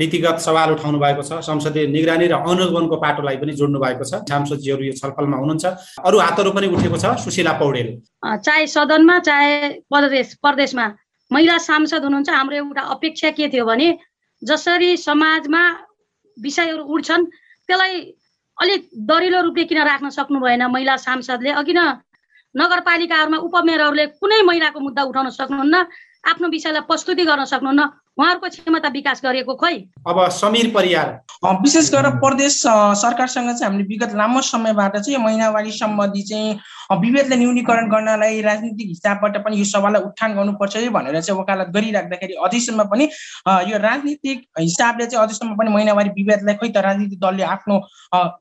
नीतिगत 0.00 0.38
सवाल 0.46 0.70
उठाउनु 0.78 0.98
भएको 0.98 1.22
छ 1.22 1.42
संसदीय 1.50 1.86
निगरानी 1.98 2.26
र 2.30 2.42
अनुगमनको 2.46 2.96
पाटोलाई 2.96 3.36
पनि 3.42 3.52
जोड्नु 3.58 3.78
भएको 3.78 4.04
छ। 4.04 4.19
सांसदजीहरू 4.28 4.82
यो 4.84 4.92
छलफलमा 5.00 5.36
हुनुहुन्छ। 5.36 5.64
अरू 6.04 6.16
हातहरू 6.18 6.50
पनि 6.56 6.66
उठेको 6.74 6.96
छ 6.98 7.04
सुशीला 7.24 7.52
पौडेल। 7.60 7.88
चाहे 8.46 8.66
सदनमा 8.66 9.18
चाहे 9.28 9.68
प्रदेश 9.90 10.34
प्रदेशमा। 10.42 10.86
महिला 11.30 11.56
सांसद 11.58 12.02
हुनुहुन्छ 12.04 12.30
हाम्रो 12.30 12.56
एउटा 12.56 12.82
अपेक्षा 12.96 13.30
के 13.38 13.48
थियो 13.48 13.64
भने 13.64 13.88
जसरी 14.42 14.96
समाजमा 14.96 15.62
विषयहरू 16.36 16.82
उठ्छन् 16.82 17.24
त्यसलाई 17.68 17.94
अलिक 18.58 18.80
दरिलो 19.08 19.40
रूपले 19.46 19.64
किन 19.64 19.80
राख्न 19.86 20.08
सक्नु 20.10 20.38
भएन 20.40 20.62
महिला 20.74 20.96
सांसदले? 21.06 21.50
अघि 21.60 21.72
न 21.72 21.80
नगरपालिकाहरूमा 22.54 23.38
उपमेयरहरूले 23.46 24.06
कुनै 24.20 24.40
महिलाको 24.42 24.80
मुद्दा 24.80 25.02
उठाउन 25.06 25.28
सक्नुहुन्न 25.30 25.76
आफ्नो 26.30 26.46
विषयलाई 26.50 26.82
प्रस्तुति 26.90 27.24
गर्न 27.24 27.44
सक्नुहुन्न। 27.46 27.82
उहाँहरूको 28.20 28.48
क्षमता 28.48 28.88
विकास 28.92 29.20
गरेको 29.24 29.54
खोइ। 29.56 29.76
अब 30.04 30.18
समीर 30.28 30.70
परियार। 30.74 31.08
विशेष 31.64 31.90
गरेर 31.92 32.12
प्रदेश 32.20 32.60
सरकारसँग 33.00 33.48
चाहिँ 33.48 33.64
हामीले 33.64 33.84
विगत 33.88 34.12
लामो 34.14 34.40
समयबाट 34.44 34.96
चाहिँ 34.96 35.14
यो 35.14 35.20
महिनावारी 35.24 35.70
सम्बन्धी 35.72 36.22
चाहिँ 36.28 36.58
विभेदलाई 37.00 37.38
न्यूनीकरण 37.38 37.88
गर्नलाई 37.90 38.40
राजनीतिक 38.42 38.88
हिसाबबाट 38.88 39.36
पनि 39.44 39.56
यो 39.58 39.64
सवाललाई 39.64 40.02
उत्थान 40.02 40.34
गर्नुपर्छ 40.36 40.76
है 40.76 40.88
भनेर 40.90 41.20
चाहिँ 41.20 41.40
वकालत 41.40 41.68
गरिराख्दाखेरि 41.76 42.34
अझैसम्म 42.44 42.84
पनि 42.92 43.04
यो 43.70 43.78
राजनीतिक 43.78 44.44
हिसाबले 44.58 45.06
चाहिँ 45.06 45.24
अझैसम्म 45.24 45.56
पनि 45.56 45.70
महिनावारी 45.70 46.10
विभेदलाई 46.18 46.54
खोइ 46.60 46.68
त 46.68 46.84
राजनीतिक 46.88 47.20
दलले 47.20 47.42
आफ्नो 47.56 47.78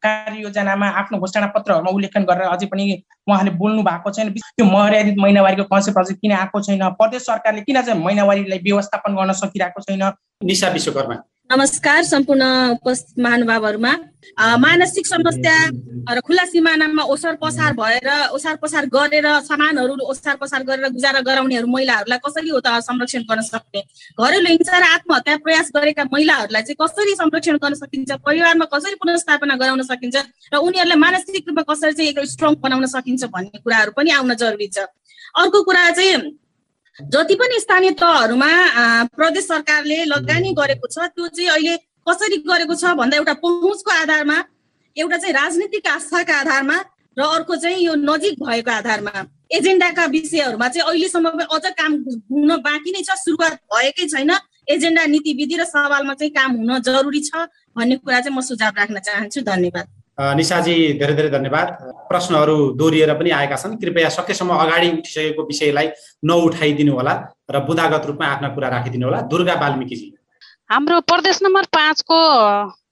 कार्ययोजनामा 0.04 0.88
आफ्नो 1.04 1.20
घोषणा 1.20 1.48
पत्रहरूमा 1.56 1.92
उल्लेखन 1.96 2.24
गरेर 2.26 2.48
अझै 2.50 2.68
पनि 2.68 2.84
उहाँले 3.30 3.52
बोल्नु 3.56 3.82
भएको 3.86 4.12
छैन। 4.12 4.30
त्यो 4.34 4.66
मर्यादित 4.66 5.16
महिनावारीको 5.22 5.64
कन्सेप्ट 5.72 6.00
अझै 6.00 6.14
किन 6.18 6.32
आएको 6.34 6.62
छैन? 6.68 6.84
प्रदेश 7.00 7.22
सरकारले 7.22 7.62
किन 7.62 7.82
चाहिँ 7.82 8.02
महिनावारीलाई 8.04 8.60
व्यवस्थापन 8.66 9.16
गर्न 9.16 9.32
सकिरहेको 9.38 9.69
छैन। 9.78 10.04
निशा 10.46 10.70
विश्वकर्मा। 10.70 11.16
नमस्कार 11.50 12.04
सम्पूर्ण 12.04 12.44
उपस्थित 12.72 13.20
महानुभावहरूमा। 13.20 13.94
मानसिक 14.62 15.06
समस्या 15.08 15.56
र 16.14 16.20
खुला 16.22 16.46
सिमानामा 16.46 17.04
ओसार 17.10 17.36
पसार 17.42 17.74
भएर 17.74 18.10
ओसार 18.38 18.56
पसार 18.62 18.86
गरेर 18.86 19.28
सामानहरू 19.50 19.94
ओसार 20.06 20.36
पसार 20.38 20.64
गरेर 20.64 20.88
गुजारा 20.94 21.20
गराउनेहरू 21.26 21.68
महिलाहरूलाई 21.68 22.20
कसरी 22.22 22.50
हो 22.50 22.60
त 22.62 22.70
संरक्षण 22.86 23.26
गर्न 23.26 23.42
सक्ने? 23.42 23.82
घरेलु 24.22 24.50
हिंसा 24.50 24.78
र 24.78 24.84
आत्महत्या 24.96 25.38
प्रयास 25.42 25.72
गरेका 25.76 26.04
महिलाहरूलाई 26.14 26.62
चाहिँ 26.70 26.78
कसरी 26.78 27.16
संरक्षण 27.18 27.58
गर्न 27.58 27.74
सकिन्छ? 27.82 28.12
परिवारमा 28.22 28.66
कसरी 28.70 28.96
पुनर्स्थापना 29.02 29.56
गराउन 29.58 29.82
सकिन्छ? 29.90 30.18
र 30.54 30.56
उनीहरूलाई 30.62 31.00
मानसिक 31.02 31.50
रूपमा 31.50 31.64
कसरी 31.66 31.94
चाहिँ 31.98 32.10
एक 32.14 32.20
स्ट्रङ 32.30 32.62
बनाउन 32.62 32.86
सकिन्छ 32.94 33.24
भन्ने 33.34 33.58
कुराहरू 33.66 33.92
पनि 33.98 34.10
आउन 34.14 34.34
जरुरी 34.38 34.68
छ। 34.70 34.86
अर्को 35.34 35.64
कुरा 35.66 35.90
चाहिँ 35.98 36.16
जति 37.00 37.36
पनि 37.36 37.60
स्थानीय 37.60 37.92
तहहरूमा 38.00 38.48
प्रदेश 39.16 39.48
सरकारले 39.48 40.04
लगानी 40.06 40.52
गरेको 40.54 40.88
छ 40.88 41.08
त्यो 41.10 41.28
चाहिँ 41.28 41.50
अहिले 41.50 41.76
कसरी 42.08 42.38
गरेको 42.48 42.76
छ 42.76 42.94
भन्दा 43.00 43.18
एउटा 43.18 43.34
पहुँचको 43.44 43.92
आधारमा 43.92 44.38
एउटा 44.98 45.18
चाहिँ 45.18 45.34
राजनीतिक 45.34 45.88
आस्थाका 45.88 46.40
आधारमा 46.40 46.78
र 47.18 47.22
अर्को 47.36 47.56
चाहिँ 47.56 47.84
यो 47.86 47.96
नजिक 47.96 48.44
भएको 48.44 48.72
आधारमा 48.72 49.26
एजेन्डाका 49.52 50.06
विषयहरूमा 50.14 50.68
चाहिँ 50.68 50.88
अहिलेसम्म 50.90 51.48
अझ 51.48 51.66
काम 51.80 51.94
हुन 52.32 52.56
बाँकी 52.68 52.92
नै 52.92 53.02
छ 53.02 53.16
सुरुवात 53.18 53.54
भएकै 53.74 54.08
छैन। 54.08 54.32
एजेन्डा 54.70 55.06
नीति 55.06 55.34
विधि 55.34 55.56
र 55.58 55.64
सवालमा 55.66 56.14
चाहिँ 56.14 56.32
काम 56.32 56.52
हुन 56.58 56.80
जरुरी 56.86 57.22
छ 57.26 57.48
भन्ने 57.76 57.96
कुरा 58.04 58.20
चाहिँ 58.22 58.36
म 58.38 58.42
सुझाव 58.42 58.74
राख्न 58.78 59.00
चाहन्छु। 59.00 59.42
धन्यवाद। 59.42 59.88
निशाजी 60.20 60.76
धेरै 61.00 61.14
धेरै 61.16 61.30
धन्यवाद। 61.32 61.68
प्रश्नहरू 62.10 62.58
दोहोरिएर 62.76 63.14
पनि 63.16 63.30
आएका 63.32 63.56
छन्। 63.56 63.78
कृपया 63.80 64.10
सकेसम्म 64.12 64.52
अगाडि 64.64 64.90
उठिसकेको 65.00 65.42
विषयलाई 65.48 65.88
नउठाइदिनु 66.28 66.94
होला 66.96 67.14
र 67.48 67.60
बुदागत 67.68 68.04
रूपमा 68.08 68.28
आफ्ना 68.28 68.48
कुरा 68.56 68.68
राखिदिनु 68.76 69.06
होला। 69.08 69.20
दुर्गा 69.32 69.56
वाल्मिकीजी। 69.64 70.08
हाम्रो 70.72 71.00
प्रदेश 71.08 71.40
नम्बर 71.44 71.66
पाँचको 71.72 72.20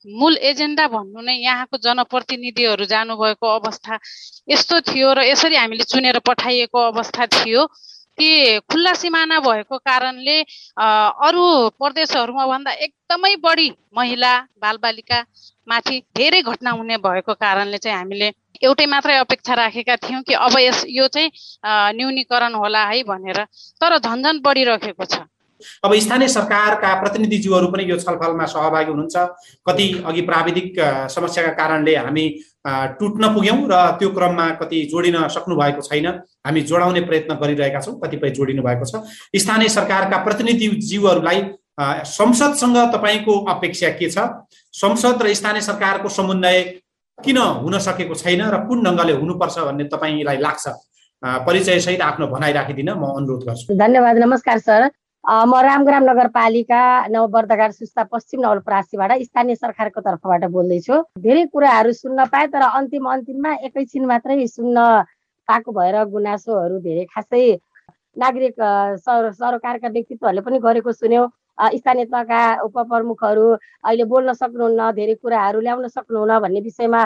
मूल 0.08 0.36
एजेन्डा 0.50 0.88
भन्नु 0.88 1.22
नै 1.22 1.36
यहाँको 1.44 1.78
जनप्रतिनिधिहरू 1.84 2.86
जानुभएको 2.88 3.48
अवस्था 3.60 4.00
यस्तो 4.50 4.76
थियो 4.88 5.14
र 5.14 5.20
यसरी 5.28 5.56
हामीले 5.56 5.84
चुनेर 5.84 6.20
पठाइएको 6.24 6.80
अवस्था 6.92 7.26
थियो। 7.28 7.66
ती 8.18 8.30
खुल्ला 8.66 8.94
सिमाना 8.98 9.40
भएको 9.46 9.78
कारणले 9.78 10.38
अरू 11.28 11.44
प्रदेशहरूमा 11.76 12.46
भन्दा 12.48 12.72
एकदमै 12.88 13.36
बढी 13.44 13.68
महिला 13.94 14.32
बालबालिका 14.58 15.20
माथि 15.68 16.00
धेरै 16.18 16.42
घटना 16.42 16.72
हुने 16.72 16.98
भएको 16.98 17.34
कारणले 17.36 17.78
चाहिँ 17.78 17.98
हामीले 17.98 18.32
एउटै 18.64 18.86
मात्रै 18.88 19.16
अपेक्षा 19.20 19.54
राखेका 19.54 19.96
थियौँ 20.04 20.22
कि 20.24 20.34
अब 20.34 20.58
यस 20.60 20.84
यो 20.90 21.08
चाहिँ 21.08 21.32
न्यूनीकरण 21.98 22.54
होला 22.56 22.84
है 22.86 23.04
भनेर। 23.04 23.44
तर 23.82 23.98
झन्झन 24.00 24.40
बढिरहेको 24.40 25.06
छ। 25.06 25.28
अब 25.84 25.94
स्थानीय 25.96 26.28
सरकारका 26.30 26.94
प्रतिनिधिज्यूहरू 27.02 27.68
पनि 27.68 27.84
यो 27.90 27.98
छलफलमा 27.98 28.46
सहभागी 28.46 28.92
हुनुहुन्छ। 28.92 29.18
कति 29.68 29.86
अघि 30.06 30.22
प्राविधिक 30.22 30.74
समस्याका 31.10 31.52
कारणले 31.60 31.96
हामी 31.98 32.26
टुट्न 33.00 33.34
पुग्यौँ 33.34 33.58
र 33.66 33.76
त्यो 34.00 34.10
क्रममा 34.14 34.48
कति 34.62 34.82
जोडिन 34.92 35.18
सक्नु 35.28 35.56
भएको 35.56 35.82
छैन। 35.82 36.08
हामी 36.46 36.62
जोडाउने 36.62 37.02
प्रयत्न 37.02 37.36
गरिरहेका 37.42 37.80
छौँ 37.82 38.00
कतिपय 38.00 38.30
जोडिनु 38.38 38.62
भएको 38.64 38.86
छ। 38.86 39.02
स्थानीय 39.36 39.70
सरकारका 39.70 40.18
प्रतिनिधिज्यूहरूलाई 40.24 41.42
संसदसँग 41.80 42.78
तपाईँको 42.94 43.34
अपेक्षा 43.46 43.90
के 44.00 44.10
छ? 44.10 44.18
संसद 44.74 45.22
र 45.22 45.34
स्थानीय 45.34 45.62
सरकारको 45.62 46.10
समन्वय 46.10 46.64
किन 47.18 47.38
हुन 47.38 47.78
सकेको 47.80 48.16
छैन 48.16 48.42
र 48.50 48.58
कुन 48.68 48.84
ढङ्गले 48.84 49.14
हुनुपर्छ 49.14 49.58
भन्ने 49.60 49.84
तपाईँलाई 49.94 50.38
लाग्छ? 50.38 50.68
परिचयसहित 51.24 52.02
आफ्नो 52.02 52.28
भनाइ 52.28 52.52
राखिदिन 52.54 52.90
म 52.98 53.06
अनुरोध 53.14 53.44
गर्छु। 53.46 53.78
धन्यवाद 53.78 54.18
नमस्कार 54.18 54.58
सर। 54.60 54.90
म 55.24 55.54
रामग्राम 55.54 56.04
नगरपालिका 56.10 56.82
नववर्धकार 57.14 57.72
सुस्ता 57.72 58.04
पश्चिम 58.10 58.42
नवलपरासीबाट 58.42 59.12
स्थानीय 59.22 59.56
सरकारको 59.56 60.02
तर्फबाट 60.02 60.44
बोल्दैछु। 60.50 60.96
धेरै 61.22 61.46
कुराहरू 61.54 61.92
सुन्न 61.94 62.26
पाएँ 62.26 62.48
तर 62.48 62.62
अन्तिम 62.74 63.06
अन्तिममा 63.06 63.54
एकैछिन 63.66 64.06
मात्रै 64.06 64.48
सुन्न 64.48 64.78
पाएको 65.48 65.72
भएर 65.72 65.96
गुनासोहरू 66.10 66.80
धेरै 66.80 67.06
खासै 67.14 67.44
नागरिक 68.18 68.56
सर 69.04 69.32
सरकारका 69.32 69.88
व्यक्तित्वहरूले 69.90 70.42
पनि 70.42 70.58
गरेको 70.60 70.92
सुन्यौँ। 70.92 71.28
स्थानीय 71.58 72.06
तहका 72.06 72.42
उपप्रमुखहरू 72.64 73.46
अहिले 73.52 74.06
बोल्न 74.06 74.34
सक्नुहुन्न 74.34 74.92
धेरै 74.94 75.16
कुराहरू 75.22 75.60
ल्याउन 75.62 75.88
सक्नुहुन्न 75.88 76.40
भन्ने 76.40 76.62
विषयमा 76.62 77.02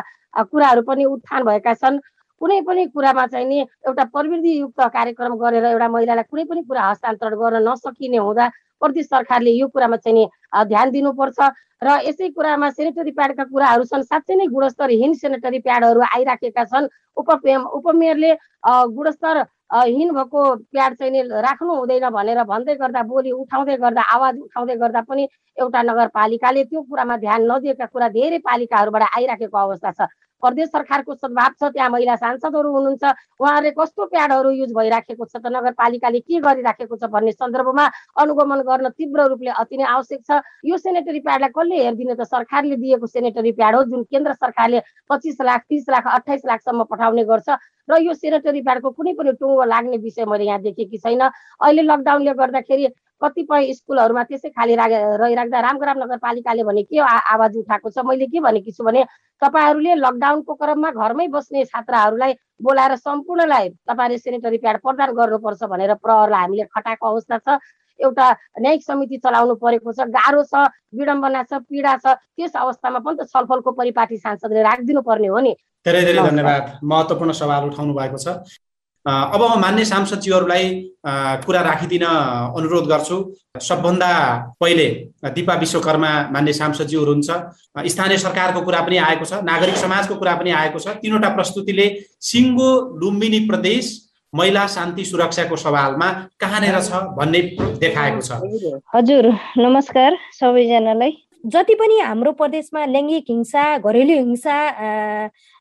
कुराहरू 0.52 0.82
पनि 0.88 1.04
उत्थान 1.06 1.44
भएका 1.44 1.74
छन्। 1.74 2.00
कुनै 2.42 2.60
पनि 2.68 2.86
कुरामा 2.94 3.26
चाहिँ 3.28 3.48
नि 3.48 3.60
एउटा 3.88 4.04
प्रविधियुक्त 4.14 4.82
कार्यक्रम 4.94 5.34
गरेर 5.38 5.66
एउटा 5.72 5.88
महिलालाई 5.88 6.26
कुनै 6.32 6.44
पनि 6.50 6.62
कुरा 6.68 6.82
हस्तान्तरण 6.90 7.36
गर्न 7.38 7.58
नसकिने 7.70 8.18
हुँदा 8.18 8.46
प्रदेश 8.82 9.06
सरकारले 9.08 9.52
यो 9.52 9.68
कुरामा 9.70 9.98
चाहिँ 9.98 10.16
नि 10.18 10.26
ध्यान 10.68 10.92
दिनुपर्छ। 10.92 11.40
र 11.82 11.88
यसै 12.06 12.30
कुरामा 12.38 12.70
सेनिटरी 12.78 13.12
प्याडका 13.18 13.44
कुराहरू 13.54 13.84
छन्। 13.90 14.04
साँच्चै 14.06 14.36
नै 14.38 14.46
गुणस्तरहीन 14.54 15.14
सेनिटरी 15.22 15.60
प्याडहरू 15.66 16.02
आइराखेका 16.02 16.64
छन्। 16.66 16.90
उप 17.18 17.30
उपमेयरले 17.78 18.32
गुणस्तर 18.96 19.36
हिन 19.72 20.12
भएको 20.14 20.42
प्याड 20.72 20.96
चाहिँ 20.96 21.12
नि 21.12 21.22
राख्नु 21.42 21.74
हुँदैन 21.76 22.10
भनेर 22.12 22.44
भन्दै 22.46 22.76
गर्दा 22.76 23.04
बोली 23.04 23.32
उठाउँदै 23.34 23.78
गर्दा 23.78 24.02
आवाज 24.16 24.38
उठाउँदै 24.40 24.76
गर्दा 24.78 25.02
पनि 25.10 25.28
एउटा 25.58 25.82
नगरपालिकाले 25.84 26.64
त्यो 26.66 26.82
कुरामा 26.84 27.18
ध्यान 27.18 27.42
नदिएका 27.52 27.86
कुरा 27.88 28.08
धेरै 28.10 28.40
पालिकाहरूबाट 28.50 29.04
आइराखेको 29.16 29.58
अवस्था 29.60 29.92
छ। 29.92 30.10
प्रदेश 30.42 30.70
सरकारको 30.70 31.14
सद्भाव 31.16 31.52
छ 31.60 31.72
त्यहाँ 31.74 31.90
महिला 31.90 32.16
सांसदहरू 32.16 32.70
हुनुहुन्छ। 32.72 33.04
उहाँहरूले 33.42 33.72
कस्तो 33.80 34.06
प्याडहरू 34.12 34.50
युज 34.52 34.72
भइराखेको 34.74 35.26
छ 35.26 35.36
त 35.38 35.46
नगरपालिकाले 35.54 36.20
के 36.20 36.40
गरिराखेको 36.42 36.96
छ 36.98 37.04
भन्ने 37.14 37.32
सन्दर्भमा 37.32 37.86
अनुगमन 38.22 38.62
गर्न 38.70 38.90
तीव्र 38.98 39.28
रूपले 39.32 39.52
अति 39.62 39.78
नै 39.78 39.86
आवश्यक 39.86 40.22
छ। 40.26 40.42
यो 40.66 40.78
सेनेटरी 40.78 41.20
प्याडलाई 41.22 41.52
कसले 41.54 41.76
हेरिदिने 41.84 42.16
त 42.16 42.24
सरकारले 42.26 42.76
दिएको 42.82 43.08
सेनेटरी 43.08 43.52
प्याड 43.54 43.76
हो 43.76 43.84
जुन 43.92 44.04
केन्द्र 44.10 44.34
सरकारले 44.34 44.80
पच्चिस 45.10 45.42
लाख 45.42 45.62
तिस 45.70 45.86
लाख 45.90 46.08
अठाइस 46.16 46.42
लाखसम्म 46.46 46.84
पठाउने 46.90 47.24
गर्छ। 47.26 47.50
र 47.90 47.98
यो 48.02 48.14
सेनेटरी 48.14 48.62
प्याडको 48.62 48.90
कुनै 48.98 49.14
पनि 49.14 49.32
टुङ्गो 49.38 49.64
लाग्ने 49.64 49.98
विषय 49.98 50.26
मैले 50.26 50.46
यहाँ 50.46 50.62
देखेकी 50.62 50.98
छैन। 50.98 51.22
अहिले 51.22 51.82
लकडाउनले 51.82 52.34
गर्दाखेरि 52.34 52.86
कतिपय 53.22 53.74
स्कुलहरूमा 53.74 54.24
त्यसै 54.24 54.50
खाली 54.50 54.76
राखे 54.76 55.00
रहिराख्दा 55.22 55.60
रामग्राम 55.62 55.98
नगरपालिकाले 56.04 56.64
भने 56.64 56.84
के 56.84 57.00
आवाज 57.00 57.58
उठाएको 57.58 57.90
छ। 57.90 58.06
मैले 58.06 58.26
के 58.28 58.40
भनेकी 58.42 58.72
छु 58.72 58.84
भने 58.84 59.04
तपाईँहरूले 59.42 59.96
लकडाउनको 59.96 60.54
क्रममा 60.54 60.90
घरमै 60.92 61.28
बस्ने 61.30 61.66
छात्राहरूलाई 61.66 62.34
बोलाएर 62.62 62.96
सम्पूर्णलाई 62.96 63.70
तपाईँले 63.90 64.18
सेनिटरी 64.18 64.58
प्याड 64.58 64.78
प्रदान 64.82 65.14
गर्नुपर्छ 65.20 65.62
भनेर 65.70 65.94
प्रहरलाई 66.02 66.42
हामीले 66.42 66.66
खटाएको 66.74 67.06
अवस्था 67.08 67.38
छ। 67.38 67.60
एउटा 68.00 68.28
न्यायिक 68.62 68.82
समिति 68.84 69.18
चलाउनु 69.22 69.56
परेको 69.62 69.92
छ। 69.94 70.10
गाह्रो 70.10 70.42
छ 70.50 70.66
विडम्बना 70.98 71.42
छ 71.46 71.62
पीडा 71.70 71.94
छ। 72.02 72.18
त्यस 72.34 72.54
अवस्थामा 72.58 73.00
पनि 73.06 73.16
त 73.22 73.30
छलफलको 73.30 73.72
परिपाटी 73.78 74.18
सांसदले 74.18 74.62
राखिदिनु 74.66 75.02
पर्ने 75.06 75.28
हो 75.30 75.40
नि। 75.46 75.54
धेरै 75.86 76.02
धेरै 76.10 76.22
धन्यवाद। 76.26 76.66
महत्त्वपूर्ण 76.82 77.32
सवाल 77.38 77.70
उठाउनु 77.70 77.94
भएको 77.94 78.18
छ। 78.18 78.42
अब 79.06 79.42
म 79.42 79.60
मान्य 79.62 79.86
सांसदज्यूहरूलाई 79.86 80.66
कुरा 81.46 81.62
राखिदिन 81.62 82.04
अनुरोध 82.06 82.86
गर्छु। 82.88 83.18
सबभन्दा 83.60 84.12
पहिले 84.62 84.88
दिपा 85.36 85.54
विश्वकर्मा 85.64 86.12
मान्य 86.34 86.54
सांसदज्यूहरू 86.54 87.12
हुन्छ 87.14 87.30
स्थानीय 87.88 88.18
सरकारको 88.18 88.62
कुरा 88.62 88.82
पनि 88.86 88.98
आएको 88.98 89.26
छ 89.26 89.42
नागरिक 89.44 89.76
समाजको 89.78 90.16
कुरा 90.16 90.36
पनि 90.36 90.52
आएको 90.54 90.80
छ। 90.80 90.88
तिनवटा 91.02 91.30
प्रस्तुतिले 91.36 91.88
सिङ्गो 92.22 92.70
लुम्बिनी 93.02 93.40
प्रदेश 93.50 93.90
महिला 94.34 94.68
शान्ति 94.68 95.06
सुरक्षाको 95.06 95.56
सवालमा 95.58 96.12
कहाँनिर 96.40 96.80
छ 96.82 97.02
भन्ने 97.18 97.42
देखाएको 97.82 98.22
छ। 98.22 98.32
हजुर 98.96 99.34
नमस्कार 99.58 100.18
सबैजनालाई। 100.40 101.18
जति 101.44 101.74
पनि 101.76 101.98
हाम्रो 102.00 102.32
प्रदेशमा 102.38 102.86
लैङ्गिक 102.86 103.26
हिंसा 103.30 103.64
घरेलु 103.80 104.14
हिंसा 104.14 104.58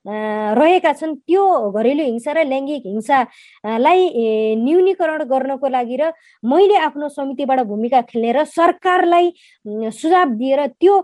रहेका 0.06 0.92
छन् 0.92 1.14
त्यो 1.18 1.44
घरेलु 1.70 2.04
हिंसा 2.04 2.32
र 2.32 2.44
लैङ्गिक 2.46 2.82
हिंसालाई 2.86 4.00
न्यूनीकरण 4.56 5.22
गर्नको 5.26 5.68
लागि 5.68 5.96
र 5.96 6.12
मैले 6.42 6.76
आफ्नो 6.80 7.08
समितिबाट 7.10 7.60
भूमिका 7.66 8.00
खेल्ने 8.02 8.32
र 8.32 8.44
सरकारलाई 8.46 9.32
सुझाव 9.92 10.28
दिएर 10.34 10.66
त्यो 10.70 10.94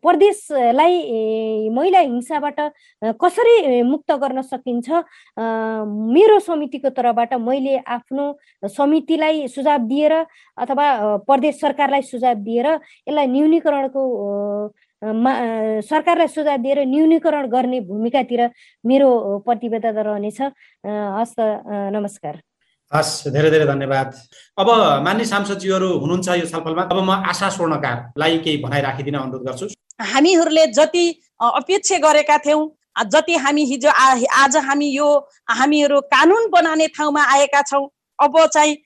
प्रदेशलाई 0.00 1.68
महिला 1.70 1.98
हिंसाबाट 2.00 2.60
कसरी 3.20 3.82
मुक्त 3.84 4.12
गर्न 4.14 4.42
सकिन्छ 4.44 4.90
मेरो 6.10 6.38
समितिको 6.40 6.90
तर्फबाट 6.90 7.34
मैले 7.40 7.76
आफ्नो 7.88 8.24
समितिलाई 8.68 9.46
सुझाव 9.48 9.86
दिएर 9.86 10.12
अथवा 10.58 10.86
प्रदेश 11.22 11.60
सरकारलाई 11.60 12.02
सुझाव 12.04 12.34
दिएर 12.42 12.66
यसलाई 12.66 13.26
न्यूनीकरणको 13.28 14.02
सरकारलाई 15.04 16.28
सुझाव 16.28 16.56
दिएर 16.64 16.78
न्यूनीकरण 16.88 17.46
गर्ने 17.52 17.80
भूमिकातिर 17.84 18.40
मेरो 18.84 19.10
प्रतिबद्धता 19.44 20.00
रहनेछ। 20.00 20.40
हस् 21.18 21.34
नमस्कार। 21.92 22.40
हस् 22.92 23.28
धेरै 23.28 23.50
धेरै 23.50 23.66
धन्यवाद। 23.66 24.08
अब 24.58 24.68
मान्य 25.04 25.24
सांसदजीहरू 25.24 25.88
हुनुहुन्छ 25.98 26.28
यो 26.40 26.46
छलफलमा। 26.46 26.82
अब 26.88 26.98
म 27.04 27.10
आशा 27.30 27.48
स्वर्णकारलाई 27.56 28.38
केही 28.44 28.56
भनाइ 28.64 28.80
राखिदिन 28.80 29.16
अनुरोध 29.18 29.44
गर्छु। 29.44 29.66
हामीहरूले 30.00 30.66
जति 30.72 31.04
अपेक्षा 31.42 31.98
गरेका 32.00 32.38
थियौँ 32.46 32.62
जति 33.12 33.34
हामी 33.44 33.62
हिजो 33.66 33.90
आज 33.90 34.56
हामी 34.56 34.88
यो 34.88 35.08
हामीहरू 35.50 36.00
कानुन 36.14 36.48
बनाउने 36.50 36.86
ठाउँमा 36.96 37.22
आएका 37.34 37.62
छौँ 37.68 37.84
अब 38.18 38.34
चाहिँ 38.46 38.76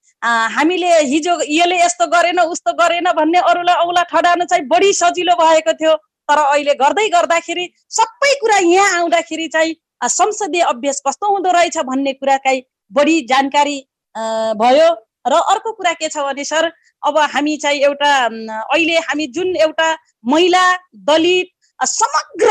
हामीले 0.50 0.90
हिजो 1.06 1.34
यसले 1.46 1.76
यस्तो 1.78 2.06
गरेन 2.10 2.40
उस्तो 2.42 2.72
गरेन 2.74 3.06
भन्ने 3.14 3.38
अरूलाई 3.38 3.76
औला 3.86 4.02
ठडाउन 4.10 4.44
चाहिँ 4.44 4.64
बढी 4.66 4.92
सजिलो 4.92 5.34
भएको 5.36 5.72
थियो। 5.78 5.94
तर 6.28 6.38
अहिले 6.38 6.74
गर्दै 6.80 7.08
गर्दाखेरि 7.08 7.66
सबै 7.98 8.32
कुरा 8.40 8.58
यहाँ 8.68 8.98
आउँदाखेरि 8.98 9.48
चाहिँ 9.48 9.74
संसदीय 10.10 10.62
अभ्यास 10.62 11.02
कस्तो 11.06 11.30
हुँदो 11.32 11.52
रहेछ 11.52 11.78
भन्ने 11.86 12.12
कुराकै 12.12 12.56
बढी 12.92 13.20
जानकारी 13.30 13.78
भयो। 14.60 14.88
र 15.28 15.34
अर्को 15.52 15.72
कुरा 15.72 15.92
के 15.92 16.08
छ 16.08 16.24
भने 16.24 16.44
सर 16.44 16.70
अब 17.02 17.18
हामी 17.32 17.56
चाहिँ 17.62 17.80
एउटा 17.84 18.10
अहिले 18.24 18.98
हामी 19.08 19.26
जुन 19.36 19.56
एउटा 19.56 19.88
महिला 20.24 20.62
दलित 21.08 21.48
समग्र 21.80 22.50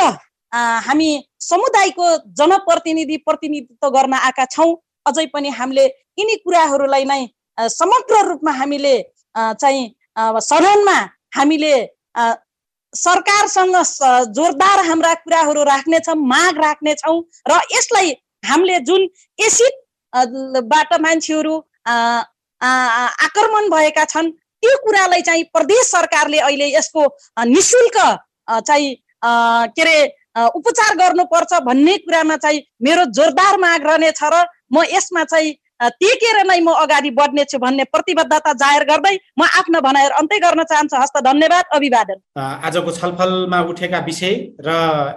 हामी 0.87 1.09
समुदायको 1.41 2.09
जनप्रतिनिधि 2.37 3.17
प्रतिनिधित्व 3.25 3.89
गर्न 3.89 4.13
आएका 4.13 4.45
छौँ। 4.51 4.75
अझै 5.07 5.25
पनि 5.33 5.49
हामीले 5.49 5.85
यिनी 6.19 6.35
कुराहरूलाई 6.43 7.05
नै 7.05 7.21
समग्र 7.57 8.21
रूपमा 8.27 8.51
हामीले 8.51 8.95
चाहिँ 9.35 9.85
सदनमा 10.49 10.97
हामीले 11.37 11.73
सरकारसँग 12.93 13.75
जोरदार 14.31 14.85
हाम्रा 14.85 15.13
कुराहरू 15.15 15.63
राख्नेछौँ 15.65 16.15
माग 16.27 16.57
राख्नेछौँ 16.57 17.17
र 17.47 17.59
यसलाई 17.71 18.11
हामीले 18.43 18.79
जुन 18.81 19.07
एसिडबाट 19.39 20.93
मान्छेहरू 21.01 21.55
आक्रमण 22.61 23.69
भएका 23.69 24.05
छन् 24.05 24.31
त्यो 24.63 24.77
कुरालाई 24.83 25.21
चाहिँ 25.21 25.43
प्रदेश 25.53 25.83
सरकारले 25.87 26.39
अहिले 26.39 26.67
यसको 26.67 27.05
निशुल्क 27.47 27.97
चाहिँ 28.61 28.95
के 29.69 29.81
अरे 29.81 29.97
उपचार 30.55 30.95
गर्नुपर्छ 30.95 31.59
भन्ने 31.63 31.97
कुरामा 31.97 32.35
चाहिँ 32.37 32.61
मेरो 32.81 33.05
जोरदार 33.11 33.57
माग 33.57 33.87
रहनेछ 33.87 34.23
र 34.23 34.45
म 34.73 34.83
यसमा 34.91 35.23
चाहिँ 35.25 35.53
टेकेर 35.79 36.37
नै 36.45 36.59
म 36.59 36.73
अगाडि 36.75 37.09
बढ्नेछु 37.13 37.57
भन्ने 37.59 37.83
प्रतिबद्धता 37.93 38.53
जाहेर 38.53 38.83
गर्दै 38.89 39.15
म 39.39 39.41
आफ्नो 39.59 39.81
भनाइहरू 39.81 40.15
अन्त्य 40.17 40.39
गर्न 40.39 40.63
चाहन्छु। 40.63 40.95
हस्त 40.97 41.17
धन्यवाद 41.23 41.65
अभिवादन। 41.77 42.17
आजको 42.37 42.91
छलफलमा 42.91 43.59
उठेका 43.71 43.99
विषय 44.05 44.35
र 44.59 44.69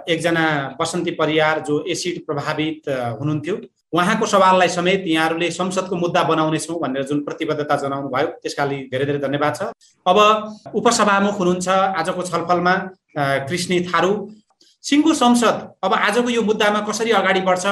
एकजना 0.07 0.45
बसन्ती 0.79 1.11
परियार 1.17 1.59
जो 1.67 1.83
एसिड 1.87 2.25
प्रभावित 2.25 2.89
हुनुहुन्थ्यो 2.89 3.55
उहाँको 3.91 4.25
सवाललाई 4.25 4.69
समेत 4.69 5.03
यहाँहरूले 5.07 5.49
संसदको 5.51 5.95
मुद्दा 5.95 6.23
बनाउनेछौँ 6.23 6.79
भनेर 6.79 7.03
जुन 7.05 7.19
प्रतिबद्धता 7.23 7.75
जनाउनु 7.81 8.09
भयो 8.09 8.27
त्यसका 8.39 8.65
लागि 8.65 8.77
धेरै 8.91 9.05
धेरै 9.05 9.19
धन्यवाद 9.19 9.55
छ। 9.55 9.61
अब 10.05 10.17
उपसभामुख 10.73 11.35
हुनुहुन्छ 11.39 11.67
आजको 12.01 12.21
छलफलमा 12.29 12.75
कृष्णी 13.49 13.79
थारू। 13.89 14.11
सिङ्गो 14.83 15.13
संसद 15.13 15.57
अब 15.83 15.93
आजको 15.93 16.29
यो 16.29 16.41
मुद्दामा 16.41 16.79
कसरी 16.87 17.11
अगाडि 17.19 17.41
बढ्छ? 17.49 17.65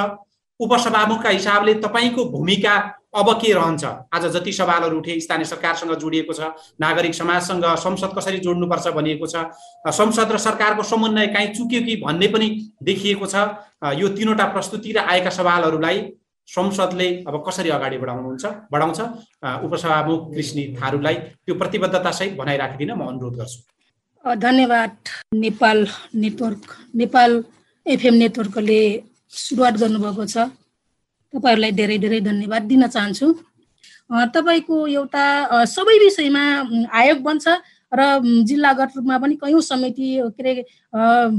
उपसभामुखका 0.60 1.28
हिसाबले 1.30 1.74
तपाईँको 1.80 2.24
भूमिका 2.30 2.76
अब 3.10 3.28
के 3.40 3.52
रहन्छ? 3.52 3.84
आज 4.14 4.26
जति 4.32 4.52
सवालहरू 4.52 4.98
उठे 4.98 5.18
स्थानीय 5.20 5.44
सरकारसँग 5.44 5.94
जोडिएको 5.98 6.32
छ 6.32 6.52
नागरिक 6.80 7.14
समाजसँग 7.14 7.64
संसद 7.78 8.14
कसरी 8.18 8.38
जोड्नुपर्छ 8.38 8.88
भनिएको 8.94 9.26
छ 9.26 9.44
संसद 9.90 10.32
र 10.32 10.38
सरकारको 10.38 10.82
समन्वय 10.84 11.26
काहीँ 11.34 11.48
चुक्यो 11.54 11.80
कि 11.86 11.96
भन्ने 12.04 12.28
पनि 12.28 12.48
देखिएको 12.82 13.26
छ। 13.26 13.34
यो 13.98 14.08
तिनवटा 14.10 14.44
प्रस्तुति 14.54 14.92
र 14.92 14.98
आएका 15.00 15.30
सवालहरूलाई 15.30 15.98
संसदले 16.48 17.08
अब 17.26 17.42
कसरी 17.48 17.70
अगाडि 17.70 17.98
बढाउनुहुन्छ 17.98 18.46
बढाउँछ? 18.72 19.00
उपसभामुख 19.64 20.30
कृष्ण 20.34 20.58
थारूलाई 20.78 21.14
त्यो 21.14 21.54
प्रतिबद्धतासहित 21.54 22.38
भनाइराखिदिन 22.38 22.90
म 22.92 23.06
अनुरोध 23.08 23.36
गर्छु। 23.38 23.60
धन्यवाद 24.24 24.96
नेपाल 25.34 25.86
नेटवर्क 26.14 26.76
नेपाल 26.94 27.44
एफएम 27.86 28.14
नेटवर्कले 28.14 28.80
सुरुवात 29.30 29.74
गर्नुभएको 29.82 30.24
छ। 30.26 30.36
तपाईँहरूलाई 31.32 31.72
धेरै 31.72 31.98
धेरै 31.98 32.20
धन्यवाद 32.20 32.62
दिन 32.66 32.86
चाहन्छु। 32.86 33.26
तपाईँको 34.34 34.76
एउटा 34.90 35.24
सबै 35.70 35.96
विषयमा 36.04 36.44
आयोग 36.90 37.18
बन्छ। 37.22 37.46
र 37.92 38.20
जिल्लागत 38.46 38.92
रूपमा 38.96 39.18
पनि 39.18 39.34
कयौँ 39.42 39.60
समिति 39.60 40.08
के 40.38 40.42
अरे 40.42 40.64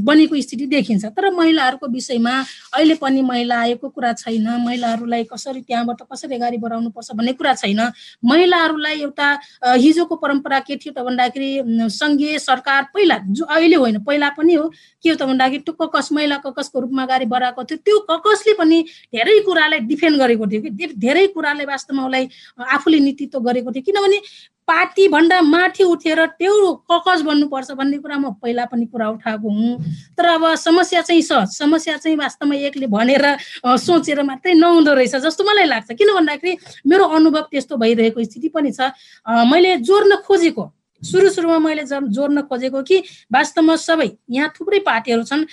बनेको 0.03 0.41
स्थिति 0.41 0.65
देखिन्छ। 0.67 1.05
तर 1.15 1.29
महिलाहरूको 1.31 1.87
विषयमा 1.87 2.33
अहिले 2.75 2.95
पनि 2.99 3.21
महिला 3.21 3.59
आयोगको 3.59 3.89
कुरा 3.89 4.11
छैन। 4.13 4.47
महिलाहरूलाई 4.65 5.23
कसरी 5.31 5.61
त्यहाँबाट 5.61 6.01
कसरी 6.11 6.35
अगाडि 6.35 6.57
बढाउनुपर्छ 6.57 7.11
भन्ने 7.15 7.33
कुरा 7.39 7.53
छैन। 7.55 7.79
महिलाहरूलाई 8.25 8.99
एउटा 9.01 9.27
हिजोको 9.63 10.15
परम्परा 10.15 10.59
के 10.67 10.75
थियो 10.75 10.93
त 10.93 11.05
भन्दाखेरि 11.07 11.89
सङ्घीय 11.89 12.39
सरकार 12.39 12.83
पहिला 12.93 13.17
जो 13.31 13.45
अहिले 13.45 13.75
होइन 13.75 14.03
पहिला 14.03 14.29
पनि 14.35 14.53
हो 14.53 14.67
के 15.03 15.09
हो 15.09 15.15
त 15.15 15.23
भन्दाखेरि 15.23 15.63
त्यो 15.63 15.73
ककस 15.79 16.11
महिला 16.11 16.37
ककसको 16.43 16.79
रूपमा 16.79 17.03
अगाडि 17.03 17.25
बढाएको 17.31 17.63
थियो। 17.63 17.77
त्यो 17.79 17.99
ककसले 18.11 18.53
पनि 18.59 18.81
धेरै 19.15 19.39
कुरालाई 19.47 19.79
डिफेन्ड 19.87 20.17
गरेको 20.19 20.47
थियो 20.51 20.61
कि 20.61 20.87
धेरै 20.99 21.27
कुराले 21.31 21.65
वास्तवमा 21.65 22.05
उसलाई 22.05 22.27
आफूले 22.75 22.99
नेतृत्व 22.99 23.39
गरेको 23.39 23.71
थियो। 23.71 23.83
किनभने 23.87 24.19
पार्टीभन्दा 24.67 25.41
माथि 25.41 25.83
उठेर 25.83 26.25
त्यो 26.39 26.53
ककस 26.91 27.21
बन्नुपर्छ 27.21 27.71
भन्ने 27.71 27.97
कुरा 27.97 28.17
म 28.17 28.31
पहिला 28.41 28.65
पनि 28.71 28.85
कुरा 28.85 29.07
उठाएको 29.09 29.49
हुँ। 29.49 29.77
तर 30.17 30.25
अब 30.25 30.43
समस्या 30.55 31.01
चाहिँ 31.01 31.21
छ। 31.21 31.43
समस्या 31.51 31.97
चाहिँ 31.97 32.17
वास्तवमा 32.17 32.55
एकले 32.69 32.87
भनेर 32.87 33.25
सोचेर 33.65 34.21
मात्रै 34.23 34.53
नहुँदो 34.53 34.93
रहेछ 34.93 35.15
जस्तो 35.15 35.43
मलाई 35.43 35.65
लाग्छ। 35.65 35.91
किन 35.91 36.13
भन्दाखेरि 36.15 36.57
मेरो 36.87 37.03
अनुभव 37.03 37.43
त्यस्तो 37.51 37.75
भइरहेको 37.77 38.23
स्थिति 38.23 38.49
पनि 38.49 38.71
छ। 38.71 38.91
मैले 39.27 39.77
जोड्न 39.83 40.15
खोजेको। 40.23 40.63
सुरु 41.03 41.29
सुरुमा 41.29 41.57
मैले 41.59 41.83
जोड्न 41.85 42.41
खोजेको 42.45 42.81
कि 42.83 42.97
वास्तवमा 43.33 43.75
सबै 43.75 44.09
यहाँ 44.29 44.49
थुप्रै 44.53 44.79
पार्टीहरू 44.85 45.23
छन् 45.23 45.45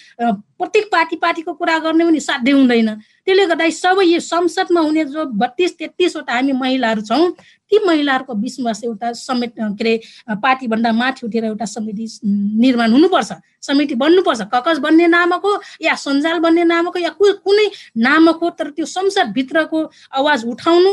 प्रत्येक 0.59 0.89
पार्टी 0.93 1.17
पार्टीको 1.17 1.53
कुरा 1.55 1.79
गर्ने 1.79 2.05
पनि 2.05 2.21
साध्य 2.21 2.53
हुँदैन। 2.53 2.89
त्यसले 3.25 3.47
गर्दा 3.47 3.69
सबै 3.71 4.05
यो 4.05 4.21
संसदमा 4.21 4.81
हुने 4.81 5.05
जो 5.05 5.25
बत्तिस 5.25 5.79
तेत्तिसवटा 5.79 6.33
हामी 6.35 6.53
महिलाहरू 6.53 7.03
छौँ 7.03 7.31
ती 7.71 7.79
महिलाहरूको 7.87 8.35
बिचमा 8.35 8.73
एउटा 8.85 9.13
समेत 9.13 9.53
के 9.57 9.63
अरे 9.63 9.93
पार्टीभन्दा 10.37 10.93
माथि 10.93 11.27
उठेर 11.27 11.45
एउटा 11.45 11.65
समिति 11.65 12.07
निर्माण 12.25 12.93
हुनुपर्छ। 12.93 13.33
समिति 13.63 13.95
बन्नुपर्छ। 13.95 14.41
ककस 14.55 14.79
बन्ने 14.79 15.07
नामक 15.07 15.43
हो 15.45 15.53
या 15.83 15.95
सञ्जाल 15.95 16.39
बन्ने 16.41 16.65
नामक 16.65 16.97
या 16.97 17.11
कुनै 17.19 17.69
नामक 17.97 18.37
हो 18.43 18.51
तर 18.51 18.71
त्यो 18.71 18.87
संसदभित्रको 18.87 19.79
आवाज 20.13 20.45
उठाउनु 20.45 20.93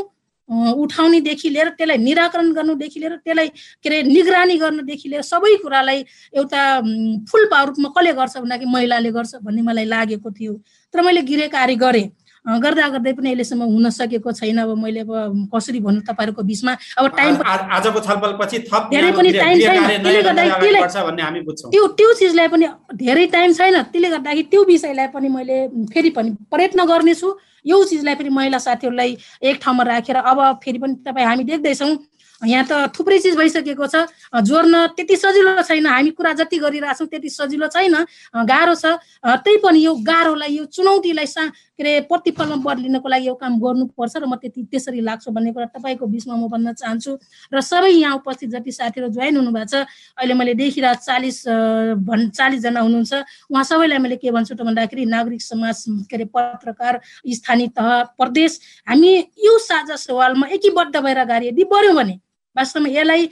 उठाउनेदेखि 0.49 1.49
लिएर 1.49 1.69
त्यसलाई 1.69 1.97
निराकरण 1.97 2.51
गर्नुदेखि 2.53 2.99
लिएर 2.99 3.15
त्यसलाई 3.15 3.47
के 3.83 3.89
अरे 3.89 4.01
निगरानी 4.03 4.57
गर्नुदेखि 4.57 5.09
लिएर 5.09 5.21
सबै 5.21 5.55
कुरालाई 5.63 6.05
एउटा 6.37 6.61
फुल 7.31 7.45
पावर 7.51 7.67
रूपमा 7.67 7.89
कसले 7.97 8.13
गर्छ 8.13 8.37
भन्दाखेरि 8.37 8.71
महिलाले 8.71 9.11
गर्छ 9.11 9.35
भन्ने 9.41 9.61
मलाई 9.61 9.85
लागेको 9.85 10.31
थियो। 10.31 10.53
तर 10.93 11.01
मैले 11.01 11.21
गृह 11.21 11.47
कार्य 11.47 11.75
गरेँ। 11.75 12.09
गर्दा 12.45 12.87
गर्दै 12.93 13.13
पनि 13.17 13.29
अहिलेसम्म 13.29 13.63
हुन 13.65 13.89
सकेको 13.89 14.31
छैन। 14.31 14.57
अब 14.61 14.77
मैले 14.77 15.01
अब 15.01 15.49
कसरी 15.49 15.79
भन्नु 15.81 16.01
तपाईँहरूको 16.05 16.43
बिचमा? 16.45 16.73
अब 16.97 17.05
टाइम 17.17 17.33
आजको 17.41 17.99
छलफलपछि 18.05 18.57
धेरै 18.93 19.11
पनि 19.17 19.31
टाइम 19.33 19.55
छैन। 19.59 19.81
त्यसले 20.05 20.21
गर्दाखेरि 20.21 20.79
त्यो 21.73 21.83
त्यो 21.97 22.13
चिजलाई 22.13 22.47
पनि 22.53 22.65
धेरै 23.01 23.25
टाइम 23.33 23.49
छैन। 23.53 23.81
त्यसले 23.89 24.09
गर्दाखेरि 24.13 24.43
त्यो 24.53 24.61
विषयलाई 24.63 25.07
पनि 25.09 25.27
मैले 25.29 25.57
फेरि 25.89 26.09
पनि 26.13 26.29
प्रयत्न 26.53 26.85
गर्नेछु। 26.85 27.29
यो 27.65 27.83
चिजलाई 27.83 28.15
फेरि 28.15 28.29
महिला 28.29 28.57
साथीहरूलाई 28.61 29.17
एक 29.41 29.55
ठाउँमा 29.61 29.83
राखेर 29.83 30.17
अब 30.21 30.39
फेरि 30.61 30.77
पनि 30.77 30.93
तपाईँ 31.01 31.25
हामी 31.25 31.43
देख्दैछौँ। 31.49 31.97
यहाँ 32.43 32.65
त 32.67 32.91
थुप्रै 32.93 33.17
चिज 33.23 33.35
भइसकेको 33.39 33.85
छ। 33.87 33.95
जोड्न 34.43 34.93
त्यति 34.93 35.15
सजिलो 35.17 35.63
छैन। 35.63 35.87
हामी 35.87 36.11
कुरा 36.13 36.33
जति 36.35 36.57
गरिरहेछौँ 36.61 37.07
त्यति 37.07 37.29
सजिलो 37.31 37.67
छैन। 37.71 37.95
गाह्रो 38.45 38.75
छ। 38.75 38.99
त्यही 39.23 39.57
पनि 39.63 39.79
यो 39.79 39.95
गाह्रोलाई 40.03 40.51
यो 40.51 40.65
चुनौतीलाई 40.67 41.25
सा 41.25 41.47
के 41.75 41.83
अरे 41.83 41.99
प्रतिफलमा 42.07 42.55
बदलिनको 42.63 43.07
लागि 43.09 43.27
यो 43.27 43.33
काम 43.35 43.59
गर्नुपर्छ 43.59 44.15
र 44.17 44.25
म 44.25 44.35
त्यति 44.39 44.63
त्यसरी 44.71 45.01
लाग्छु 45.03 45.31
भन्ने 45.31 45.51
कुरा 45.51 45.65
तपाईँको 45.75 46.05
बिचमा 46.07 46.35
म 46.35 46.47
भन्न 46.47 46.73
चाहन्छु। 46.73 47.11
र 47.51 47.61
सबै 47.61 47.91
यहाँ 47.91 48.15
उपस्थित 48.15 48.49
जति 48.49 48.71
साथीहरू 48.71 49.09
जोइन 49.11 49.35
हुनुभएको 49.37 49.67
छ 49.67 49.83
अहिले 50.17 50.33
मैले 50.39 50.53
देखिरहेको 50.55 51.03
चालिस 51.03 51.37
भन् 51.99 52.29
चालिसजना 52.31 52.79
हुनुहुन्छ। 52.79 53.13
उहाँ 53.51 53.63
सबैलाई 53.63 53.99
मैले 53.99 54.15
के 54.23 54.31
भन्छु 54.31 54.55
त 54.55 54.61
भन्दाखेरि 54.63 55.05
नागरिक 55.05 55.41
समाज 55.41 55.83
के 56.07 56.15
अरे 56.15 56.25
पत्रकार 56.31 56.99
स्थानीय 57.27 57.67
तह 57.75 58.15
प्रदेश 58.15 58.59
हामी 58.87 59.11
यो 59.35 59.57
साझा 59.59 59.95
सवालमा 59.99 60.47
एकीबद्ध 60.55 60.95
भएर 60.95 61.17
अगाडि 61.27 61.47
यदि 61.51 61.63
बढ्यौँ 61.67 61.95
भने 61.95 62.15
वास्तवमा 62.55 62.89
यसलाई 62.89 63.27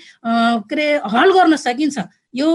के 0.68 0.76
अरे 0.76 0.88
हल 1.08 1.32
गर्न 1.32 1.56
सकिन्छ। 1.56 1.98
यो 2.36 2.48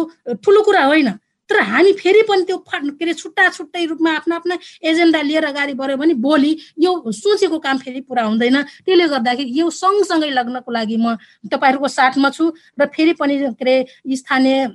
ठुलो 0.44 0.62
कुरा 0.62 0.84
होइन। 0.84 1.08
तर 1.50 1.60
हामी 1.64 1.92
फेरि 2.00 2.22
पनि 2.28 2.42
त्यो 2.44 2.56
के 2.68 3.04
अरे 3.04 3.14
छुट्टा 3.14 3.48
छुट्टै 3.48 3.84
रूपमा 3.86 4.10
आफ्ना 4.16 4.36
आफ्ना 4.36 4.58
एजेन्डा 4.84 5.20
लिएर 5.22 5.44
अगाडि 5.44 5.74
बढ्यो 5.74 5.96
भने 5.96 6.14
भोलि 6.20 6.56
यो 6.78 7.12
सोचेको 7.12 7.58
काम 7.58 7.78
फेरि 7.78 8.00
पुरा 8.04 8.22
हुँदैन। 8.22 8.62
त्यसले 8.84 9.06
गर्दाखेरि 9.08 9.50
यो 9.60 9.70
सँगसँगै 9.72 10.30
लग्नको 10.30 10.70
लागि 10.72 10.96
म 10.96 11.16
तपाईँहरूको 11.48 11.88
साथमा 11.88 12.30
छु 12.30 12.52
र 12.80 12.86
फेरि 12.92 13.12
पनि 13.16 13.38
के 13.38 13.46
अरे 13.56 14.16
स्थानीय 14.16 14.66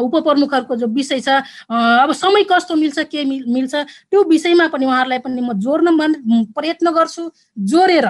उपप्रमुखहरूको 0.00 0.76
जो 0.76 0.86
विषय 0.86 1.20
छ 1.20 1.28
अब 1.68 2.12
समय 2.14 2.44
कस्तो 2.46 2.74
मिल्छ 2.74 2.98
के 3.10 3.24
मिल्छ 3.24 3.74
त्यो 4.10 4.22
विषयमा 4.24 4.66
पनि 4.70 4.86
उहाँहरूलाई 4.86 5.18
पनि 5.18 5.40
म 5.40 5.52
जोड्न 5.58 5.88
प्रयत्न 6.54 6.90
गर्छु 6.94 7.22
जोडेर 7.58 8.06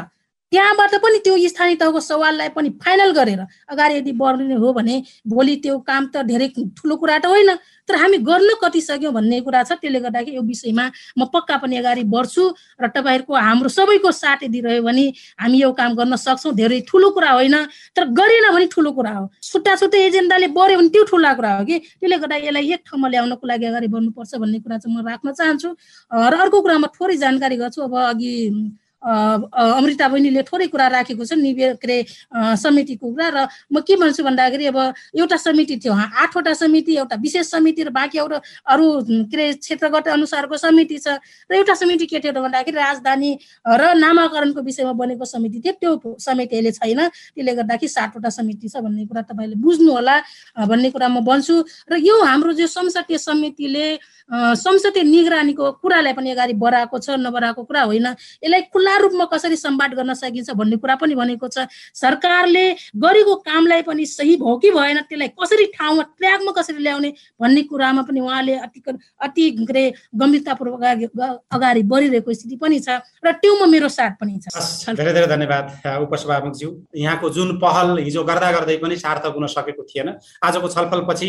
त्यहाँबाट 0.54 0.94
पनि 1.02 1.18
त्यो 1.18 1.36
स्थानीय 1.50 1.74
तहको 1.82 2.00
सवाललाई 2.00 2.48
पनि 2.54 2.68
फाइनल 2.78 3.10
गरेर 3.12 3.40
अगाडि 3.68 3.94
यदि 3.94 4.12
बढ्ने 4.14 4.54
हो 4.54 4.72
भने 4.72 5.02
भोलि 5.26 5.56
त्यो 5.64 5.78
काम 5.82 6.06
त 6.14 6.22
धेरै 6.30 6.48
ठुलो 6.78 6.96
कुरा 6.96 7.18
त 7.18 7.26
होइन 7.26 7.50
तर 7.88 7.96
हामी 8.00 8.18
गर्न 8.28 8.50
कति 8.62 8.80
सक्यौँ 8.80 9.12
भन्ने 9.12 9.40
कुरा 9.42 9.62
छ 9.62 9.76
त्यसले 9.82 10.00
गर्दाखेरि 10.00 10.36
यो 10.36 10.42
विषयमा 10.42 10.84
म 11.18 11.24
पक्का 11.34 11.56
पनि 11.58 11.76
अगाडि 11.76 12.04
बढ्छु 12.14 12.44
र 12.80 12.88
तपाईँहरूको 12.88 13.34
हाम्रो 13.36 13.68
सबैको 13.68 14.12
साथ 14.14 14.46
यदि 14.46 14.60
रह्यो 14.60 14.82
भने 14.82 15.04
हामी 15.42 15.58
यो 15.58 15.72
काम 15.74 15.94
गर्न 15.98 16.16
सक्छौँ 16.16 16.54
धेरै 16.54 16.80
ठुलो 16.88 17.10
कुरा 17.10 17.30
होइन 17.32 17.56
तर 17.96 18.04
गरेन 18.14 18.46
भने 18.54 18.66
ठुलो 18.70 18.92
कुरा 18.92 19.12
हो। 19.12 19.26
छुट्टा 19.42 19.74
छुट्टै 19.76 20.00
एजेन्डाले 20.06 20.48
बढ्यो 20.54 20.78
भने 20.78 20.88
त्यो 20.94 21.04
ठुला 21.10 21.32
कुरा 21.34 21.52
हो 21.56 21.64
कि? 21.64 21.78
त्यसले 22.00 22.16
गर्दा 22.22 22.36
यसलाई 22.46 22.72
एक 22.72 22.82
ठाउँमा 22.86 23.08
ल्याउनको 23.10 23.46
लागि 23.46 23.66
अगाडि 23.66 23.88
बढ्नुपर्छ 23.90 24.34
भन्ने 24.38 24.58
कुरा 24.62 24.78
चाहिँ 24.78 24.96
म 24.96 25.06
राख्न 25.08 25.32
चाहन्छु। 25.34 25.68
र 26.30 26.34
अर्को 26.40 26.60
कुरा 26.62 26.78
म 26.78 26.86
थोरै 26.94 27.16
जानकारी 27.18 27.56
गर्छु 27.58 27.82
अब 27.84 27.94
अघि 28.06 28.32
अमृता 29.04 30.08
बहिनीले 30.08 30.42
थोरै 30.48 30.66
कुरा 30.72 30.86
राखेको 30.96 31.24
छ 31.24 31.32
निवे 31.36 31.72
के 31.76 31.86
अरे 31.86 32.56
समितिको 32.56 33.06
कुरा 33.12 33.28
र 33.28 33.38
म 33.72 33.80
के 33.84 33.96
भन्छु 34.00 34.24
भन्दाखेरि 34.24 34.66
अब 34.66 34.78
एउटा 35.20 35.36
समिति 35.36 35.76
थियो 35.84 35.92
आठवटा 35.92 36.52
समिति 36.56 36.96
एउटा 36.96 37.16
विशेष 37.20 37.46
समिति 37.50 37.82
र 37.84 37.90
बाँकी 37.92 38.18
एउटा 38.18 38.40
अरू 38.72 38.86
के 39.28 39.36
अरे 39.36 39.52
क्षेत्रगत 39.60 40.08
अनुसारको 40.08 40.56
समिति 40.56 40.98
छ 40.98 41.20
र 41.50 41.54
एउटा 41.54 41.74
समिति 41.74 42.06
के 42.06 42.20
थियो 42.20 42.32
भन्दाखेरि 42.32 42.76
राजधानी 42.78 43.30
र 43.66 43.92
नामाकरणको 43.94 44.60
विषयमा 44.62 44.92
बनेको 44.96 45.24
समिति 45.24 45.60
थियो। 45.60 45.72
त्यो 45.74 46.16
समिति 46.20 46.56
अहिले 46.56 46.72
छैन 46.72 47.00
त्यसले 47.08 47.52
गर्दाखेरि 47.54 47.88
सातवटा 47.88 48.28
समिति 48.30 48.68
छ 48.68 48.80
भन्ने 48.80 49.04
कुरा 49.06 49.22
तपाईँले 49.28 49.56
बुझ्नु 49.60 49.92
होला 49.92 50.16
भन्ने 50.64 50.90
कुरा 50.90 51.08
म 51.08 51.20
भन्छु 51.24 51.54
र 51.92 52.00
यो 52.00 52.16
हाम्रो 52.24 52.52
जो 52.56 52.66
संसदीय 52.66 53.18
समितिले 53.18 53.86
संसदीय 54.56 55.02
निगरानीको 55.04 55.72
कुरालाई 55.84 56.12
पनि 56.16 56.30
अगाडि 56.32 56.54
बढाएको 56.56 56.98
छ 56.98 57.20
नबढाएको 57.20 57.62
कुरा 57.68 57.82
होइन। 57.82 58.06
यसलाई 58.40 58.62
खुल्ला 58.72 58.93
रूपमा 59.00 59.24
कसरी 59.32 59.56
सम्वाद 59.56 59.94
गर्न 59.94 60.14
सकिन्छ 60.14 60.50
भन्ने 60.52 60.76
कुरा 60.76 60.94
पनि 60.96 61.14
भनेको 61.14 61.48
छ। 61.48 61.66
सरकारले 61.94 62.64
गरेको 62.96 63.34
कामलाई 63.42 63.82
पनि 63.82 64.06
सही 64.06 64.36
भयो 64.36 64.56
कि 64.58 64.70
भएन 64.70 65.00
त्यसलाई 65.08 65.28
कसरी 65.34 65.64
ठाउँमा 65.74 66.02
ट्र्याकमा 66.18 66.52
कसरी 66.52 66.82
ल्याउने 66.82 67.10
भन्ने 67.40 67.62
कुरामा 67.64 68.02
पनि 68.02 68.20
उहाँले 68.20 68.54
अति 68.66 68.82
अति 69.22 69.50
के 69.64 69.84
गम्भीरतापूर्वक 70.14 70.82
अगाडि 71.52 71.82
बढिरहेको 71.82 72.32
स्थिति 72.34 72.56
पनि 72.56 72.78
छ 72.80 73.00
र 73.24 73.32
त्योमा 73.42 73.66
मेरो 73.66 73.88
साथ 73.88 74.12
पनि 74.20 74.38
छ। 74.38 74.94
धेरै 74.94 75.12
धेरै 75.12 75.26
धन्यवाद 75.26 75.64
उपसभामुखज्यू 76.02 76.70
यहाँको 76.96 77.30
जुन 77.30 77.56
पहल 77.58 77.98
हिजो 77.98 78.24
गर्दा 78.24 78.50
गर्दै 78.52 78.76
पनि 78.78 78.96
सार्थक 78.96 79.34
हुन 79.34 79.46
सकेको 79.48 79.82
थिएन। 79.84 80.08
आजको 80.44 80.68
छलफलपछि 80.68 81.28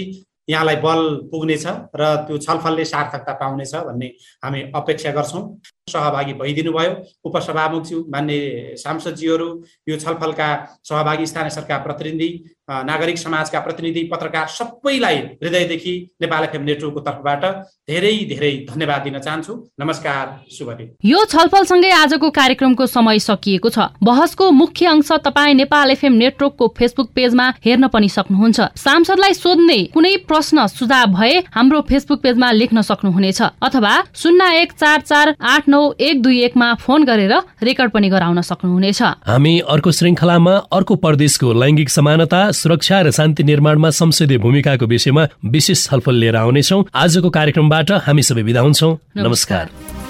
यहाँलाई 0.50 0.76
बल 0.78 1.02
पुग्नेछ 1.32 1.66
र 1.96 2.04
त्यो 2.28 2.38
छलफलले 2.38 2.86
सार्थकता 2.86 3.34
पाउनेछ 3.34 3.76
भन्ने 3.76 4.08
हामी 4.44 4.62
अपेक्षा 4.76 5.12
गर्छौँ। 5.12 5.42
सहभागी 5.90 6.34
भइदिनु 6.34 6.72
भयो 6.74 6.94
उपसभामुखज्यू 7.26 8.00
मान्य 8.10 8.76
सांसदज्यूहरू 8.78 9.48
यो 9.90 9.98
छलफलका 9.98 10.48
सहभागी 10.84 11.26
स्थानीय 11.26 11.50
सरकार 11.52 11.80
प्रतिनिधि 11.80 12.30
नागरिक 12.70 13.18
समाजका 13.18 13.60
प्रतिनिधि 13.60 14.04
पत्रकार 14.12 14.48
सबैलाई 14.50 15.18
हृदयदेखि 15.44 15.94
नेपाल 16.22 16.44
एफएम 16.44 16.64
नेटवर्कको 16.64 17.00
तर्फबाट 17.08 17.46
धेरै 17.90 18.14
धेरै 18.26 18.52
धन्यवाद 18.70 19.02
दिन 19.04 19.20
चाहन्छु। 19.20 19.54
नमस्कार 19.80 20.24
शुभ 20.52 20.72
दिन 20.74 20.90
यो 21.06 21.26
छलफलसँगै 21.26 21.92
आजको 21.94 22.30
कार्यक्रमको 22.32 22.86
समय 22.88 23.20
सकिएको 23.20 23.70
छ। 23.70 23.86
बहसको 24.02 24.50
मुख्य 24.54 24.86
अंश 24.88 25.12
तपाईँ 25.22 25.54
नेपाल 25.54 25.92
एफएम 25.92 26.14
नेटवर्कको 26.24 26.68
फेसबुक 26.78 27.14
पेजमा 27.14 27.48
हेर्न 27.66 27.88
पनि 27.94 28.10
सक्नुहुन्छ। 28.10 28.60
सांसदलाई 28.78 29.34
सोध्ने 29.36 29.78
कुनै 29.94 30.16
प्रश्न 30.26 30.66
सुझाव 30.74 31.14
भए 31.14 31.38
हाम्रो 31.54 31.82
फेसबुक 31.86 32.26
पेजमा 32.26 32.52
लेख्न 32.54 32.82
सक्नुहुनेछ। 32.82 33.42
अथवा 33.62 33.94
शून्य 34.16 34.50
एक 34.58 34.72
चार 34.74 35.00
चार 35.04 35.36
आठ 35.54 35.70
नौ 35.76 35.84
एक 36.00 36.22
दुई 36.22 36.40
एकमा 36.42 36.74
फोन 36.80 37.06
गरेर 37.06 37.34
रेकर्ड 37.64 37.92
पनि 37.92 38.10
गराउन 38.10 38.42
सक्नुहुनेछ। 38.42 39.02
हामी 39.28 39.54
अर्को 39.68 39.92
श्रृङ्खलामा 39.92 40.56
अर्को 40.72 40.96
प्रदेशको 41.04 41.52
लैङ्गिक 41.54 41.90
समानता 41.90 42.40
सुरक्षा 42.54 43.02
र 43.02 43.12
शान्ति 43.12 43.44
निर्माणमा 43.44 43.90
संसदीय 44.00 44.38
भूमिकाको 44.38 44.86
विषयमा 44.86 45.28
विशेष 45.52 45.86
छलफल 45.88 46.16
लिएर 46.16 46.36
आउनेछौ। 46.36 46.80
आजको 46.96 47.30
कार्यक्रमबाट 47.30 47.92
हामी 48.08 48.24
सबै 48.24 48.44
विदा 48.44 48.62
हुन्छौ। 48.62 48.90
नमस्कार। 49.18 50.05